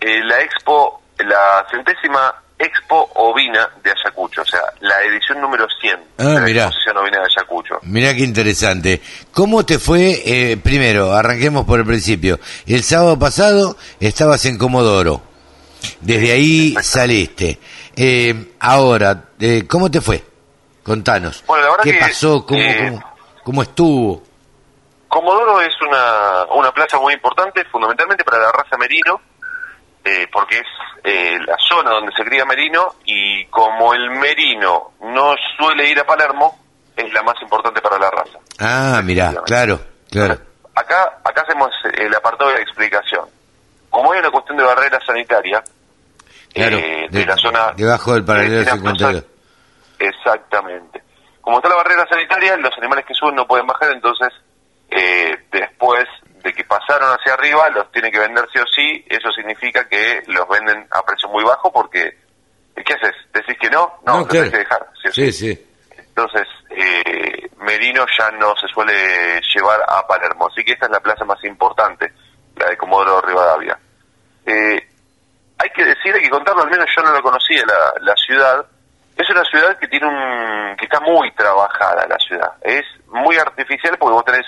[0.00, 5.96] Eh, la expo, la centésima expo ovina de Ayacucho, o sea, la edición número 100
[6.16, 6.64] Ah, de la mirá.
[6.64, 7.74] exposición ovina de Ayacucho.
[7.82, 9.02] Mirá qué interesante.
[9.32, 10.22] ¿Cómo te fue?
[10.24, 12.40] eh, primero, arranquemos por el principio.
[12.66, 15.20] El sábado pasado estabas en Comodoro.
[16.00, 17.58] Desde ahí saliste.
[17.94, 20.24] Eh, ahora, eh, ¿cómo te fue?
[20.82, 21.44] Contanos.
[21.46, 22.46] Bueno, la ¿Qué que, pasó?
[22.46, 23.14] ¿Cómo, cómo,
[23.44, 24.22] cómo estuvo?
[25.14, 29.20] Comodoro es una, una plaza muy importante, fundamentalmente para la raza merino,
[30.04, 30.66] eh, porque es
[31.04, 36.04] eh, la zona donde se cría merino y como el merino no suele ir a
[36.04, 36.58] Palermo,
[36.96, 38.38] es la más importante para la raza.
[38.58, 39.78] Ah, mirá, claro,
[40.10, 40.36] claro.
[40.74, 43.24] Acá, acá hacemos el apartado de la explicación.
[43.90, 45.62] Como hay una cuestión de barrera sanitaria,
[46.52, 47.72] Claro, eh, de, de- la zona...
[47.76, 49.12] debajo del paralelo de la 52.
[49.22, 49.26] plaza-
[50.00, 51.02] Exactamente.
[51.40, 54.28] Como está la barrera sanitaria, los animales que suben no pueden bajar, entonces
[54.94, 56.04] eh, después
[56.42, 60.22] de que pasaron hacia arriba, los tienen que vender sí o sí, eso significa que
[60.26, 62.18] los venden a precio muy bajo porque,
[62.76, 63.14] ¿qué haces?
[63.32, 63.98] ¿Decís que no?
[64.06, 64.50] No, No, claro.
[64.50, 64.86] tenés que dejar.
[65.02, 65.66] sí o Sí, sí.
[65.98, 71.00] entonces, eh, Merino ya no se suele llevar a Palermo, así que esta es la
[71.00, 72.12] plaza más importante,
[72.56, 73.78] la de Comodoro Rivadavia.
[74.46, 74.86] Eh,
[75.58, 78.66] hay que decir, hay que contarlo, al menos yo no lo conocía, la, la ciudad.
[79.16, 82.52] Es una ciudad que tiene un, que está muy trabajada la ciudad.
[82.60, 84.44] Es muy artificial porque vos tenés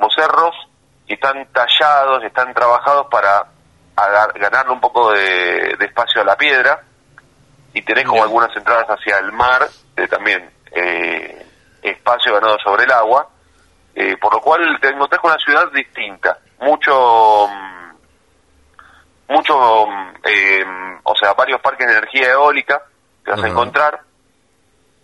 [0.00, 0.56] como cerros
[1.06, 3.46] que están tallados, están trabajados para
[4.34, 6.82] ganarle un poco de, de espacio a la piedra
[7.74, 11.46] y tenés como algunas entradas hacia el mar, eh, también eh,
[11.82, 13.28] espacio ganado sobre el agua,
[13.94, 20.64] eh, por lo cual te encontrás con una ciudad distinta, mucho, mm, mucho, mm, eh,
[21.02, 22.82] o sea, varios parques de energía eólica
[23.22, 24.00] que vas a encontrar,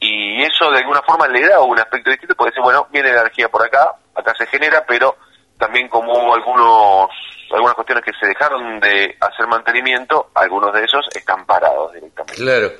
[0.01, 3.21] y eso de alguna forma le da un aspecto distinto, porque decir, bueno, viene la
[3.21, 5.17] energía por acá, acá se genera, pero
[5.59, 7.11] también como hubo algunos,
[7.53, 12.37] algunas cuestiones que se dejaron de hacer mantenimiento, algunos de esos están parados directamente.
[12.43, 12.71] Claro.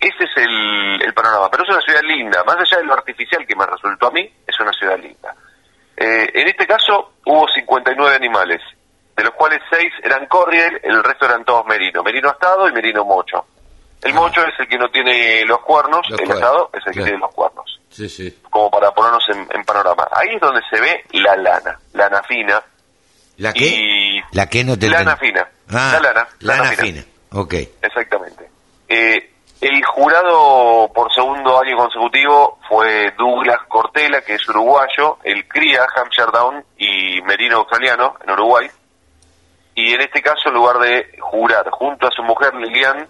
[0.00, 3.46] Ese es el, el panorama, pero es una ciudad linda, más allá de lo artificial
[3.46, 5.34] que me resultó a mí, es una ciudad linda.
[5.96, 8.60] Eh, en este caso hubo 59 animales,
[9.16, 13.04] de los cuales 6 eran corriel, el resto eran todos merino, merino astado y merino
[13.04, 13.46] mocho.
[14.02, 16.90] El mocho es el que no tiene los cuernos, Los el cuernos, es el que
[16.92, 17.04] claro.
[17.04, 17.80] tiene los cuernos.
[17.92, 18.38] Sí, sí.
[18.50, 20.08] como para ponernos en, en panorama.
[20.12, 22.62] Ahí es donde se ve la lana, lana fina.
[23.36, 23.66] ¿La qué?
[23.66, 25.46] Y ¿La qué no te lana fina.
[25.70, 26.28] Ah, la lana.
[26.40, 27.04] lana fina.
[27.32, 27.54] Ok.
[27.82, 28.48] Exactamente.
[28.88, 35.86] Eh, el jurado por segundo año consecutivo fue Douglas Cortela, que es uruguayo, el cría
[35.94, 38.68] Hampshire Down y Merino australiano en Uruguay.
[39.74, 43.06] Y en este caso, en lugar de jurar junto a su mujer Lilian,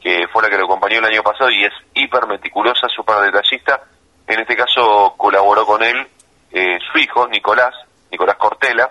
[0.00, 3.80] que fue la que lo acompañó el año pasado y es hiper meticulosa, súper detallista,
[4.26, 6.08] en este caso colaboró con él
[6.50, 7.74] eh, su hijo, Nicolás,
[8.10, 8.90] Nicolás Cortela,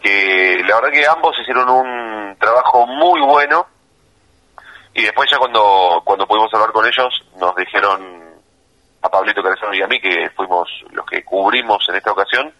[0.00, 3.66] que la verdad que ambos hicieron un trabajo muy bueno
[4.94, 8.22] y después ya cuando cuando pudimos hablar con ellos nos dijeron
[9.02, 12.52] a Pablito Carezano y a mí que fuimos los que cubrimos en esta ocasión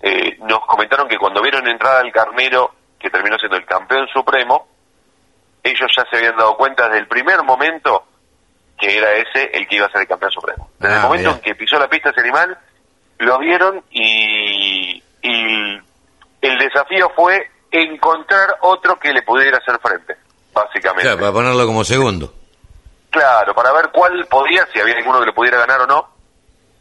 [0.00, 4.66] eh, nos comentaron que cuando vieron entrar al carnero que terminó siendo el campeón supremo
[5.62, 8.04] ellos ya se habían dado cuenta desde el primer momento
[8.78, 11.30] que era ese el que iba a ser el campeón supremo desde el Ah, momento
[11.30, 12.56] en que pisó la pista ese animal
[13.18, 15.80] lo vieron y, y
[16.40, 20.16] el desafío fue encontrar otro que le pudiera hacer frente,
[20.54, 21.02] básicamente.
[21.02, 22.32] Claro, para ponerlo como segundo.
[23.10, 26.08] Claro, para ver cuál podía, si había alguno que le pudiera ganar o no.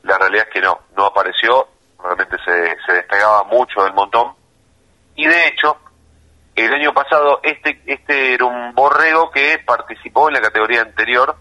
[0.03, 1.67] La realidad es que no, no apareció,
[2.01, 4.33] realmente se, se despegaba mucho del montón.
[5.15, 5.77] Y de hecho,
[6.55, 11.35] el año pasado este este era un borrego que participó en la categoría anterior,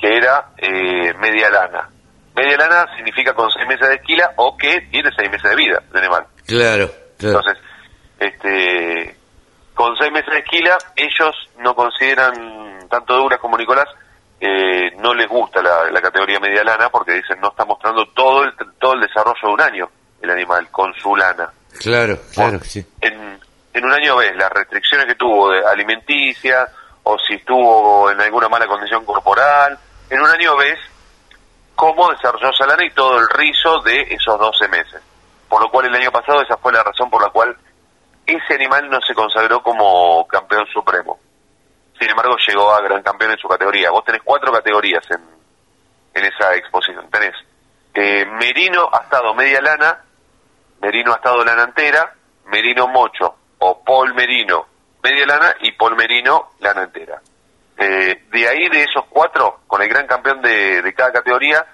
[0.00, 1.88] que era eh, media lana.
[2.34, 5.82] Media lana significa con seis meses de esquila o que tiene seis meses de vida
[5.92, 6.26] el animal.
[6.46, 7.38] Claro, claro.
[7.38, 7.62] Entonces,
[8.18, 9.16] este,
[9.74, 13.88] con seis meses de esquila, ellos no consideran, tanto Douglas como Nicolás,
[14.40, 18.44] eh, no les gusta la, la categoría media lana porque dicen no está mostrando todo
[18.44, 19.90] el, todo el desarrollo de un año
[20.22, 21.50] el animal con su lana.
[21.78, 22.86] Claro, claro que sí.
[23.00, 23.38] En,
[23.74, 26.70] en un año ves las restricciones que tuvo de alimenticias
[27.02, 29.78] o si estuvo en alguna mala condición corporal.
[30.10, 30.78] En un año ves
[31.74, 35.00] cómo desarrolló esa lana y todo el rizo de esos 12 meses.
[35.48, 37.56] Por lo cual el año pasado esa fue la razón por la cual
[38.26, 41.18] ese animal no se consagró como campeón supremo.
[41.98, 43.90] Sin embargo, llegó a gran campeón en su categoría.
[43.90, 45.20] Vos tenés cuatro categorías en,
[46.14, 47.08] en esa exposición.
[47.10, 47.34] Tenés
[47.94, 50.00] eh, Merino ha estado media lana,
[50.80, 52.14] Merino ha estado lana entera,
[52.46, 54.66] Merino mocho o Paul Merino
[55.02, 57.20] media lana y Paul Merino lana entera.
[57.82, 61.64] Eh, de ahí, de esos cuatro, con el gran campeón de, de cada categoría,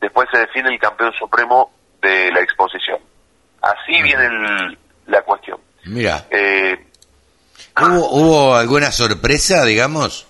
[0.00, 2.98] después se define el campeón supremo de la exposición.
[3.60, 5.60] Así viene el- la cuestión.
[5.84, 6.86] Mira, Eh,
[7.80, 10.26] ¿hubo, ¿hubo alguna sorpresa, digamos?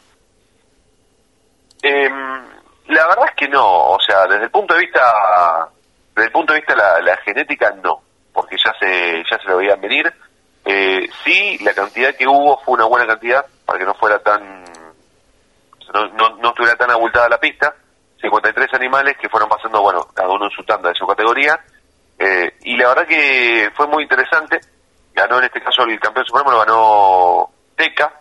[1.83, 2.13] Em,
[2.89, 5.01] la verdad es que no, o sea, desde el punto de vista,
[6.15, 8.03] desde el punto de vista de la, la genética no,
[8.33, 10.13] porque ya se, ya se lo veían venir.
[10.65, 14.62] Eh, sí, la cantidad que hubo fue una buena cantidad para que no fuera tan,
[15.93, 17.75] no, no, no estuviera tan abultada la pista.
[18.21, 21.61] 53 animales que fueron pasando, bueno, cada uno en su tanda de su categoría.
[22.19, 24.61] Eh, y la verdad que fue muy interesante.
[25.13, 28.21] Ganó en este caso el campeón supremo, lo ganó Teca,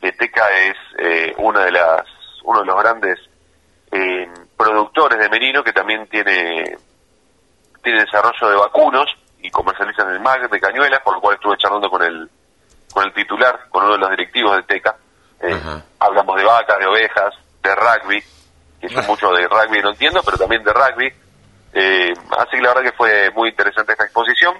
[0.00, 2.06] que Teca es eh, una de las,
[2.44, 3.18] uno de los grandes
[3.90, 6.76] eh, productores de merino que también tiene,
[7.82, 9.06] tiene desarrollo de vacunos
[9.40, 12.30] y comercializan el MAG de cañuelas, por lo cual estuve charlando con el,
[12.92, 14.96] con el titular, con uno de los directivos de Teca.
[15.40, 15.60] Eh,
[16.00, 18.22] hablamos de vacas, de ovejas, de rugby,
[18.80, 21.12] que yo mucho de rugby no entiendo, pero también de rugby.
[21.74, 24.54] Eh, así que la verdad que fue muy interesante esta exposición,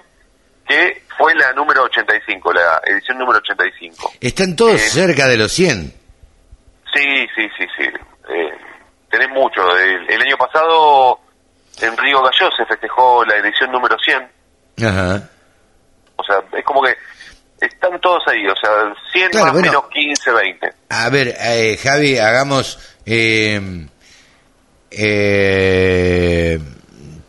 [0.67, 4.11] que fue la número 85, la edición número 85.
[4.21, 5.93] Están todos Eh, cerca de los 100.
[6.93, 7.83] Sí, sí, sí, sí.
[8.29, 8.57] Eh,
[9.09, 9.75] tenés mucho.
[9.77, 11.19] El, el año pasado
[11.81, 14.31] en Río Gallo se festejó la edición número 100.
[14.87, 15.29] Ajá.
[16.15, 16.95] O sea, es como que
[17.61, 18.45] están todos ahí.
[18.47, 19.67] O sea, 100 Claro, más bueno.
[19.71, 20.69] menos 15, 20.
[20.89, 22.97] A ver, eh, Javi, hagamos...
[23.05, 23.87] eh,
[24.91, 26.59] eh,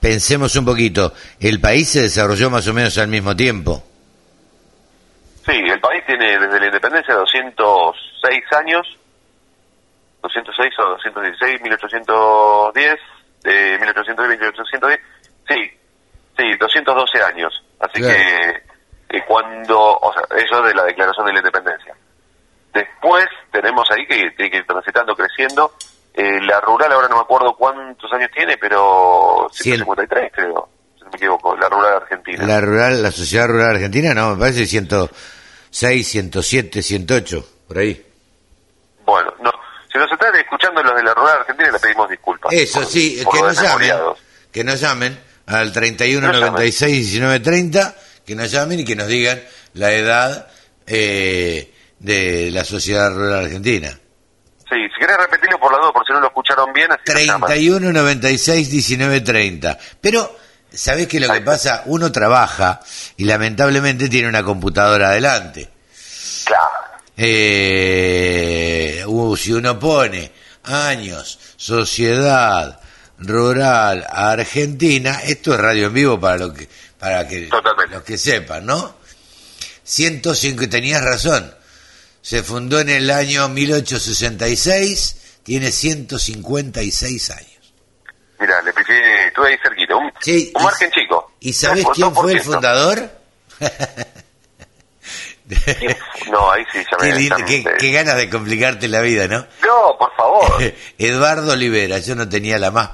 [0.00, 1.12] pensemos un poquito.
[1.38, 3.82] El país se desarrolló más o menos al mismo tiempo.
[5.46, 8.86] Sí, el país tiene desde la independencia 206 años.
[10.22, 12.94] 206 o 216, 1810,
[13.44, 15.00] eh, 1810, 1810.
[15.48, 15.70] Sí,
[16.36, 17.52] sí, 212 años.
[17.80, 18.14] Así Claro.
[18.18, 18.62] que
[19.10, 21.94] eh, cuando, o sea, eso de la declaración de la independencia.
[22.72, 25.72] Después tenemos ahí que tiene que ir transitando, creciendo.
[26.14, 31.10] Eh, la rural, ahora no me acuerdo cuántos años tiene, pero 153 creo, si no
[31.10, 32.46] me equivoco, la rural argentina.
[32.46, 38.06] La rural, la sociedad rural argentina, no, me parece 106, 107, 108, por ahí.
[39.04, 39.50] Bueno, no,
[39.92, 42.52] si nos están escuchando los de la rural argentina, le pedimos disculpas.
[42.52, 43.90] Eso por- sí, por que nos llamen,
[44.52, 46.52] que nos llamen al 31 Nos llamen.
[46.52, 47.94] 96 19 30,
[48.30, 49.42] que nos llamen y que nos digan
[49.74, 50.46] la edad
[50.86, 53.88] eh, de la sociedad rural argentina.
[53.88, 57.26] Sí, si querés repetirlo por la duda, por si no lo escucharon bien, así nos
[57.26, 57.48] llaman.
[57.48, 59.78] 31 96 19 30.
[60.00, 60.36] Pero,
[60.72, 61.82] ¿sabés qué es lo que pasa?
[61.86, 62.80] Uno trabaja
[63.16, 65.68] y lamentablemente tiene una computadora adelante.
[66.44, 66.68] Claro.
[67.16, 70.30] Eh, uh, si uno pone
[70.62, 72.78] años, sociedad,
[73.18, 76.68] rural, Argentina, esto es radio en vivo para lo que
[77.00, 77.48] para que
[77.90, 78.94] los que sepan, ¿no?
[79.82, 81.52] 105, tenías razón.
[82.22, 87.46] Se fundó en el año 1866, tiene 156 años.
[88.38, 91.32] Mira, le piqué, estuve ahí cerquita, un, un margen chico.
[91.40, 92.44] ¿Y sabés Dos- quién fue el 2%.
[92.44, 93.10] fundador?
[96.30, 99.38] No, ahí sí, ya me Qué, lindo, qué, qué ganas de complicarte la vida, ¿no?
[99.66, 100.62] No, por favor.
[100.98, 102.90] Eduardo Olivera, yo no tenía la más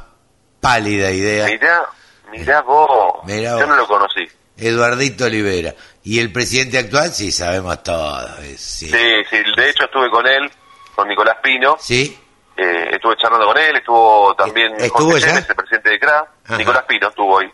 [0.61, 1.47] pálida idea.
[1.47, 1.83] Mirá,
[2.31, 3.25] mirá vos.
[3.25, 4.27] Mirá Yo no lo conocí.
[4.57, 5.75] Eduardito Olivera.
[6.05, 8.39] Y el presidente actual, sí, sabemos todo.
[8.39, 8.87] es- Sí.
[8.91, 10.51] Sí, sí, de hecho estuve con él,
[10.95, 11.77] con Nicolás Pino.
[11.79, 12.17] ¿Sí?
[12.57, 15.27] Eh, estuve charlando con él, estuvo también ¿Estuvo Jorge?
[15.27, 16.27] Temes, el presidente de CRA.
[16.45, 16.57] Ajá.
[16.57, 17.51] Nicolás Pino estuvo hoy.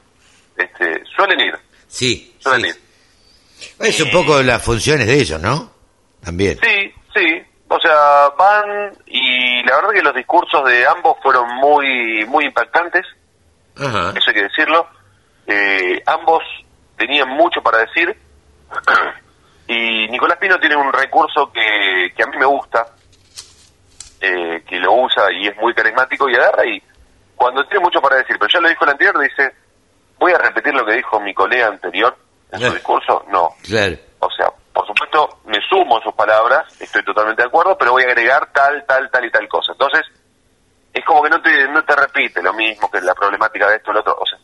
[0.57, 1.59] Este, suelen ir,
[1.89, 2.37] Sí.
[2.39, 2.77] suelen ir.
[3.81, 5.73] Es un poco las funciones de ellos, ¿no?
[6.23, 6.59] También.
[6.63, 7.43] Sí, sí.
[7.69, 13.05] O sea, van y la verdad que los discursos de ambos fueron muy, muy impactantes.
[13.87, 14.13] Ajá.
[14.17, 14.87] Eso hay que decirlo.
[15.47, 16.43] Eh, ambos
[16.97, 18.17] tenían mucho para decir.
[19.69, 22.87] y Nicolás Pino tiene un recurso que, que a mí me gusta,
[24.21, 26.83] eh, que lo usa y es muy carismático y agarra y
[27.35, 29.53] cuando tiene mucho para decir, pero ya lo dijo el anterior, dice,
[30.19, 32.17] voy a repetir lo que dijo mi colega anterior
[32.53, 33.25] en su discurso.
[33.33, 33.97] No, Claro.
[34.21, 38.05] o sea, por supuesto, me sumo a sus palabras, estoy totalmente de acuerdo, pero voy
[38.05, 39.73] a agregar tal, tal, tal y tal cosa.
[39.73, 40.03] Entonces,
[40.93, 43.93] es como que no te, no te repite lo mismo que la problemática de esto,
[43.93, 44.39] lo otro, o sea,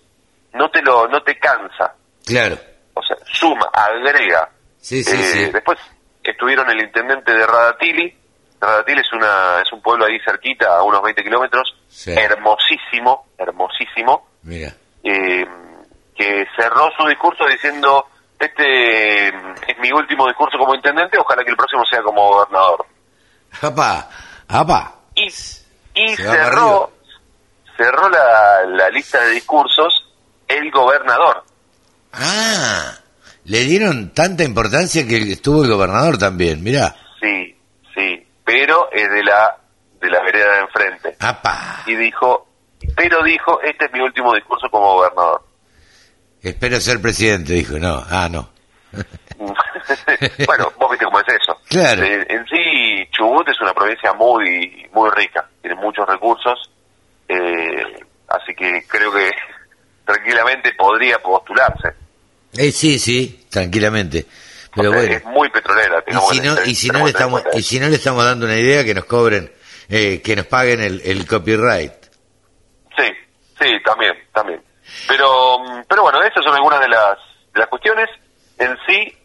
[0.55, 1.95] no te lo, no te cansa,
[2.27, 2.57] Claro.
[2.95, 4.49] o sea, suma, agrega.
[4.81, 5.51] Sí, sí, Eh, sí.
[5.53, 5.79] Después
[6.23, 8.17] estuvieron el intendente de Radatili,
[8.61, 12.13] Radatili es una, es un pueblo ahí cerquita, a unos 20 kilómetros, Sí.
[12.13, 14.73] hermosísimo, hermosísimo, Mira.
[15.05, 15.47] eh,
[16.17, 18.07] que cerró su discurso diciendo,
[18.39, 22.85] este es mi último discurso como intendente, ojalá que el próximo sea como gobernador.
[23.63, 24.09] Apa,
[24.49, 24.95] apa.
[25.99, 26.93] Y, Se cerró,
[27.77, 30.09] cerró la, la lista de discursos
[30.47, 31.45] el gobernador.
[32.13, 32.95] Ah,
[33.45, 36.95] le dieron tanta importancia que estuvo el gobernador también, mirá.
[37.21, 37.57] Sí,
[37.95, 39.57] sí, pero es de la,
[40.01, 41.17] de la vereda de enfrente.
[41.21, 41.83] Apa.
[41.87, 42.49] Y dijo,
[42.97, 45.43] pero dijo, este es mi último discurso como gobernador.
[46.43, 47.79] Espero ser presidente, dijo.
[47.79, 48.49] No, ah, no.
[50.47, 51.61] bueno, vos viste cómo es eso.
[51.69, 52.03] Claro.
[52.05, 56.71] En sí, Chubut es una provincia muy muy rica, tiene muchos recursos,
[57.29, 59.31] eh, así que creo que
[60.05, 61.89] tranquilamente podría postularse.
[62.57, 64.27] Eh, sí, sí, tranquilamente.
[64.75, 65.13] Pero bueno.
[65.13, 66.03] Es muy petrolera.
[66.07, 68.57] Y si no, y si no le estamos, y si no le estamos dando una
[68.57, 69.51] idea que nos cobren,
[69.89, 71.93] eh, que nos paguen el, el copyright.
[72.97, 73.05] Sí,
[73.61, 74.63] sí, también, también.
[75.07, 77.19] Pero, mm, pero bueno, esas son algunas de las,
[77.53, 78.09] de las cuestiones.
[78.59, 79.17] En sí,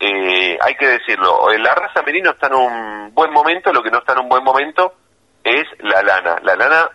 [0.00, 3.90] eh, hay que decirlo, eh, la raza merino está en un buen momento, lo que
[3.90, 4.94] no está en un buen momento
[5.44, 6.36] es la lana.
[6.42, 6.88] La lana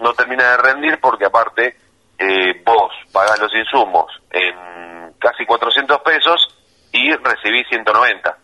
[0.00, 1.76] no termina de rendir porque aparte
[2.18, 6.48] eh, vos pagás los insumos en casi 400 pesos
[6.92, 8.36] y recibís 190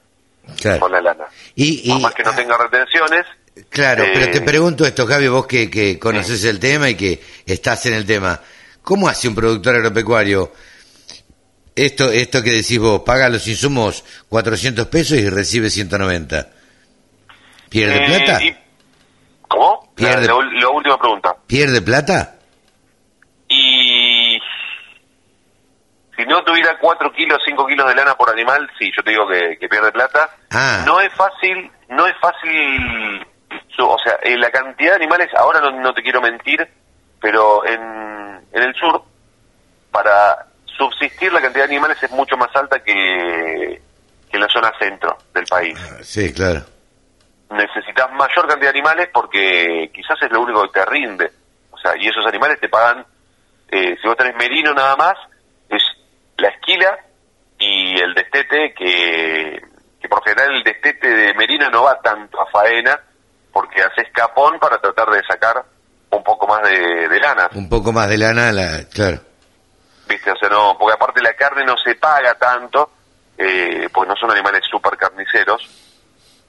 [0.60, 0.80] Claro.
[0.80, 1.24] con la lana.
[1.54, 3.24] Y, Por y- más que no tenga retenciones,
[3.70, 7.20] claro, eh, pero te pregunto esto, Javi, vos que, que conoces el tema y que
[7.46, 8.38] estás en el tema.
[8.82, 10.52] ¿Cómo hace un productor agropecuario
[11.76, 13.00] esto, esto que decís vos?
[13.02, 16.48] Paga los insumos 400 pesos y recibe 190.
[17.68, 18.42] ¿Pierde eh, plata?
[18.44, 18.56] y-
[19.48, 19.92] ¿Cómo?
[19.96, 21.36] La, Pierde- la última pregunta.
[21.46, 22.36] ¿Pierde plata?
[23.48, 24.38] Y
[26.16, 29.26] si no tuviera 4 kilos, 5 kilos de lana por animal, sí, yo te digo
[29.28, 30.30] que, que pierde plata.
[30.50, 30.82] Ah.
[30.86, 33.26] No es fácil, no es fácil,
[33.78, 36.66] o sea, eh, la cantidad de animales, ahora no, no te quiero mentir,
[37.20, 37.80] pero en,
[38.52, 39.02] en el sur,
[39.90, 40.46] para
[40.76, 42.92] subsistir la cantidad de animales es mucho más alta que,
[44.30, 45.78] que en la zona centro del país.
[46.02, 46.62] Sí, claro.
[47.50, 51.30] necesitas mayor cantidad de animales porque quizás es lo único que te rinde.
[51.70, 53.04] O sea, y esos animales te pagan,
[53.70, 55.14] eh, si vos tenés merino nada más,
[55.68, 55.82] es
[56.38, 56.98] la esquila
[57.58, 59.60] y el destete, que,
[60.00, 62.98] que por general el destete de merino no va tanto a faena
[63.52, 65.64] porque haces capón para tratar de sacar
[66.10, 67.48] un poco más de, de lana.
[67.54, 69.20] Un poco más de lana, la, claro.
[70.08, 70.30] ¿Viste?
[70.30, 72.90] O sea, no, porque aparte la carne no se paga tanto,
[73.38, 75.62] eh, pues no son animales súper carniceros.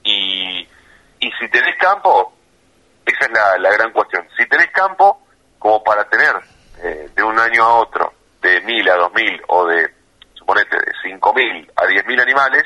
[0.04, 0.60] Y,
[1.20, 2.32] y si tenés campo,
[3.04, 4.26] esa es la, la gran cuestión.
[4.36, 5.26] Si tenés campo,
[5.58, 6.34] como para tener
[6.82, 9.92] eh, de un año a otro, de mil a dos mil, o de,
[10.34, 12.62] suponete, de cinco mil a diez mil animales,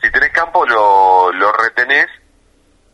[0.00, 2.06] si tenés campo lo, lo retenés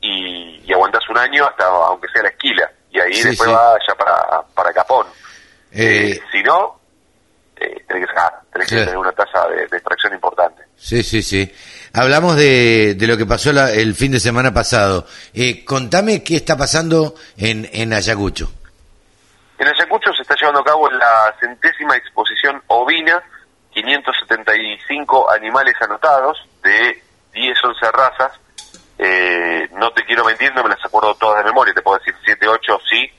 [0.01, 3.55] y, y aguantás un año hasta aunque sea la esquila y ahí Sí, después sí.
[3.55, 5.06] va ya para, para Capón.
[5.72, 6.80] Eh, Si no,
[7.64, 8.86] eh, tenés que sacar, tenés que Claro.
[8.86, 10.62] tener una tasa de, de extracción importante.
[10.76, 11.52] Sí, sí, sí.
[11.94, 15.06] Hablamos de, de lo que pasó la- el fin de semana pasado.
[15.34, 18.51] Eh, contame qué está pasando en, en Ayacucho.
[19.59, 23.22] En Ayacucho se está llevando a cabo la centésima exposición ovina,
[23.72, 27.02] 575 animales anotados de
[27.32, 28.32] 10, 11 razas.
[28.98, 32.14] Eh, no te quiero mentir, no me las acuerdo todas de memoria, te puedo decir
[32.24, 33.10] 7, 8 sí,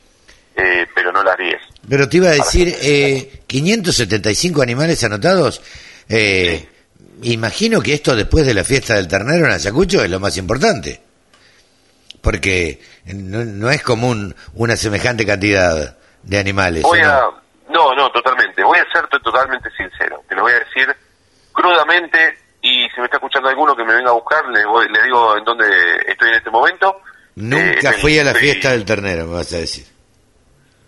[0.55, 1.55] eh, pero no las 10.
[1.89, 5.61] Pero te iba a decir, eh, 575 animales anotados.
[6.09, 6.69] Eh,
[7.21, 11.01] Imagino que esto después de la fiesta del ternero en Ayacucho es lo más importante.
[12.21, 16.83] Porque no, no es común una semejante cantidad de animales.
[16.83, 17.21] Voy a...
[17.69, 18.61] No, no, totalmente.
[18.63, 20.21] Voy a serte totalmente sincero.
[20.27, 20.93] Te lo voy a decir
[21.53, 22.17] crudamente
[22.61, 25.37] y si me está escuchando alguno que me venga a buscar, le, voy, le digo
[25.37, 25.65] en dónde
[26.07, 27.01] estoy en este momento.
[27.35, 29.85] Nunca Eh, fui a la fiesta del ternero, me vas a decir.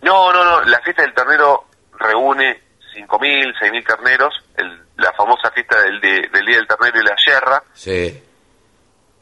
[0.05, 0.61] No, no, no.
[0.65, 1.65] La fiesta del ternero
[1.99, 2.61] reúne
[2.95, 4.33] 5.000, 6.000 carneros.
[4.55, 7.63] El- la famosa fiesta del, de- del Día del Ternero y la Yerra.
[7.73, 8.23] Sí.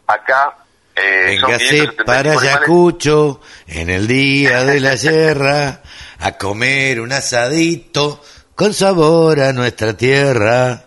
[0.05, 0.57] Acá
[0.95, 2.31] eh, son Véngase 575 para.
[2.34, 5.81] Ayacucho en el día de la sierra
[6.19, 8.22] a comer un asadito
[8.53, 10.84] con sabor a nuestra tierra.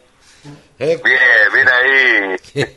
[0.78, 2.36] Bien, bien ahí.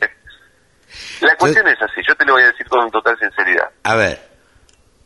[1.20, 2.00] la cuestión es así.
[2.08, 3.70] Yo te lo voy a decir con total sinceridad.
[3.84, 4.29] A ver,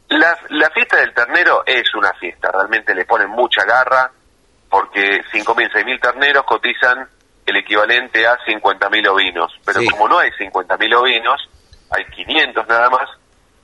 [0.08, 4.10] La, la fiesta del ternero es una fiesta, realmente le ponen mucha garra,
[4.68, 7.08] porque 5.000, 6.000 terneros cotizan
[7.46, 9.88] el equivalente a 50.000 ovinos, pero Sí.
[9.88, 11.48] como no hay 50.000 ovinos,
[11.90, 13.08] hay 500 nada más,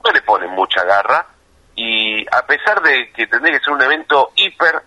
[0.05, 1.27] no le ponen mucha garra,
[1.75, 4.83] y a pesar de que tendría que ser un evento hiper,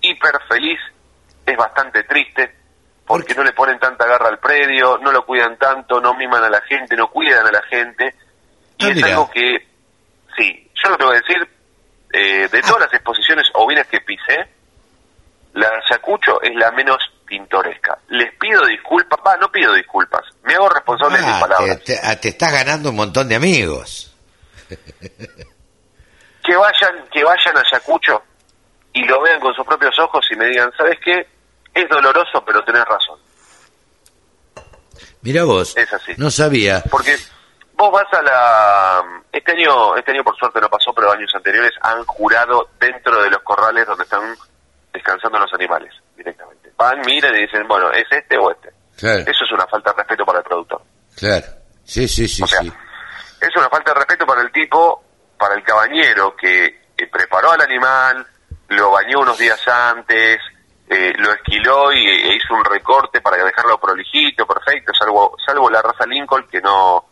[0.00, 0.78] hiper feliz,
[1.46, 2.54] es bastante triste,
[3.06, 6.50] porque no le ponen tanta garra al predio, no lo cuidan tanto, no miman a
[6.50, 8.14] la gente, no cuidan a la gente,
[8.78, 9.66] y es algo que,
[10.36, 11.48] sí, yo lo que voy a decir,
[12.12, 14.46] eh, de todas las exposiciones ovinas que pisé,
[15.54, 17.98] la de Ayacucho es la menos pintoresca.
[18.08, 21.78] Les pido disculpas, va, no pido disculpas, me hago responsable de mis ah, palabras.
[21.84, 24.14] te, te- ah, te estás ganando un montón de amigos.
[26.46, 28.22] Que vayan, que vayan a Ayacucho
[28.92, 31.26] y lo vean con sus propios ojos y me digan, ¿sabes qué?
[31.72, 33.18] Es doloroso, pero tenés razón.
[35.22, 36.12] Mira vos, Es así.
[36.18, 36.82] no sabía.
[36.90, 37.16] Porque
[37.90, 39.04] vos vas a la...
[39.32, 43.30] Este año, este año por suerte no pasó, pero años anteriores han jurado dentro de
[43.30, 44.34] los corrales donde están
[44.92, 46.70] descansando los animales directamente.
[46.76, 48.70] Van, miran y dicen, bueno, ¿es este o este?
[48.96, 50.82] Claro, Eso es una falta de respeto para el productor.
[51.16, 51.46] claro.
[51.86, 52.72] Sí, sí, sí, O sea, sí.
[53.42, 55.04] Es una falta de respeto para el tipo,
[55.36, 58.26] para el cabañero que, que preparó al animal,
[58.68, 60.38] lo bañó unos días antes,
[60.88, 65.82] eh, lo esquiló y e hizo un recorte para dejarlo prolijito, perfecto, salvo salvo la
[65.82, 67.04] raza Lincoln que no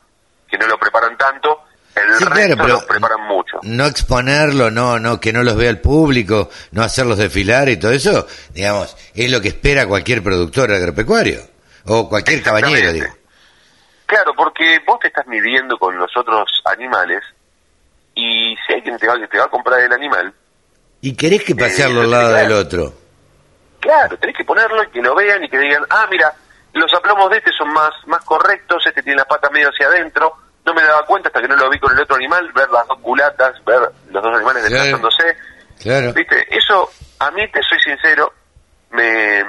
[0.53, 1.63] que no lo preparan tanto,
[1.95, 3.59] el Sí, claro, resto pero- lo preparan mucho.
[3.63, 7.91] No exponerlo, no, no, que no los vea el público, no hacerlos desfilar y todo
[7.93, 11.41] eso, digamos, es lo que espera cualquier productor agropecuario
[11.87, 13.07] o cualquier cabañero, digo.
[14.07, 17.23] Claro, porque vos te estás midiendo con los otros animales
[18.15, 20.33] y si alguien te va, te va a comprar el animal,
[21.01, 22.43] Y querés que pasearlo Eh, al lado claro.
[22.49, 22.95] del otro.
[23.81, 26.33] Claro, tenés que ponerlo y que lo vean y que digan, ah, mira,
[26.75, 30.35] los aplomos de este son más, más correctos, este tiene la pata medio hacia adentro,
[30.65, 32.87] no me daba cuenta hasta que no lo vi con el otro animal, ver las
[32.87, 33.81] dos culatas, ver
[34.11, 34.83] los dos animales Claro.
[34.85, 35.37] desplazándose.
[35.81, 36.13] Claro.
[36.13, 36.89] Viste, eso
[37.19, 38.33] a mí, te soy sincero,
[38.91, 39.43] me,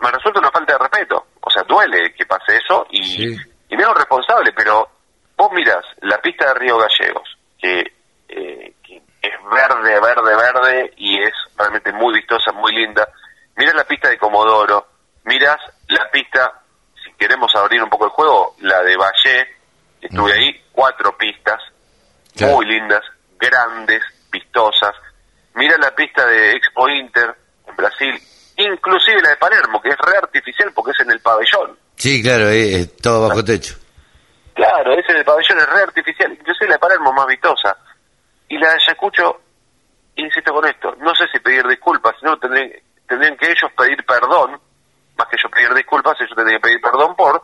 [0.00, 1.26] me resulta una falta de respeto.
[1.40, 4.88] O sea, duele que pase eso y, y me hago responsable, pero
[5.36, 7.80] vos mirás la pista de Río Gallegos, que,
[8.28, 13.08] eh, que es verde, verde, verde y es realmente muy vistosa, muy linda.
[13.56, 14.86] Mirás la pista de Comodoro,
[15.24, 15.58] mirás
[15.90, 16.60] la pista,
[17.04, 19.48] si queremos abrir un poco el juego, la de Valle,
[20.00, 21.60] estuve ahí, cuatro pistas,
[22.36, 22.54] Claro.
[22.54, 23.02] muy lindas,
[23.38, 24.94] grandes, vistosas.
[25.54, 27.34] Mira la pista de Expo Inter
[27.66, 28.14] en Brasil,
[28.56, 31.76] inclusive la de Palermo, que es re artificial porque es en el pabellón.
[31.96, 33.74] Sí, claro, es, es todo bajo techo.
[34.54, 37.76] Claro, ese del pabellón es re artificial, inclusive la de Palermo más vistosa.
[38.48, 39.40] Y la de Ayacucho,
[40.16, 42.70] insisto con esto, no sé si pedir disculpas, sino tendrían,
[43.08, 44.60] tendrían que ellos pedir perdón,
[45.20, 47.40] más que yo pedir disculpas, ellos tendrían que pedir perdón por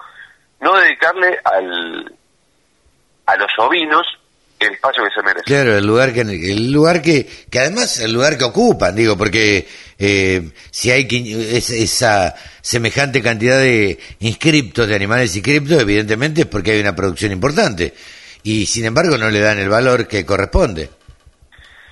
[0.60, 2.12] no dedicarle al
[3.26, 4.06] a los ovinos
[4.58, 5.44] el espacio que se merecen.
[5.44, 9.68] Claro, el lugar que, el lugar que, que además el lugar que ocupan, digo, porque
[9.98, 16.46] eh, si hay quin- es- esa semejante cantidad de inscriptos, de animales inscriptos, evidentemente es
[16.46, 17.92] porque hay una producción importante.
[18.44, 20.88] Y sin embargo no le dan el valor que corresponde.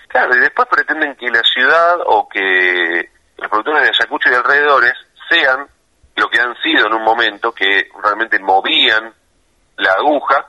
[0.08, 4.92] Claro, y después pretenden que la ciudad o que los productores de Ayacucho y alrededores
[5.28, 5.66] sean
[6.16, 9.12] lo que han sido en un momento, que realmente movían
[9.76, 10.46] la aguja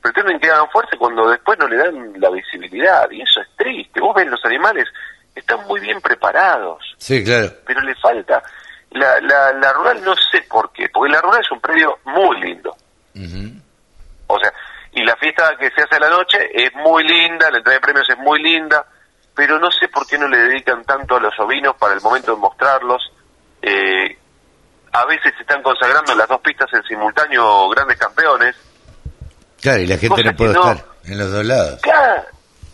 [0.00, 4.00] pretenden que hagan fuerza cuando después no le dan la visibilidad, y eso es triste.
[4.00, 4.88] Vos ves los animales,
[5.34, 7.52] están muy bien preparados, Sí, claro.
[7.64, 8.42] pero le falta.
[8.90, 12.40] La, la, la rural no sé por qué, porque la rural es un predio muy
[12.40, 12.74] lindo.
[14.26, 14.52] O sea,
[14.92, 17.80] y la fiesta que se hace a la noche es muy linda, la entrega de
[17.80, 18.84] premios es muy linda,
[19.34, 22.34] pero no sé por qué no le dedican tanto a los ovinos para el momento
[22.34, 23.12] de mostrarlos.
[23.62, 24.18] Eh,
[24.92, 28.54] a veces se están consagrando las dos pistas en simultáneo grandes campeones.
[29.60, 31.80] Claro, y la gente no puede no- estar en los dos lados.
[31.82, 32.22] Claro,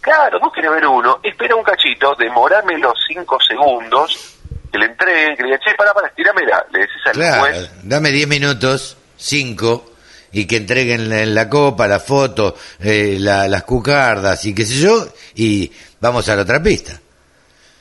[0.00, 4.36] claro, vos querés ver uno, espera un cachito, demorame los cinco segundos,
[4.72, 7.70] que le entreguen, que le digan, che, para, para, estirámela, le decís al Claro, juez,
[7.84, 9.92] dame 10 minutos, 5,
[10.32, 14.74] y que entreguen la, la copa, la foto, eh, la- las cucardas y qué sé
[14.74, 15.70] yo, y
[16.00, 16.98] vamos a la otra pista.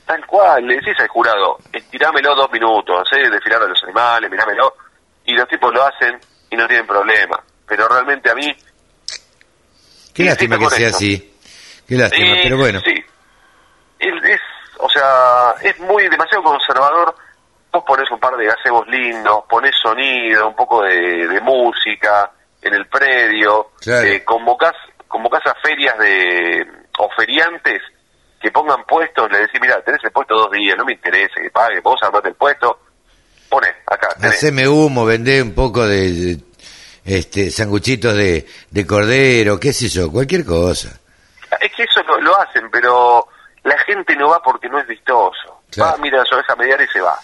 [0.08, 4.74] Tal cual, le decís al jurado, estirámelo dos minutos, eh, desfilar a los animales, mirámelo,
[5.26, 6.20] y los tipos lo hacen
[6.50, 7.40] y no tienen problema.
[7.68, 8.56] Pero realmente a mí,
[10.14, 10.98] Qué lástima que sea esto.
[10.98, 11.34] así.
[11.88, 12.80] Qué lástima, Eh, pero bueno.
[12.84, 12.96] Sí.
[14.00, 14.42] Es, es-
[14.80, 17.16] o sea, es muy demasiado conservador.
[17.72, 22.32] Vos ponés un par de gazebos lindos, ponés sonido, un poco de, de música
[22.62, 24.08] en el predio, Claro.
[24.08, 24.74] eh, convocás,
[25.08, 26.66] convocás a ferias de
[27.00, 27.82] o feriantes
[28.42, 31.50] que pongan puestos, le decís, mira, tenés el puesto dos días, no me interesa que
[31.50, 32.80] pague, vos armate el puesto,
[33.50, 34.38] poné, acá, tenés.
[34.38, 36.38] Haceme humo, vendé un poco de, de,
[37.06, 40.90] este sanguchitos de, de cordero, qué sé yo, cualquier cosa.
[41.60, 43.28] Es que eso lo, lo hacen, pero
[43.64, 45.62] la gente no va porque no es vistoso.
[45.72, 45.92] Claro.
[45.94, 47.18] Va, mira, su oveja mediar y se va.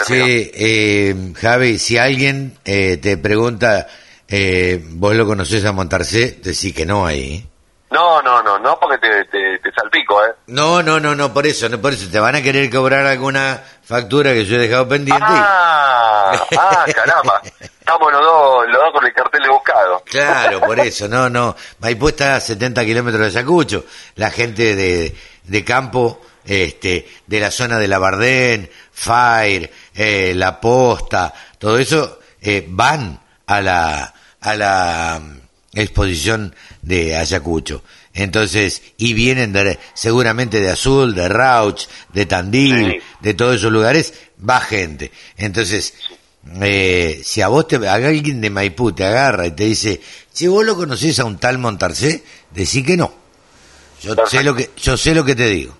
[0.00, 3.86] Sí, eh, Javi, si alguien eh, te pregunta,
[4.28, 6.38] eh, ¿vos lo conocés a Montarcé?
[6.42, 7.46] Decís que no ahí.
[7.94, 10.30] No, no, no, no porque te, te, te salpico, ¿eh?
[10.48, 12.10] No, no, no, no, por eso, no por eso.
[12.10, 15.22] Te van a querer cobrar alguna factura que yo he dejado pendiente.
[15.24, 17.40] y- Ah, ah, caramba.
[17.60, 20.02] Estamos los dos, los dos con el cartel de buscado.
[20.06, 21.54] Claro, por eso, no, no.
[21.78, 23.84] Maipú está a 70 kilómetros de Ayacucho.
[24.16, 30.60] La gente de, de campo, este, de la zona de la Bardén, Fire, eh, La
[30.60, 35.20] Posta, todo eso, eh, van a la, a la
[35.74, 37.82] exposición de Ayacucho.
[38.12, 44.14] Entonces, y vienen de, seguramente de Azul, de Rauch, de Tandil, de todos esos lugares,
[44.48, 45.10] va gente.
[45.36, 45.94] Entonces,
[46.60, 50.00] eh, si a vos te, a alguien de Maipú te agarra y te dice,
[50.32, 53.12] si vos lo conocés a un tal Montarcé, decí que no.
[54.00, 55.74] Yo sé lo que, yo sé lo que te digo.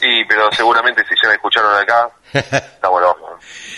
[0.00, 3.26] Sí, pero seguramente si ya me escucharon acá, estamos al horno.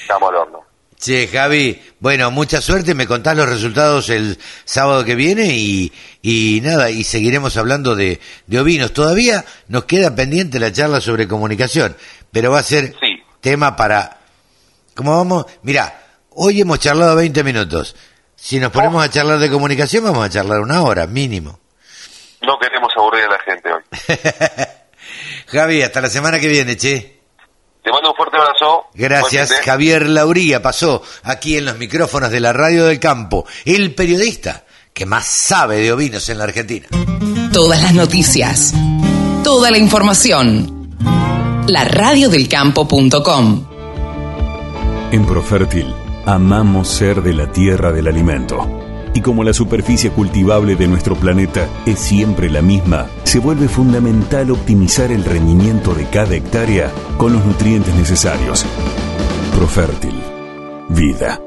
[0.00, 0.69] Estamos al horno.
[1.00, 5.90] Che, Javi, bueno, mucha suerte, me contás los resultados el sábado que viene y,
[6.20, 8.92] y nada, y seguiremos hablando de, de ovinos.
[8.92, 11.96] Todavía nos queda pendiente la charla sobre comunicación,
[12.30, 12.94] pero va a ser
[13.40, 14.18] tema para...
[14.94, 15.46] ¿Cómo vamos?
[15.62, 17.96] Mira, hoy hemos charlado 20 minutos.
[18.36, 21.60] Si nos ponemos a charlar de comunicación, vamos a charlar una hora, mínimo.
[22.42, 23.82] No queremos aburrir a la gente hoy.
[25.46, 27.19] Javi, hasta la semana que viene, che.
[27.82, 28.86] Te mando un fuerte abrazo.
[28.94, 34.64] Gracias, Javier Lauría pasó aquí en los micrófonos de la Radio del Campo, el periodista
[34.92, 36.86] que más sabe de ovinos en la Argentina.
[37.52, 38.74] Todas las noticias,
[39.42, 40.90] toda la información.
[41.66, 43.66] La radiodelcampo.com.
[45.12, 45.94] En Profértil,
[46.26, 48.79] amamos ser de la tierra del alimento.
[49.14, 54.50] Y como la superficie cultivable de nuestro planeta es siempre la misma, se vuelve fundamental
[54.50, 58.64] optimizar el rendimiento de cada hectárea con los nutrientes necesarios.
[59.54, 60.14] Profértil,
[60.88, 61.40] vida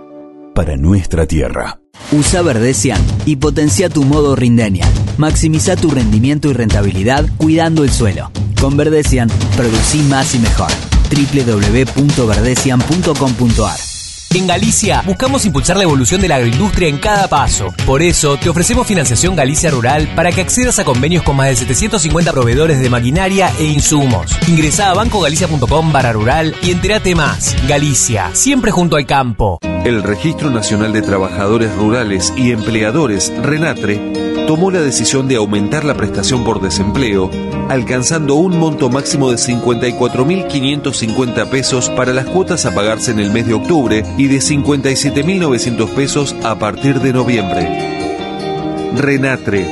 [0.54, 1.80] para nuestra tierra.
[2.12, 4.92] Usa Verdecian y potencia tu modo Rindenial.
[5.18, 8.30] Maximiza tu rendimiento y rentabilidad cuidando el suelo.
[8.62, 10.70] Con Verdecian, producí más y mejor.
[11.10, 13.93] www.verdecian.com.ar
[14.36, 17.72] En Galicia buscamos impulsar la evolución de la agroindustria en cada paso.
[17.86, 21.56] Por eso te ofrecemos financiación Galicia Rural para que accedas a convenios con más de
[21.58, 24.32] 750 proveedores de maquinaria e insumos.
[24.48, 27.56] Ingresá a bancogalicia.com barra rural y entérate más.
[27.68, 29.60] Galicia, siempre junto al campo.
[29.86, 35.96] El Registro Nacional de Trabajadores Rurales y Empleadores, RENATRE, tomó la decisión de aumentar la
[35.96, 37.32] prestación por desempleo,
[37.70, 43.48] alcanzando un monto máximo de 54.550 pesos para las cuotas a pagarse en el mes
[43.48, 47.94] de octubre y de 57.900 pesos a partir de noviembre.
[48.96, 49.66] RENATRE,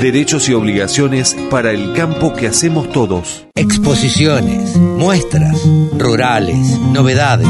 [0.00, 3.46] derechos y obligaciones para el campo que hacemos todos.
[3.56, 5.60] Exposiciones, muestras,
[5.96, 7.48] rurales, novedades.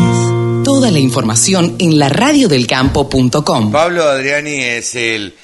[0.65, 3.71] Toda la información en la radiodelcampo.com.
[3.73, 5.35] Pablo Adriani es el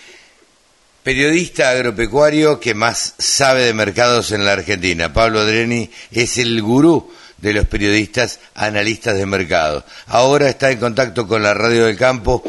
[1.05, 5.13] periodista agropecuario que más sabe de mercados en la Argentina.
[5.13, 9.85] Pablo Adriani es el gurú de los periodistas analistas de mercado.
[10.07, 12.43] Ahora está en contacto con la Radio del Campo.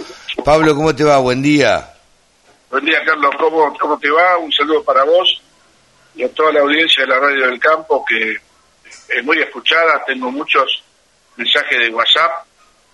[0.45, 1.17] Pablo, ¿cómo te va?
[1.17, 1.95] Buen día.
[2.71, 3.35] Buen día, Carlos.
[3.37, 4.37] ¿Cómo, ¿Cómo te va?
[4.37, 5.41] Un saludo para vos
[6.15, 8.37] y a toda la audiencia de la Radio del Campo, que
[9.09, 10.01] es muy escuchada.
[10.07, 10.81] Tengo muchos
[11.35, 12.45] mensajes de WhatsApp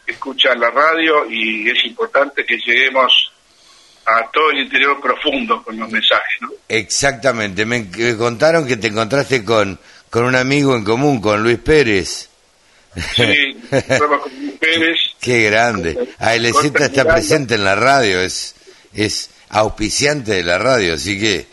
[0.08, 3.32] que escuchan la radio y es importante que lleguemos
[4.06, 6.42] a todo el interior profundo con los mensajes.
[6.42, 6.50] ¿no?
[6.68, 9.80] Exactamente, me, me contaron que te encontraste con,
[10.10, 12.30] con un amigo en común, con Luis Pérez.
[13.16, 13.58] Sí,
[13.98, 14.98] con Luis Pérez.
[15.20, 16.10] Qué grande.
[16.20, 18.56] ALZ está presente en la radio, es,
[18.94, 21.46] es auspiciante de la radio, así que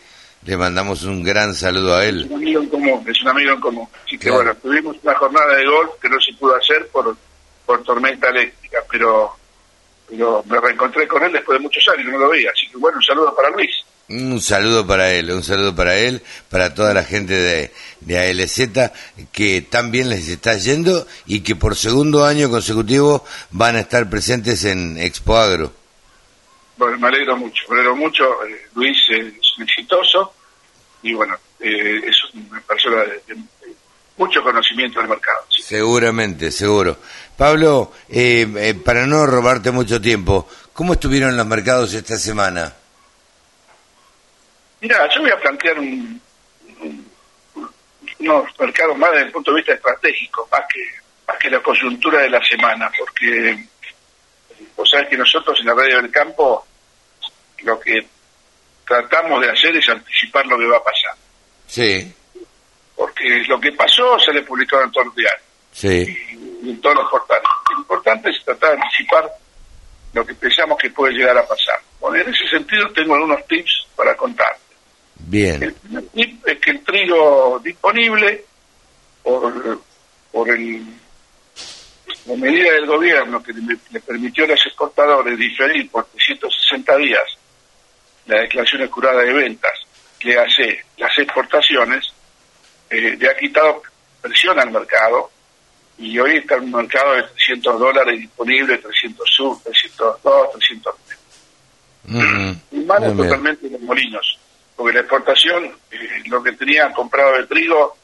[0.45, 2.27] le mandamos un gran saludo a Es él.
[2.31, 3.89] un amigo en común, es un amigo en común.
[4.05, 4.37] Así que Claro.
[4.37, 7.17] bueno, tuvimos una jornada de golf que no se pudo hacer por,
[7.67, 9.37] por tormenta eléctrica, pero,
[10.09, 12.51] pero me reencontré con él después de muchos años, no lo veía.
[12.51, 13.71] Así que bueno, un saludo para Luis.
[14.11, 18.91] Un saludo para él, un saludo para él, para toda la gente de, de ALZ
[19.33, 24.09] que tan bien les está yendo y que por segundo año consecutivo van a estar
[24.09, 25.73] presentes en Expo Agro.
[26.79, 28.25] Bueno, me alegro mucho, me alegro mucho.
[28.47, 30.33] eh, Luis es un exitoso
[31.03, 33.75] y bueno, eh, es una persona de, de- de
[34.17, 35.41] mucho conocimiento del mercado.
[35.51, 35.61] sí.
[35.63, 36.97] Seguramente, seguro.
[37.49, 42.75] Pablo, eh, eh, para no robarte mucho tiempo, ¿cómo estuvieron los mercados esta semana?
[44.81, 46.21] Mira, yo voy a plantear un,
[46.81, 47.11] un-
[48.19, 50.81] unos mercados más desde el punto de vista estratégico, más que,
[51.29, 53.65] más que la coyuntura de la semana, porque
[54.77, 56.67] vos sabés que nosotros en la radio del campo
[57.63, 58.05] lo que
[58.85, 61.15] tratamos de hacer es anticipar lo que va a pasar,
[61.69, 62.13] Sí,
[62.97, 65.89] porque lo que pasó se le publicó en todos los diarios sí.
[66.33, 67.49] y en todos los portales.
[67.71, 69.31] Lo importante es tratar de anticipar
[70.13, 71.81] lo que pensamos que puede llegar a pasar.
[72.01, 74.57] Bueno, en ese sentido tengo algunos tips para contar.
[75.17, 75.63] Bien.
[75.63, 78.45] El primer tip es que el trigo disponible
[79.23, 79.81] por,
[80.33, 80.83] por el,
[82.27, 87.39] la medida del gobierno que le, le permitió a los exportadores diferir por 360 días
[88.29, 89.73] la declaración jurada de ventas
[90.19, 92.13] que hace las exportaciones,
[92.91, 93.83] eh, le ha quitado
[94.21, 95.31] presión al mercado
[95.99, 101.19] y hoy está en un mercado de 300 dólares disponible, 300 sur, 302, 303.
[102.09, 102.61] Ujú.
[102.73, 103.29] Y mano Bien, bien.
[103.29, 104.39] totalmente los molinos,
[104.77, 107.97] porque la exportación, eh, lo que tenía comprado de trigo,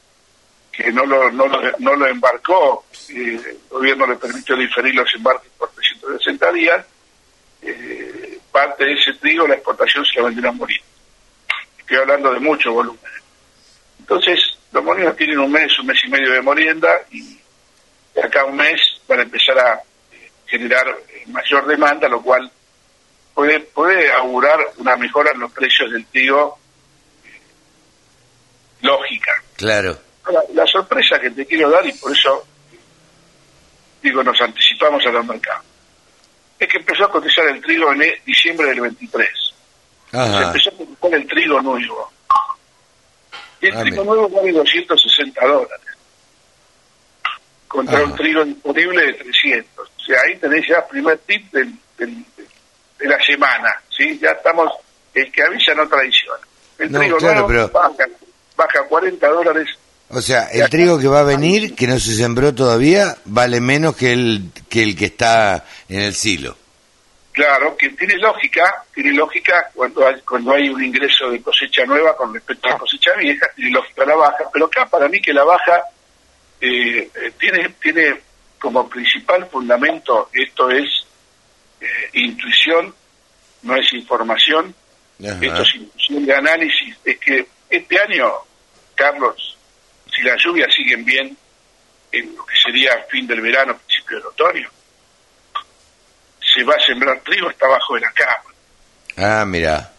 [0.71, 5.13] que no lo, no lo, no lo embarcó, eh, el gobierno le permitió diferir los
[5.15, 6.85] embarques por 360 días,
[7.61, 10.85] eh, parte de ese trigo la exportación se la vendieron a molinos.
[11.79, 12.99] Estoy hablando de mucho volumen.
[13.99, 14.39] Entonces,
[14.71, 17.34] los molinos tienen un mes, un mes y medio de molienda y
[18.15, 19.81] de acá a un mes van a empezar a
[20.11, 22.49] eh, generar eh, mayor demanda, lo cual
[23.33, 26.57] puede, puede augurar una mejora en los precios del trigo
[27.25, 27.41] eh,
[28.81, 29.33] lógica.
[29.57, 29.97] Claro.
[30.23, 32.45] Ahora, la sorpresa que te quiero dar, y por eso
[34.01, 35.65] digo, nos anticipamos a los mercados,
[36.59, 39.29] es que empezó a cotizar el trigo en diciembre del 23.
[40.11, 42.11] Se empezó a cotizar el trigo nuevo.
[43.61, 45.94] Y el Ah, trigo nuevo vale 260 dólares.
[47.75, 48.05] Contra Ajá.
[48.05, 49.89] un trigo disponible de 300.
[49.89, 52.25] O sea, ahí tenés ya el primer tip del- del-
[52.99, 53.73] de la semana.
[53.89, 54.17] ¿sí?
[54.21, 54.71] Ya estamos,
[55.13, 56.39] el que avisa no traiciona.
[56.79, 58.05] El No, trigo claro, nuevo pero- baja,
[58.55, 59.67] baja 40 dólares
[60.07, 63.95] O sea, el trigo que va a venir, que no se sembró todavía, vale menos
[63.97, 66.55] que el que, el que está en el silo.
[67.31, 72.15] Claro, que tiene lógica, tiene lógica cuando hay, cuando hay un ingreso de cosecha nueva
[72.15, 75.33] con respecto a la cosecha vieja, tiene lógica la baja, pero acá para mí que
[75.33, 75.83] la baja
[76.61, 78.21] eh, eh, tiene, tiene
[78.59, 80.85] como principal fundamento, esto es
[81.81, 82.93] eh, intuición,
[83.63, 84.73] no es información,
[85.19, 88.31] esto es intuición de análisis, es que este año,
[88.95, 89.57] Carlos,
[90.13, 91.37] si las lluvias siguen bien,
[92.11, 94.69] en lo que sería fin del verano, principio del otoño,
[96.53, 98.55] se va a sembrar trigo hasta abajo de la cama.
[99.17, 99.91] Ah, mira.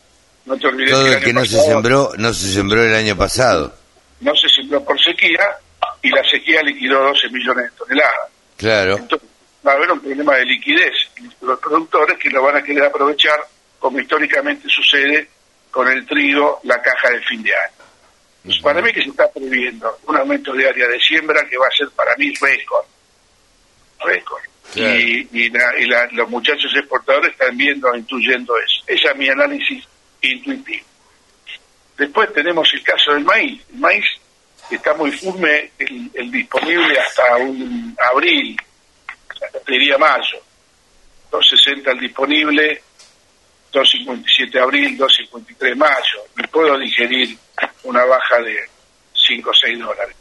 [0.46, 2.94] No te olvides Todo que el el que no se sembró, no se sembró el
[2.94, 3.74] año pasado.
[4.20, 5.58] no se sembró por sequía
[6.06, 8.30] y la sequía liquidó 12 millones de toneladas.
[8.56, 8.98] Claro.
[9.66, 10.92] Va a haber un problema de liquidez.
[11.40, 13.38] Los productores que lo van a querer aprovechar,
[13.78, 15.28] como históricamente sucede
[15.70, 17.72] con el trigo, la caja de fin de año.
[18.44, 21.66] Pues Para mí que se está previendo un aumento de área de siembra que va
[21.66, 22.84] a ser para mí récord.
[24.04, 24.42] Récord.
[24.72, 25.00] Claro.
[25.00, 28.82] Y, y la- y la- los muchachos exportadores están viendo, intuyendo eso.
[28.86, 29.84] Ese es mi análisis
[30.22, 30.84] intuitivo.
[31.98, 33.62] Después tenemos el caso del maíz.
[33.72, 34.04] El maíz
[34.74, 38.56] está muy firme, el, el disponible hasta un abril,
[39.66, 40.38] diría mayo.
[41.30, 42.82] 260 el disponible,
[43.72, 46.24] 257 abril, 253 mayo.
[46.34, 47.36] Me puedo digerir
[47.84, 48.56] una baja de
[49.14, 50.16] 5 o 6 dólares.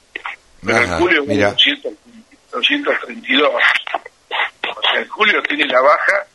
[0.66, 1.52] Pero en Ajá, julio mira.
[1.52, 1.94] 200
[2.52, 3.50] 232.
[3.50, 6.26] O sea, en julio tiene la baja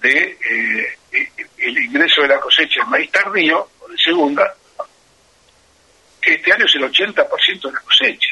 [0.00, 4.54] de, eh, eh, el ingreso de la cosecha en maíz tardío, o de segunda,
[6.20, 8.28] que este año es el 80% de la cosecha.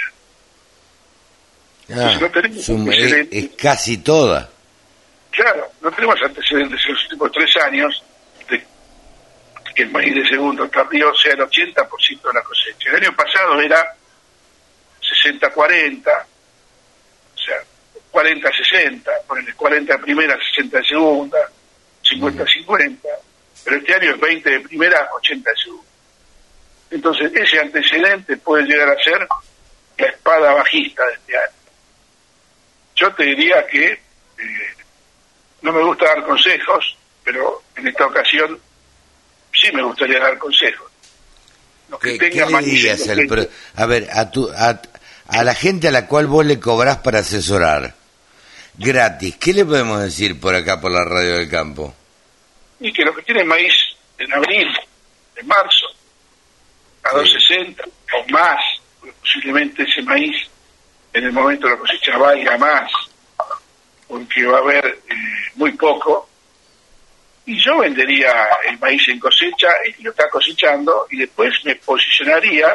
[1.90, 4.50] Ah, no tenemos es, es casi toda.
[5.30, 8.04] Claro, no tenemos antecedentes en los últimos tres años
[8.50, 8.62] de
[9.74, 12.90] que el maíz de segundo tardío sea el 80% de la cosecha.
[12.90, 13.96] El año pasado era
[15.24, 16.08] 60-40,
[17.34, 17.56] o sea,
[18.12, 21.38] 40-60, ponele 40 de primera, 60 de segunda,
[22.02, 22.98] 50-50,
[23.64, 25.87] pero este año es 20 de primera, 80 de segunda.
[26.90, 29.26] Entonces, ese antecedente puede llegar a ser
[29.98, 31.52] la espada bajista de este año.
[32.96, 34.00] Yo te diría que eh,
[35.62, 38.58] no me gusta dar consejos, pero en esta ocasión
[39.52, 40.90] sí me gustaría dar consejos.
[41.90, 43.46] Los que ¿Qué, qué le dirías al pro-
[43.76, 44.80] a ver, a, tu, a,
[45.28, 47.94] a la gente a la cual vos le cobrás para asesorar,
[48.76, 51.94] gratis, ¿qué le podemos decir por acá, por la radio del campo?
[52.80, 53.72] y que los que tienen maíz
[54.18, 54.68] en abril,
[55.34, 55.86] en marzo,
[57.08, 58.58] a 260 o más,
[59.20, 60.48] posiblemente ese maíz
[61.12, 62.90] en el momento de la cosecha valga más,
[64.06, 65.14] porque va a haber eh,
[65.54, 66.28] muy poco,
[67.46, 72.72] y yo vendería el maíz en cosecha, que lo está cosechando, y después me posicionaría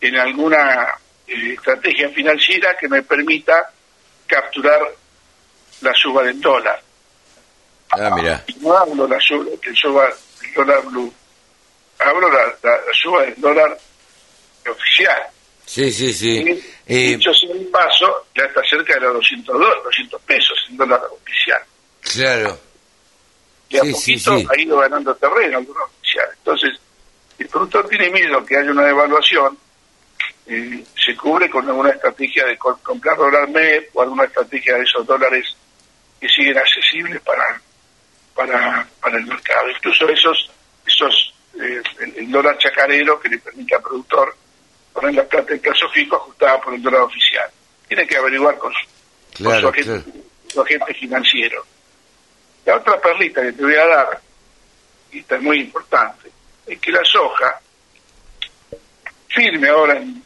[0.00, 0.88] en alguna
[1.26, 3.70] eh, estrategia financiera que me permita
[4.26, 4.80] capturar
[5.82, 6.82] la suba del dólar.
[7.90, 8.42] Ah, mira.
[8.48, 10.08] Y no hablo la suba, que suba
[10.42, 11.14] el dólar blue,
[12.04, 13.78] hablo la, la, suba del dólar
[14.70, 15.22] oficial.
[15.64, 16.62] Sí, sí, sí.
[16.86, 20.76] Y, Dicho sea de paso, ya está cerca de los 200, do- 200 pesos el
[20.76, 21.62] dólar oficial.
[22.00, 22.58] Claro.
[23.68, 24.46] Y a Sí, poquito sí.
[24.50, 26.28] ha ido ganando terreno el dólar oficial.
[26.38, 26.78] Entonces,
[27.38, 29.56] el productor tiene miedo que haya una devaluación,
[30.46, 34.82] eh, se cubre con alguna estrategia de co- comprar dólar MEP o alguna estrategia de
[34.82, 35.56] esos dólares
[36.20, 37.60] que siguen accesibles para
[38.34, 39.68] para, para el mercado.
[39.70, 40.50] Incluso esos,
[40.86, 44.34] esos eh, el, el dólar chacarero que le permite al productor
[44.92, 47.48] poner la plata en plazo fijo ajustada por el dólar oficial.
[47.88, 50.24] Tiene que averiguar con su, con su, Claro, agente, claro.
[50.48, 51.64] su agente financiero.
[52.64, 54.20] La otra perlita que te voy a dar,
[55.10, 56.30] y esta es muy importante,
[56.66, 57.60] es que la soja
[59.28, 60.22] firme ahora en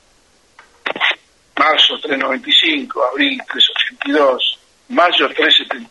[1.58, 3.40] marzo 3.95, abril
[4.04, 4.38] 3.82,
[4.88, 5.86] mayo 3.76.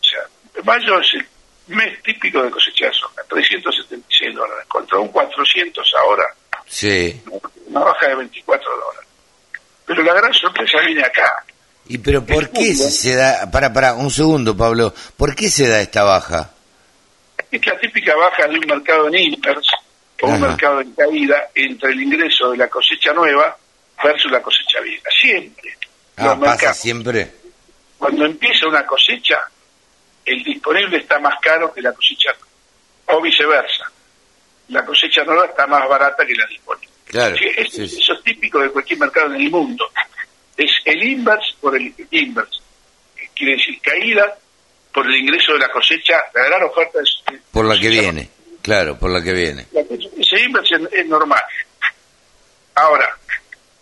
[0.00, 1.26] O sea, mayo es el
[1.68, 6.24] mes típico de cosecha de soja, 376 dólares, contra un 400 ahora,
[6.66, 7.20] Sí.
[7.66, 9.08] una baja de 24 dólares.
[9.86, 11.44] Pero la gran sorpresa viene acá.
[11.88, 15.66] ¿Y pero por qué se se da, para, para, un segundo, Pablo, ¿por qué se
[15.68, 16.50] da esta baja?
[17.50, 19.76] Es la típica baja de un mercado en inverse
[20.22, 23.56] o un mercado en caída entre el ingreso de la cosecha nueva
[24.02, 25.08] versus la cosecha vieja.
[25.20, 25.76] Siempre.
[26.16, 26.76] Ah, Los pasa mercados.
[26.78, 27.30] siempre.
[27.98, 29.40] Cuando empieza una cosecha,
[30.24, 32.46] el disponible está más caro que la cosecha nueva.
[33.06, 33.90] O viceversa.
[34.68, 36.88] La cosecha nueva está más barata que la disponible.
[37.06, 37.36] Claro.
[37.36, 38.00] Sí, es- sí, sí.
[38.00, 39.84] Eso es típico de cualquier mercado en el mundo.
[40.56, 42.60] Es el inverse por el inverse.
[43.34, 44.36] Quiere decir caída
[44.92, 46.22] por el ingreso de la cosecha.
[46.34, 48.30] La gran oferta es Por la que viene,
[48.62, 49.66] claro, por la que viene.
[49.72, 51.40] la ese inverse es, es normal.
[52.74, 53.10] Ahora,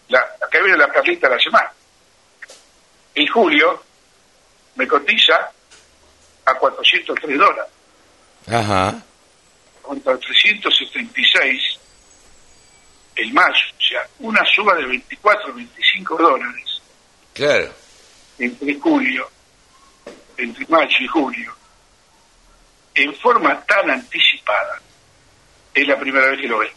[0.09, 1.73] la, acá viene la perlita de la semana.
[3.15, 3.85] En julio
[4.77, 5.51] me cotiza
[6.51, 7.65] a 403 dólares
[8.49, 9.03] Ajá.
[9.83, 11.79] contra 376
[13.17, 16.81] el mayo, o sea, una suba de 24, 25 dólares
[17.35, 17.71] Claro.
[18.39, 19.29] entre julio,
[20.37, 21.55] entre mayo y julio,
[22.95, 24.81] en forma tan anticipada,
[25.75, 26.71] es la primera vez que lo ven.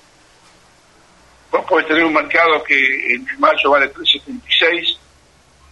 [1.52, 4.98] Vos podés tener un mercado que en mayo vale 3.76,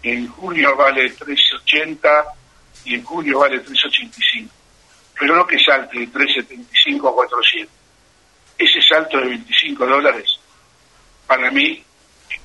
[0.04, 2.26] en junio vale 3.80
[2.86, 4.50] y en julio vale 3.85.
[5.20, 7.76] Pero no que salte de 3.75 a 400.
[8.58, 10.40] Ese salto de 25 dólares,
[11.28, 11.84] para mí,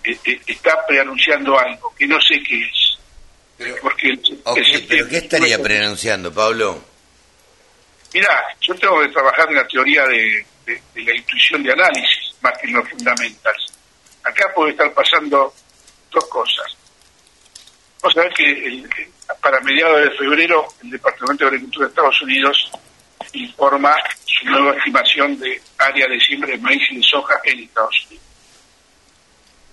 [0.05, 3.79] eh, eh, está preanunciando algo que no sé qué es.
[3.81, 6.83] Porque el- Ok, el pero ¿qué estaría preanunciando, Pablo?
[8.13, 12.35] Mira, yo tengo que trabajar en la teoría de, de- de la intuición de análisis,
[12.41, 13.73] más que en los fundamentals.
[14.25, 15.55] Acá puede estar pasando
[16.11, 16.77] dos cosas.
[18.03, 18.91] Vos sabés que el-
[19.41, 22.71] para mediados de febrero el Departamento de Agricultura de Estados Unidos
[23.33, 28.07] informa su nueva estimación de área de siembra de maíz y de soja en Estados
[28.07, 28.25] Unidos.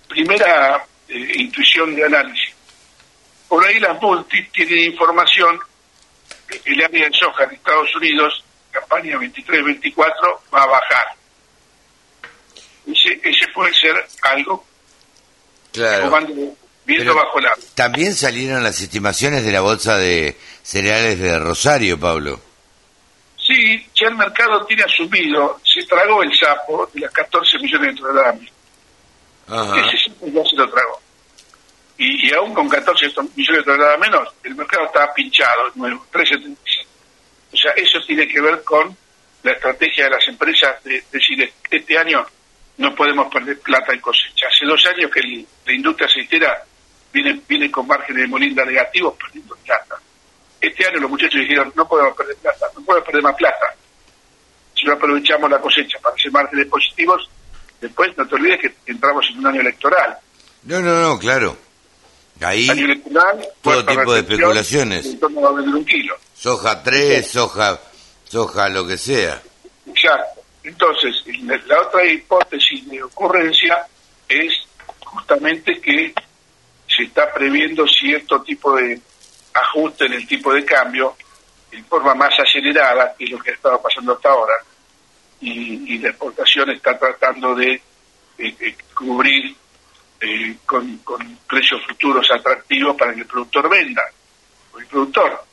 [0.08, 2.54] Primera eh, intuición de análisis.
[3.48, 5.58] Por ahí las multis tienen información
[6.48, 11.06] de que el área de soja en Estados Unidos, campaña 23-24, va a bajar.
[12.86, 14.64] Ese, ese puede ser algo
[15.74, 16.08] Claro.
[16.84, 17.54] Viendo bajo la...
[17.74, 22.40] También salieron las estimaciones de la bolsa de cereales de Rosario, Pablo.
[23.38, 28.00] Sí, ya el mercado tiene asumido, se tragó el sapo de las 14 millones de
[28.00, 28.36] toneladas.
[29.76, 31.00] Ese sapo ya se lo tragó.
[31.98, 33.06] Y, y aún con 14
[33.36, 36.56] millones de toneladas menos, el mercado está pinchado, nuevo, 3,75.
[37.52, 38.96] O sea, eso tiene que ver con
[39.42, 42.26] la estrategia de las empresas de, decir, este año
[42.78, 44.46] no podemos perder plata en cosecha.
[44.50, 46.64] Hace dos años que el- la industria aceitera
[47.14, 49.96] viene, viene con márgenes de molinda negativos perdiendo plata.
[50.60, 53.74] Este año los muchachos dijeron, no podemos perder plata, no podemos perder más plata.
[54.74, 57.30] Si no aprovechamos la cosecha para hacer márgenes positivos,
[57.80, 60.18] después no te olvides que entramos en un año electoral.
[60.64, 61.56] No, no, no, claro.
[62.40, 65.06] Ahí Año electoral, todo tipo de especulaciones.
[65.06, 66.16] el entorno va a vender un kilo.
[66.34, 67.80] Soja 3, soja,
[68.24, 69.40] soja lo que sea.
[69.86, 70.42] Exacto.
[70.64, 71.14] Entonces,
[71.66, 73.86] la otra hipótesis de ocurrencia
[74.28, 74.52] es
[75.04, 76.12] justamente que
[76.96, 79.00] se está previendo cierto tipo de
[79.52, 81.16] ajuste en el tipo de cambio
[81.70, 84.54] en forma más acelerada que lo que estaba pasando hasta ahora.
[85.40, 87.72] Y, y la exportación está tratando de,
[88.38, 89.54] eh, eh, cubrir
[90.20, 94.02] eh, con, con precios futuros atractivos para que el productor venda.
[94.72, 95.44] O el productor,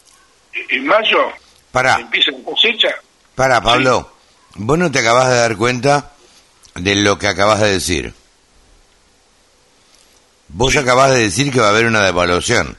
[0.54, 1.32] en mayo
[1.72, 2.00] Pará.
[2.00, 2.90] empieza la cosecha,
[3.36, 4.12] Para, Pablo,
[4.56, 6.12] vos no te acabas de dar cuenta
[6.76, 8.14] de lo que acabas de decir.
[10.54, 12.78] Vos acabas de decir que va a haber una devaluación.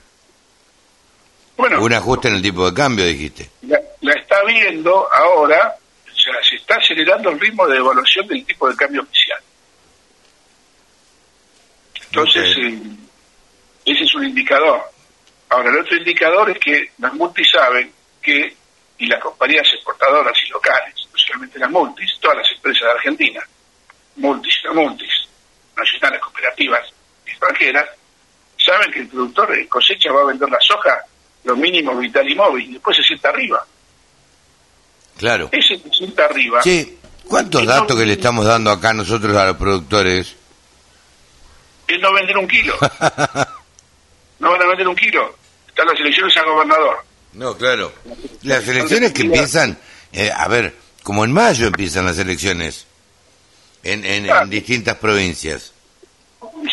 [1.57, 1.83] Bueno.
[1.83, 3.51] Un ajuste en el tipo de cambio, dijiste.
[3.63, 5.75] la, la está viendo ahora,
[6.07, 9.41] o sea, se está acelerando el ritmo de devaluación del tipo de cambio oficial.
[12.07, 12.79] Entonces, eh,
[13.87, 14.83] ese es un indicador.
[15.49, 17.91] Ahora, el otro indicador es que las multis saben
[18.21, 18.55] que,
[18.99, 23.41] y las compañías exportadoras y locales, no solamente las multis, todas las empresas de Argentina,
[24.17, 25.29] multis no multis,
[25.77, 26.93] nacionales, cooperativas,
[27.43, 27.89] extranjeras,
[28.57, 31.05] saben que el productor de cosecha va a vender la soja
[31.45, 33.67] lo mínimo vital y móvil, y después se sienta arriba.
[35.19, 35.49] Claro.
[35.51, 36.97] Ese se sienta arriba, Che,
[37.27, 40.37] ¿cuántos datos que le estamos dando acá nosotros a los productores?
[41.89, 42.75] es no vender un kilo.
[44.39, 45.37] no van a vender un kilo.
[45.69, 47.05] Están las elecciones a gobernador.
[47.35, 47.93] No, claro.
[48.43, 49.79] Las elecciones que empiezan,
[50.13, 52.87] eh, a ver, como en mayo empiezan las elecciones
[53.83, 55.73] en, en, en distintas provincias.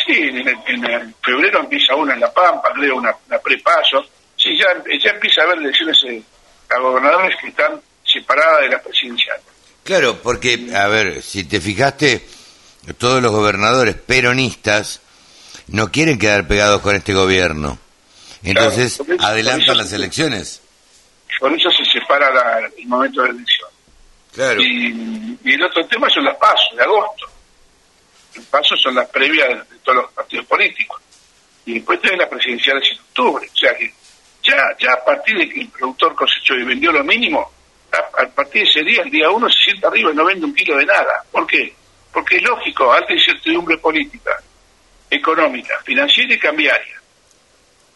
[0.05, 4.03] Sí, en, en- en febrero empieza una en La Pampa, creo, una, una prepaso.
[4.35, 4.67] Sí, ya,
[5.01, 6.21] ya empieza a haber elecciones eh,
[6.69, 9.37] a gobernadores que están separadas de la presidencial.
[9.83, 12.25] Claro, porque, a ver, si te fijaste,
[12.97, 15.01] todos los gobernadores peronistas
[15.67, 17.77] no quieren quedar pegados con este gobierno.
[18.43, 20.61] Entonces, Claro, eso- adelantan las elecciones.
[21.39, 23.69] Por eso se separa la- el momento de la elección.
[24.33, 24.61] Claro.
[24.61, 27.25] Y, y el otro tema son las pasos de agosto.
[28.39, 31.01] Los pasos son las previas de todos los partidos políticos.
[31.65, 33.45] Y después tienen las presidenciales en octubre.
[33.53, 33.93] O sea que
[34.43, 37.51] ya, ya a partir de que el productor cosechó y vendió lo mínimo,
[37.91, 40.53] a, partir de ese día, el día uno, se sienta arriba y no vende un
[40.53, 41.21] kilo de nada.
[41.29, 41.73] ¿Por qué?
[42.13, 44.31] Porque es lógico, alta incertidumbre política,
[45.09, 47.01] económica, financiera y cambiaria.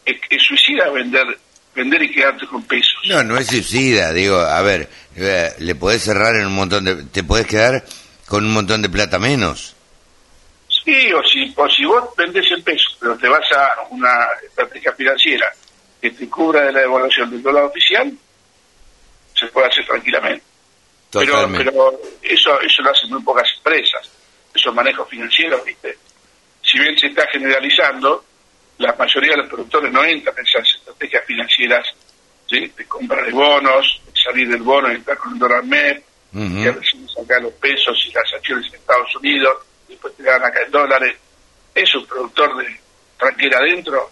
[0.06, 1.26] Es, es suicida vender
[1.74, 3.00] vender y quedarte con pesos.
[3.08, 7.04] No, no es suicida, digo, a ver, eh, le podés cerrar en un montón de...
[7.06, 7.84] Te podés quedar
[8.28, 9.73] con un montón de plata menos.
[10.84, 14.92] Sí, o si, o si vos vendés en pesos, pero te vas a una estrategia
[14.94, 15.50] financiera
[16.02, 18.12] que te cubra de la devaluación del dólar oficial,
[19.34, 20.44] se puede hacer tranquilamente.
[21.12, 21.72] Pero, Totalmente.
[21.72, 24.10] pero eso, eso lo hacen muy pocas empresas,
[24.54, 25.98] esos manejos financieros, ¿viste?
[26.62, 28.26] Si bien se está generalizando,
[28.80, 31.88] la mayoría de los productores no entran en esas estrategias financieras,
[32.50, 32.72] ¿sí?
[32.76, 36.04] De compra de bonos, de salir del bono y entrar con el dólar MEP,
[36.34, 36.64] Ujú.
[36.64, 39.56] que recién sacar los pesos y las acciones en Estados Unidos,
[39.94, 41.16] después te dan acá en dólares.
[41.74, 42.80] Es un productor de
[43.18, 44.10] tranquera adentro,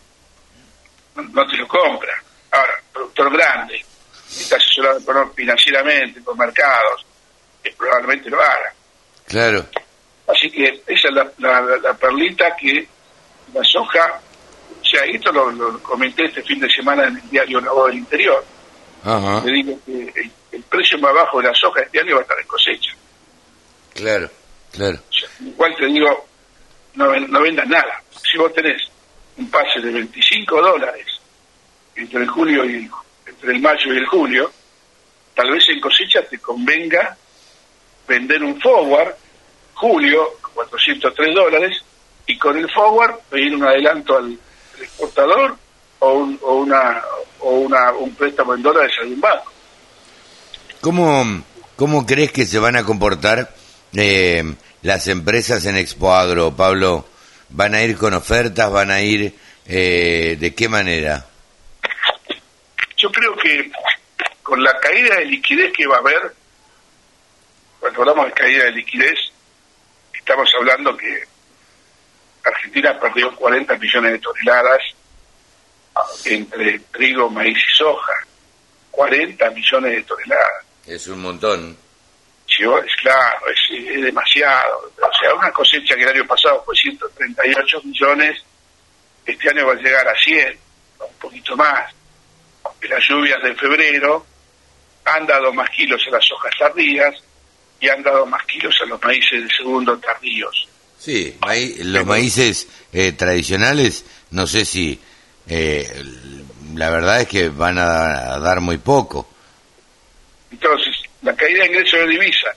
[1.15, 2.13] no, te lo compra.
[2.51, 3.85] Ahora, productor grande,
[4.29, 4.99] está asesorado
[5.33, 7.05] financieramente, con mercados,
[7.63, 8.73] que probablemente lo haga.
[9.27, 9.65] Claro.
[10.27, 12.87] Así que esa es la, la- la- perlita que
[13.53, 14.19] la soja,
[14.81, 17.87] o sea, esto lo, lo comenté este fin de semana en el diario La Voz
[17.87, 18.43] del Interior.
[19.03, 19.41] Ajá.
[19.45, 22.23] Le digo que el, el precio más bajo de la soja este año va a
[22.23, 22.91] estar en cosecha.
[23.93, 24.29] Claro,
[24.71, 24.99] claro.
[25.39, 26.27] Igual te digo,
[26.95, 28.01] no, no vendas nada.
[28.11, 28.81] Si vos tenés
[29.37, 31.05] un pase de 25 dólares
[31.95, 32.89] entre el julio y el,
[33.25, 34.51] entre el mayo y el julio,
[35.35, 37.17] tal vez en cosecha te convenga
[38.07, 39.13] vender un forward
[39.73, 41.83] julio 403 dólares
[42.27, 44.25] y con el forward pedir un adelanto al,
[44.75, 45.55] al exportador
[45.99, 47.01] o un, o una
[47.39, 49.51] o una un préstamo en dólares a algún banco.
[50.81, 51.43] ¿Cómo,
[51.75, 53.53] ¿Cómo crees que se van a comportar
[53.95, 54.43] eh,
[54.81, 57.05] las empresas en Expo Agro, Pablo?
[57.49, 58.71] ¿Van a ir con ofertas?
[58.71, 59.33] ¿Van a ir
[59.65, 61.25] eh, de qué manera?
[62.97, 63.71] Yo creo que
[64.43, 66.33] con la caída de liquidez que va a haber,
[67.79, 69.19] cuando hablamos de caída de liquidez,
[70.13, 71.23] estamos hablando que
[72.43, 74.79] Argentina perdió 40 millones de toneladas
[76.25, 78.13] entre trigo, maíz y soja.
[78.91, 80.65] 40 millones de toneladas.
[80.85, 81.77] Es un montón.
[82.59, 84.91] Es claro, es, es demasiado.
[85.01, 88.43] O sea, una cosecha que el año pasado fue 138 millones,
[89.25, 90.57] este año va a llegar a 100,
[90.99, 91.93] un poquito más.
[92.89, 94.25] Las lluvias de febrero
[95.05, 97.15] han dado más kilos a las hojas tardías
[97.79, 100.67] y han dado más kilos a los maíces de segundo tardíos.
[100.99, 104.99] Sí, maí- los maíces eh, tradicionales, no sé si...
[105.47, 105.87] eh,
[106.75, 109.27] la verdad es que van a, a dar muy poco.
[110.51, 110.90] Entonces,
[111.21, 112.47] la caída de ingresos de divisa,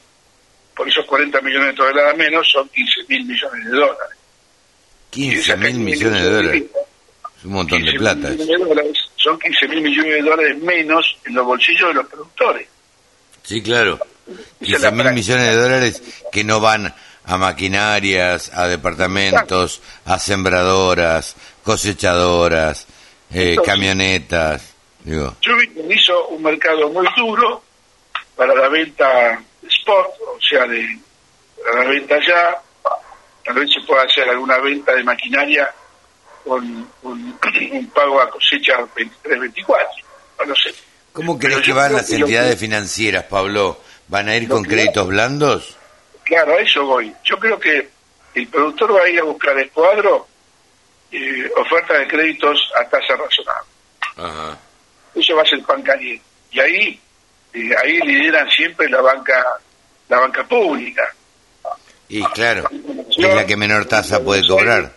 [0.77, 4.19] por esos 40 millones de toneladas menos, son 15 mil millones de dólares.
[5.11, 6.65] 15 mil millones de dólares.
[7.39, 8.31] Es un montón de 15.000 plata.
[8.31, 12.69] de dólares, son 15 mil millones de dólares menos en los bolsillos de los productores.
[13.43, 13.99] Sí, claro.
[14.27, 16.95] Esa es 15 la mil millones de dólares que no van
[17.27, 22.87] a maquinarias, a departamentos, a sembradoras, cosechadoras,
[23.33, 24.75] eh, Entonces- camionetas.
[25.05, 27.63] Digo, Chubin hizo un mercado muy duro
[28.37, 30.07] para la venta spot,
[30.37, 30.99] o sea, de
[31.65, 32.61] para la venta ya.
[33.45, 35.71] Tal vez se pueda hacer alguna venta de maquinaria
[36.45, 37.13] con, con
[37.73, 39.87] un pago a cosecha 23-24.
[40.47, 40.75] No sé.
[41.13, 43.81] ¿Cómo crees que van las que entidades que- financieras, Pablo?
[44.09, 45.77] ¿Van a ir con créditos blandos?
[46.25, 47.15] Claro, a eso voy.
[47.25, 47.89] Yo creo que
[48.35, 50.27] el productor va a ir a buscar el cuadro
[51.13, 53.71] eh, oferta de créditos a tasa razonable.
[54.17, 54.59] Ajá.
[55.15, 56.25] Eso va a ser pan caliente.
[56.51, 57.01] Y ahí,
[57.55, 59.43] eh, ahí lideran siempre la banca,
[60.09, 61.03] la banca pública
[62.09, 62.69] Y claro,
[63.11, 64.93] es la que menor tasa puede cobrar.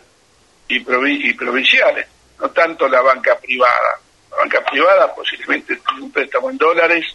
[0.67, 2.05] y, provi- y provinciales,
[2.39, 3.99] no tanto la banca privada.
[4.31, 7.05] La banca privada posiblemente tiene un préstamo en dólares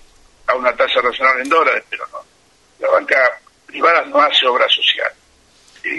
[0.47, 2.19] a una tasa razonable en dólares, pero no.
[2.81, 3.17] La banca
[3.67, 5.13] privada no hace obra social.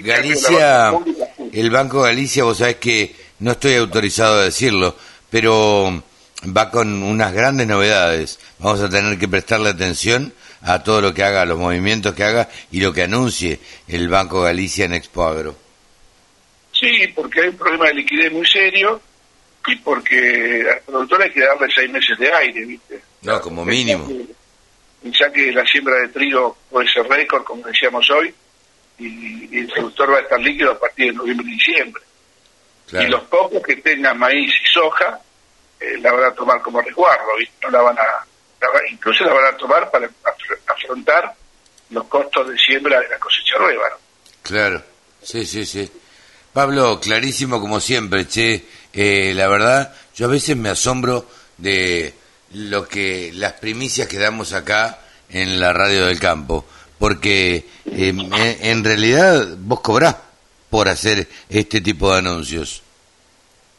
[0.02, 4.96] Galicia, pública, el Banco Galicia, vos sabés que no estoy autorizado a decirlo,
[5.30, 6.02] pero
[6.46, 8.40] va con unas grandes novedades.
[8.60, 12.24] Vamos a tener que prestarle atención a todo lo que haga, a los movimientos que
[12.24, 15.56] haga y lo que anuncie el Banco Galicia en Expo Agro.
[16.72, 19.02] Sí, porque hay un problema de liquidez muy serio
[19.68, 23.02] y porque al productor hay que darle seis meses de aire, ¿viste?
[23.22, 24.10] No, como mínimo.
[25.04, 28.34] Ya que la siembra de trigo puede ser récord, como decíamos hoy,
[29.00, 32.04] y, y el productor va a estar líquido a partir de noviembre y diciembre.
[32.92, 35.20] Y los pocos que tengan maíz y soja,
[35.84, 37.56] eh, la van a tomar como resguardo, ¿viste?
[37.64, 38.04] No la van a,
[38.62, 41.34] la va- incluso la van a tomar para afr- afrontar
[41.90, 43.96] los costos de siembra de la cosecha nueva, ¿no?
[44.42, 44.84] Claro,
[45.22, 45.90] sí, sí, sí.
[46.52, 48.64] Pablo, clarísimo como siempre, che.
[48.94, 51.26] Eh, la verdad, yo a veces me asombro
[51.58, 52.14] de
[52.54, 55.00] lo que las primicias que damos acá
[55.30, 56.64] en la radio del campo,
[57.00, 58.14] porque eh,
[58.62, 60.16] en, realidad vos cobrás
[60.70, 62.84] por hacer este tipo de anuncios.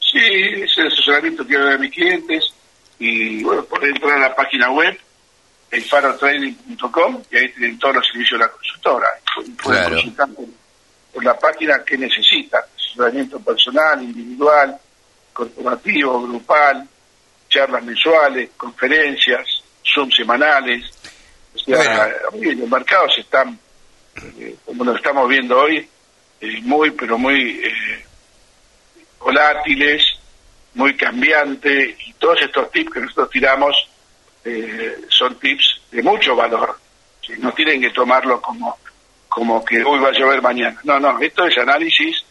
[0.01, 0.69] Sí,
[1.05, 2.45] asesoramiento que a mis clientes
[2.99, 4.99] y bueno, pueden entrar a la página web
[5.71, 9.09] elfarotrading.com y ahí tienen todos los servicios de la consultora.
[9.35, 9.95] Pueden Claro.
[9.97, 10.45] consultar por,
[11.13, 14.79] por la página que necesitan, asesoramiento personal, individual,
[15.33, 16.89] corporativo, grupal,
[17.49, 19.63] charlas mensuales, conferencias,
[19.95, 20.85] Zoom semanales.
[21.55, 23.59] O sea, hoy los mercados están,
[24.39, 25.89] eh, como lo estamos viendo hoy,
[26.41, 28.05] eh, muy, pero muy eh,
[29.19, 30.03] volátiles,
[30.75, 33.77] muy cambiantes, y todos estos tips que nosotros tiramos
[34.45, 36.79] eh, son tips de mucho valor.
[37.27, 37.35] ¿sí?
[37.39, 38.77] No tienen que tomarlo como,
[39.29, 40.79] como que hoy va a llover mañana.
[40.85, 42.25] No, no, esto es análisis,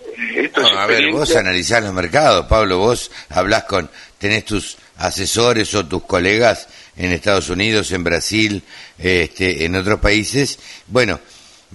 [0.00, 4.76] eh, esto es a ver, vos analizás los mercados, Pablo, vos hablás con, tenés tus
[4.98, 8.62] asesores o tus colegas en Estados Unidos, en Brasil,
[8.98, 10.58] este, en otros países,
[10.88, 11.20] bueno,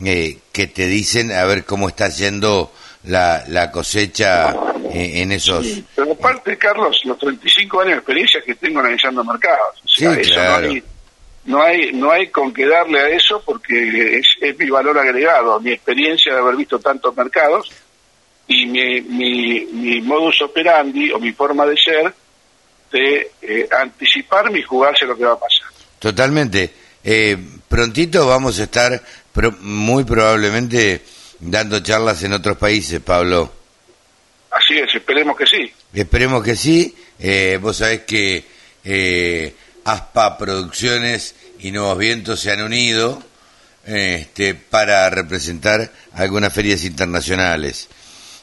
[0.04, 2.74] eh, que te dicen a ver cómo está yendo
[3.06, 4.56] la, la cosecha
[4.92, 5.66] en esos...
[5.66, 9.82] Sí, pero aparte, Carlos, los 35 años de experiencia que tengo analizando mercados.
[9.84, 10.68] O sea, Sí, eso claro.
[10.68, 10.84] no, hay,
[11.46, 15.60] no hay no hay con qué darle a eso porque es, es mi valor agregado,
[15.60, 17.72] mi experiencia de haber visto tantos mercados
[18.48, 22.14] y mi, mi, mi modus operandi o mi forma de ser
[22.92, 25.68] de eh, anticiparme y jugarse lo que va a pasar.
[26.00, 26.72] Totalmente.
[27.04, 29.02] Eh, prontito vamos a estar
[29.34, 31.02] pro- muy probablemente
[31.44, 33.52] dando charlas en otros países, Pablo.
[34.52, 35.72] Así es, esperemos que sí.
[35.94, 36.96] Esperemos que sí.
[37.20, 38.44] Eh, vos sabés que
[38.84, 39.54] eh,
[39.84, 43.22] ASPA Producciones y Nuevos Vientos se han unido
[43.86, 47.90] este, para representar algunas ferias internacionales.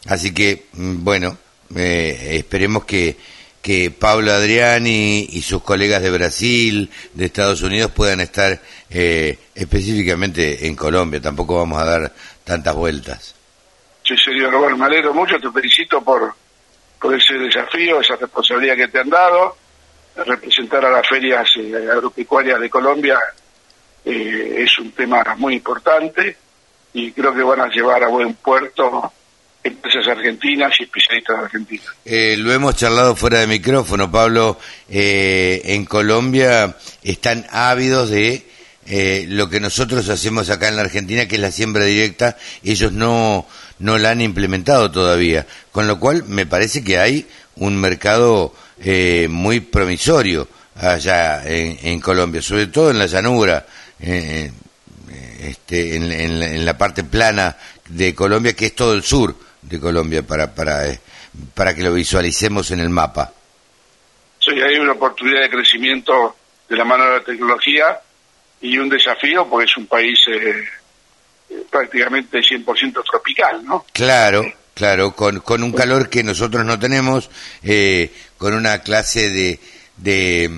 [0.06, 1.36] Así que, mm, bueno,
[1.76, 3.16] eh, esperemos que
[3.62, 10.66] que Pablo Adriani y sus colegas de Brasil, de Estados Unidos, puedan estar eh, específicamente
[10.66, 11.20] en Colombia.
[11.20, 12.14] Tampoco vamos a dar
[12.50, 13.34] tantas vueltas.
[14.02, 16.34] Sí, señor Bueno, me alegro mucho, te felicito por,
[17.00, 19.56] por ese desafío, esa responsabilidad que te han dado.
[20.16, 23.20] Representar a las ferias eh, agropecuarias de Colombia
[24.04, 26.36] eh, es un tema muy importante
[26.92, 29.12] y creo que van a llevar a buen puerto
[29.62, 31.86] empresas argentinas y especialistas argentinos.
[32.04, 34.58] Eh, lo hemos charlado fuera de micrófono, Pablo.
[34.88, 38.44] Eh, en Colombia están ávidos de
[38.92, 42.36] eh, lo que nosotros hacemos acá en la Argentina, que es la siembra directa.
[42.64, 43.46] Ellos no,
[43.78, 45.46] no la han implementado todavía.
[45.70, 48.52] Con lo cual, me parece que hay un mercado
[48.82, 53.64] eh, muy promisorio allá en, Colombia, sobre todo en la llanura.
[54.00, 54.50] Eh,
[55.40, 57.56] este, en, en, en, la parte plana
[57.88, 60.98] de Colombia, que es todo el sur de Colombia, para, para, eh,
[61.54, 63.32] para que lo visualicemos en el mapa.
[64.40, 66.34] Sí, hay una oportunidad de crecimiento
[66.68, 68.00] de la mano de la tecnología
[68.60, 70.64] y un desafío porque es un país eh,
[71.70, 73.86] prácticamente 100% tropical, ¿no?
[73.92, 77.30] Claro, claro, con, con un calor que nosotros no tenemos,
[77.62, 79.60] eh, con una clase de,
[79.96, 80.50] de,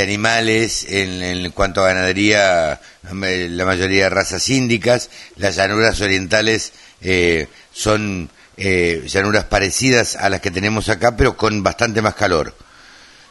[0.00, 7.46] animales en, en, cuanto a ganadería, la mayoría de razas índicas, las llanuras orientales eh,
[7.72, 12.54] son eh, llanuras parecidas a las que tenemos acá, pero con bastante más calor,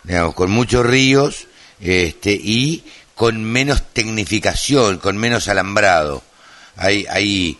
[0.03, 1.47] digamos, con muchos ríos
[1.79, 2.83] este, y
[3.21, 6.23] con menos tecnificación, con menos alambrado.
[6.75, 7.59] Hay, hay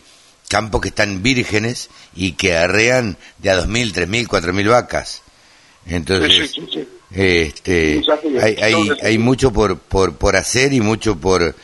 [0.49, 5.21] campos que están vírgenes y que arrean de a 2.000, 3.000, 4.000 vacas.
[5.85, 6.87] Entonces, sí, sí, sí.
[7.11, 8.01] este,
[8.41, 11.55] hay, hay, hay mucho por, por, por hacer y mucho por...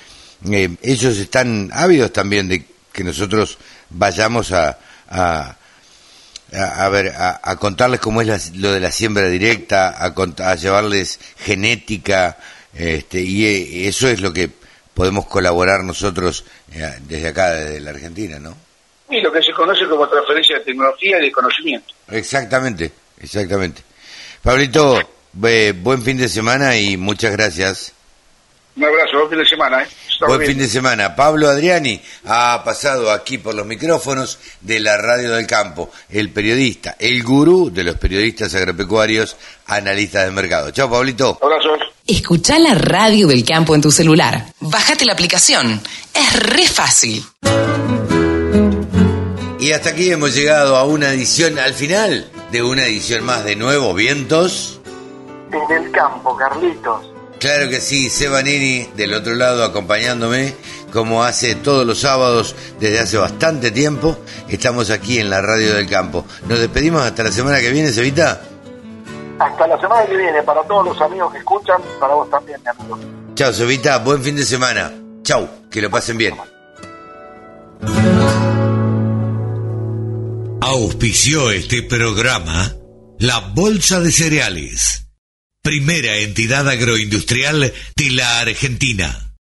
[0.47, 3.57] Eh, ellos están ávidos también de que nosotros
[3.89, 4.77] vayamos a,
[5.09, 5.57] a,
[6.53, 10.13] a, a ver, a, a, contarles cómo es la, lo de la siembra directa, a,
[10.51, 12.37] a llevarles genética,
[12.77, 14.49] este, y eso es lo que
[14.93, 16.43] podemos colaborar nosotros
[16.73, 18.57] eh, desde acá, desde la Argentina, ¿no?
[19.09, 21.93] Y lo que se conoce como transferencia de tecnología y de conocimiento.
[22.09, 22.91] Exactamente,
[23.21, 23.83] exactamente.
[24.41, 24.99] Pablito,
[25.43, 27.93] eh, buen fin de semana y muchas gracias.
[28.75, 29.83] Un abrazo, buen fin de semana.
[29.83, 29.87] ¿eh?
[30.25, 31.15] Buen fin de semana.
[31.15, 36.95] Pablo Adriani ha pasado aquí por los micrófonos de la Radio del Campo, el periodista,
[36.99, 39.35] el gurú de los periodistas agropecuarios,
[39.67, 40.71] analistas de mercado.
[40.71, 41.37] Chao, Pablito.
[41.41, 41.79] Abrazos.
[42.05, 44.45] Escucha la Radio del Campo en tu celular.
[44.59, 45.81] Bájate la aplicación.
[46.13, 47.23] Es re fácil.
[49.59, 53.55] Y hasta aquí hemos llegado a una edición, al final de una edición más de
[53.55, 54.79] Nuevos Vientos.
[55.51, 57.16] En el campo, Carlitos.
[57.39, 60.55] Claro que sí, Sebanini del otro lado acompañándome,
[60.91, 64.17] como hace todos los sábados desde hace bastante tiempo.
[64.49, 66.25] Estamos aquí en la Radio del Campo.
[66.47, 68.41] Nos despedimos hasta la semana que viene, Sevita.
[69.39, 72.69] Hasta la semana que viene, para todos los amigos que escuchan, para vos también, mi
[72.69, 72.99] amigo.
[73.35, 74.91] Chao, Sevita, buen fin de semana.
[75.21, 76.35] Chao, que lo pasen bien.
[80.59, 82.73] Auspició este programa
[83.19, 85.06] la Bolsa de Cereales,
[85.67, 89.26] primera entidad agroindustrial de la Argentina.